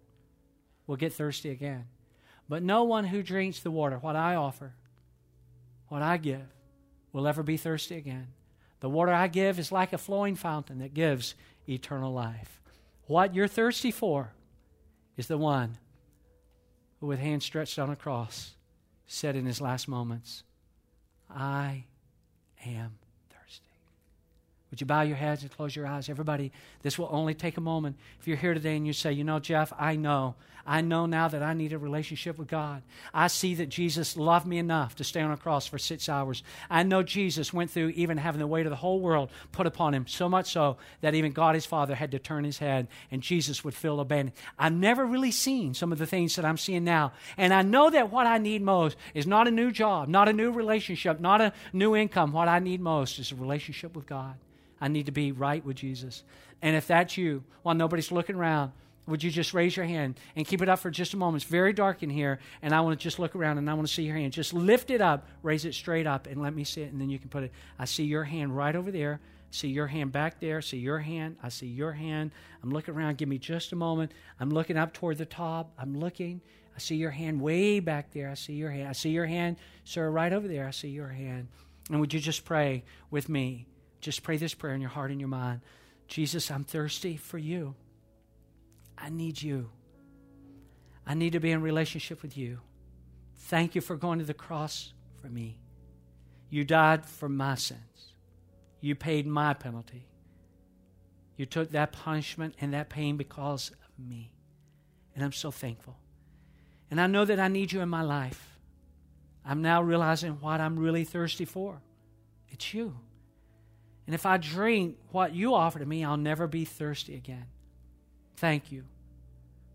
will 0.87 0.97
get 0.97 1.15
thirsty 1.15 1.49
again. 1.49 1.87
But 2.49 2.63
no 2.63 2.85
one 2.85 3.05
who 3.05 3.23
drinks 3.23 3.61
the 3.61 3.71
water, 3.71 3.97
what 3.99 4.17
I 4.17 4.35
offer, 4.35 4.75
what 5.89 6.03
I 6.03 6.17
give, 6.17 6.47
will 7.13 7.27
ever 7.27 7.43
be 7.43 7.57
thirsty 7.57 7.97
again. 7.97 8.29
The 8.81 8.89
water 8.89 9.13
I 9.13 9.29
give 9.29 9.59
is 9.59 9.73
like 9.73 9.93
a 9.93 9.99
flowing 9.99 10.37
fountain 10.37 10.79
that 10.81 10.93
gives 10.95 11.35
eternal 11.69 12.13
life. 12.13 12.61
What 13.07 13.35
you're 13.35 13.49
thirsty 13.49 13.91
for 13.91 14.33
is 15.17 15.27
the 15.27 15.39
one 15.39 15.79
who, 17.01 17.07
with 17.07 17.19
hands 17.19 17.45
stretched 17.45 17.79
on 17.79 17.91
a 17.91 17.97
cross, 17.97 18.55
said 19.07 19.37
in 19.37 19.47
his 19.47 19.61
last 19.61 19.89
moments, 19.89 20.43
I 21.31 21.85
am. 22.67 22.99
Would 24.75 24.81
you 24.81 24.89
bow 24.89 25.03
your 25.03 25.15
heads 25.15 25.43
and 25.43 25.53
close 25.53 25.77
your 25.77 25.87
eyes? 25.87 26.09
Everybody, 26.09 26.51
this 26.83 26.99
will 26.99 27.09
only 27.13 27.33
take 27.33 27.57
a 27.57 27.61
moment. 27.61 27.97
If 28.19 28.27
you're 28.27 28.37
here 28.37 28.55
today 28.55 28.77
and 28.77 28.85
you 28.85 28.93
say, 28.93 29.13
You 29.13 29.23
know, 29.23 29.39
Jeff, 29.39 29.73
I 29.79 29.95
know 29.95 30.35
I 30.67 30.81
know 30.81 31.07
now 31.07 31.29
that 31.29 31.43
I 31.43 31.53
need 31.53 31.73
a 31.73 31.79
relationship 31.79 32.39
with 32.39 32.49
God. 32.49 32.83
I 33.13 33.27
see 33.27 33.55
that 33.57 33.69
Jesus 33.69 34.17
loved 34.17 34.47
me 34.47 34.59
enough 34.59 34.97
to 34.97 35.05
stay 35.05 35.21
on 35.21 35.31
a 35.31 35.37
cross 35.37 35.67
for 35.67 35.79
six 35.79 36.09
hours. 36.09 36.43
I 36.71 36.83
know 36.83 37.03
Jesus 37.03 37.53
went 37.53 37.71
through 37.71 37.91
even 37.91 38.17
having 38.17 38.39
the 38.39 38.47
weight 38.47 38.65
of 38.67 38.71
the 38.71 38.77
whole 38.77 39.01
world 39.01 39.31
put 39.53 39.67
upon 39.67 39.93
him, 39.95 40.07
so 40.07 40.29
much 40.29 40.53
so 40.53 40.79
that 41.03 41.15
even 41.15 41.33
God 41.33 41.55
his 41.55 41.67
Father 41.67 41.95
had 41.95 42.13
to 42.13 42.19
turn 42.19 42.45
his 42.45 42.59
head 42.59 42.89
and 43.11 43.23
Jesus 43.23 43.63
would 43.63 43.75
feel 43.75 44.01
abandoned. 44.01 44.37
I've 44.59 44.73
never 44.73 45.05
really 45.05 45.31
seen 45.31 45.75
some 45.75 45.93
of 45.93 45.99
the 45.99 46.07
things 46.07 46.37
that 46.37 46.45
I'm 46.45 46.59
seeing 46.59 46.85
now. 46.85 47.13
And 47.37 47.53
I 47.53 47.63
know 47.63 47.91
that 47.91 48.11
what 48.11 48.27
I 48.27 48.39
need 48.39 48.63
most 48.63 48.97
is 49.13 49.27
not 49.27 49.47
a 49.47 49.51
new 49.51 49.71
job, 49.71 50.09
not 50.09 50.29
a 50.29 50.33
new 50.33 50.51
relationship, 50.51 51.21
not 51.21 51.41
a 51.41 51.53
new 51.73 51.95
income. 51.95 52.33
What 52.33 52.49
I 52.49 52.59
need 52.59 52.81
most 52.81 53.19
is 53.19 53.33
a 53.33 53.37
relationship 53.37 53.95
with 53.95 54.07
God. 54.07 54.37
I 54.81 54.89
need 54.89 55.07
to 55.07 55.13
be 55.13 55.33
right 55.33 55.65
with 55.65 55.77
Jesus. 55.77 56.23
And 56.63 56.77
if 56.77 56.87
that's 56.87 57.17
you, 57.17 57.45
while 57.63 57.75
nobody's 57.75 58.13
looking 58.13 58.37
around, 58.37 58.73
would 59.07 59.23
you 59.23 59.31
just 59.31 59.53
raise 59.53 59.77
your 59.77 59.85
hand 59.85 60.19
and 60.35 60.47
keep 60.47 60.63
it 60.63 60.69
up 60.69 60.79
for 60.79 60.91
just 60.91 61.13
a 61.13 61.17
moment? 61.17 61.43
It's 61.43 61.51
very 61.51 61.73
dark 61.73 62.03
in 62.03 62.09
here, 62.09 62.39
and 62.63 62.75
I 62.75 62.81
want 62.81 62.99
to 62.99 63.03
just 63.03 63.19
look 63.19 63.37
around 63.37 63.59
and 63.59 63.69
I 63.69 63.75
want 63.75 63.87
to 63.87 63.93
see 63.93 64.05
your 64.05 64.17
hand. 64.17 64.33
Just 64.33 64.55
lift 64.55 64.91
it 64.91 65.03
up, 65.03 65.27
raise 65.43 65.65
it 65.65 65.75
straight 65.75 66.07
up, 66.07 66.27
and 66.27 66.41
let 66.41 66.55
me 66.55 66.65
see 66.65 66.83
it, 66.83 66.93
and 66.93 67.01
then 67.01 67.11
you 67.11 67.19
can 67.19 67.29
put 67.29 67.43
it. 67.43 67.53
I 67.79 67.85
see 67.85 68.05
your 68.05 68.25
hand 68.25 68.57
right 68.57 68.75
over 68.75 68.91
there. 68.91 69.21
See 69.51 69.69
your 69.69 69.87
hand 69.87 70.11
back 70.11 70.41
there. 70.41 70.61
See 70.63 70.79
your 70.79 70.99
hand. 70.99 71.37
I 71.43 71.49
see 71.49 71.67
your 71.67 71.93
hand. 71.93 72.33
I'm 72.63 72.71
looking 72.71 72.95
around. 72.95 73.19
Give 73.19 73.29
me 73.29 73.39
just 73.39 73.73
a 73.73 73.77
moment. 73.77 74.11
I'm 74.41 74.51
looking 74.51 74.77
up 74.77 74.93
toward 74.93 75.19
the 75.19 75.27
top. 75.27 75.71
I'm 75.79 75.97
looking. 75.97 76.41
I 76.75 76.81
see 76.81 76.97
your 76.97 77.13
hand 77.13 77.41
way 77.41 77.79
back 77.79 78.11
there. 78.13 78.31
I 78.31 78.35
see 78.35 78.55
your 78.55 78.71
hand. 78.71 78.89
I 78.89 78.93
see 78.93 79.11
your 79.11 79.27
hand, 79.27 79.57
sir, 79.85 80.11
right 80.11 80.33
over 80.33 80.49
there. 80.49 80.67
I 80.67 80.73
see 80.73 80.89
your 80.89 81.09
hand. 81.09 81.49
And 81.89 82.01
would 82.01 82.13
you 82.13 82.19
just 82.19 82.45
pray 82.45 82.83
with 83.11 83.29
me? 83.29 83.67
Just 84.05 84.23
pray 84.23 84.37
this 84.37 84.53
prayer 84.53 84.75
in 84.75 84.83
your 84.83 84.91
heart 84.91 85.11
and 85.11 85.19
your 85.19 85.31
mind. 85.31 85.63
Jesus, 86.09 86.51
I'm 86.51 86.63
thirsty 86.63 87.17
for 87.17 87.39
you. 87.39 87.75
I 88.99 89.09
need 89.09 89.41
you. 89.41 89.71
I 91.07 91.15
need 91.15 91.33
to 91.33 91.41
be 91.41 91.51
in 91.51 91.63
relationship 91.63 92.21
with 92.21 92.37
you. 92.37 92.59
Thank 93.35 93.75
you 93.75 93.81
for 93.81 93.97
going 93.97 94.19
to 94.19 94.27
the 94.27 94.35
cross 94.35 94.93
for 95.23 95.29
me. 95.29 95.59
You 96.51 96.65
died 96.65 97.07
for 97.07 97.31
my 97.31 97.55
sins. 97.55 98.13
You 98.83 98.95
paid 98.95 99.27
my 99.27 99.55
penalty. 99.55 100.07
You 101.39 101.47
took 101.47 101.71
that 101.71 101.93
punishment 101.93 102.57
and 102.61 102.75
that 102.75 102.91
pain 102.91 103.17
because 103.17 103.71
of 103.71 104.07
me. 104.07 104.35
And 105.15 105.25
I'm 105.25 105.33
so 105.33 105.51
thankful. 105.51 105.97
And 106.91 107.01
I 107.01 107.07
know 107.07 107.25
that 107.25 107.41
I 107.41 107.49
need 107.49 107.73
you 107.73 107.81
in 107.81 107.89
my 107.89 108.03
life. 108.03 108.59
I'm 109.47 109.63
now 109.63 109.81
realizing 109.81 110.33
what 110.43 110.61
I'm 110.61 110.79
really 110.79 111.05
thirsty 111.05 111.47
for. 111.47 111.81
It's 112.51 112.75
you. 112.75 112.99
And 114.07 114.15
if 114.15 114.27
I 114.27 114.37
drink 114.37 114.99
what 115.11 115.35
you 115.35 115.55
offer 115.55 115.79
to 115.79 115.87
me, 115.87 116.05
I'll 116.05 116.17
never 116.17 116.47
be 116.47 116.65
thirsty 116.65 117.15
again. 117.15 117.47
Thank 118.37 118.71
you 118.71 118.85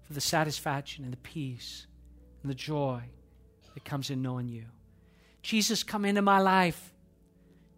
for 0.04 0.14
the 0.14 0.22
satisfaction 0.22 1.04
and 1.04 1.14
the 1.14 1.18
peace 1.18 1.88
and 2.42 2.50
the 2.50 2.56
joy 2.56 3.02
that 3.74 3.86
comes 3.86 4.10
in 4.10 4.22
knowing 4.22 4.48
you. 4.48 4.66
Jesus, 5.42 5.84
come 5.84 6.06
into 6.06 6.22
my 6.22 6.40
life. 6.40 6.94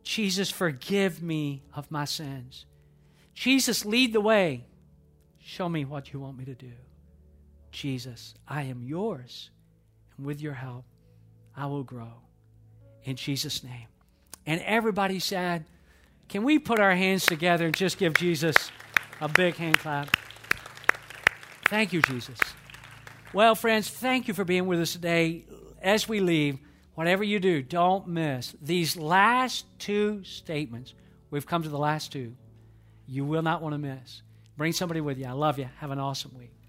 Jesus, 0.03 0.49
forgive 0.49 1.21
me 1.21 1.63
of 1.75 1.89
my 1.91 2.05
sins. 2.05 2.65
Jesus, 3.33 3.85
lead 3.85 4.13
the 4.13 4.21
way. 4.21 4.65
Show 5.39 5.69
me 5.69 5.85
what 5.85 6.11
you 6.11 6.19
want 6.19 6.37
me 6.37 6.45
to 6.45 6.55
do. 6.55 6.71
Jesus, 7.71 8.33
I 8.47 8.63
am 8.63 8.83
yours. 8.83 9.49
And 10.17 10.25
with 10.25 10.41
your 10.41 10.53
help, 10.53 10.85
I 11.55 11.67
will 11.67 11.83
grow. 11.83 12.13
In 13.03 13.15
Jesus' 13.15 13.63
name. 13.63 13.87
And 14.45 14.61
everybody 14.61 15.19
said, 15.19 15.65
Can 16.31 16.43
we 16.43 16.59
put 16.59 16.79
our 16.79 16.95
hands 16.95 17.25
together 17.25 17.65
and 17.65 17.75
just 17.75 17.97
give 17.97 18.13
Jesus 18.13 18.55
a 19.19 19.27
big 19.27 19.55
hand 19.55 19.77
clap? 19.79 20.15
Thank 21.65 21.91
you, 21.91 22.01
Jesus. 22.01 22.39
Well, 23.33 23.53
friends, 23.53 23.89
thank 23.89 24.29
you 24.29 24.33
for 24.33 24.45
being 24.45 24.65
with 24.65 24.79
us 24.79 24.93
today. 24.93 25.43
As 25.81 26.07
we 26.07 26.21
leave, 26.21 26.57
whatever 26.95 27.21
you 27.25 27.41
do, 27.41 27.61
don't 27.61 28.07
miss 28.07 28.55
these 28.61 28.95
last 28.95 29.65
two 29.77 30.23
statements. 30.23 30.93
We've 31.31 31.45
come 31.45 31.63
to 31.63 31.69
the 31.69 31.77
last 31.77 32.13
two. 32.13 32.33
You 33.07 33.25
will 33.25 33.41
not 33.41 33.61
want 33.61 33.73
to 33.73 33.79
miss. 33.79 34.21
Bring 34.55 34.71
somebody 34.71 35.01
with 35.01 35.17
you. 35.17 35.25
I 35.25 35.33
love 35.33 35.59
you. 35.59 35.67
Have 35.79 35.91
an 35.91 35.99
awesome 35.99 36.31
week. 36.37 36.60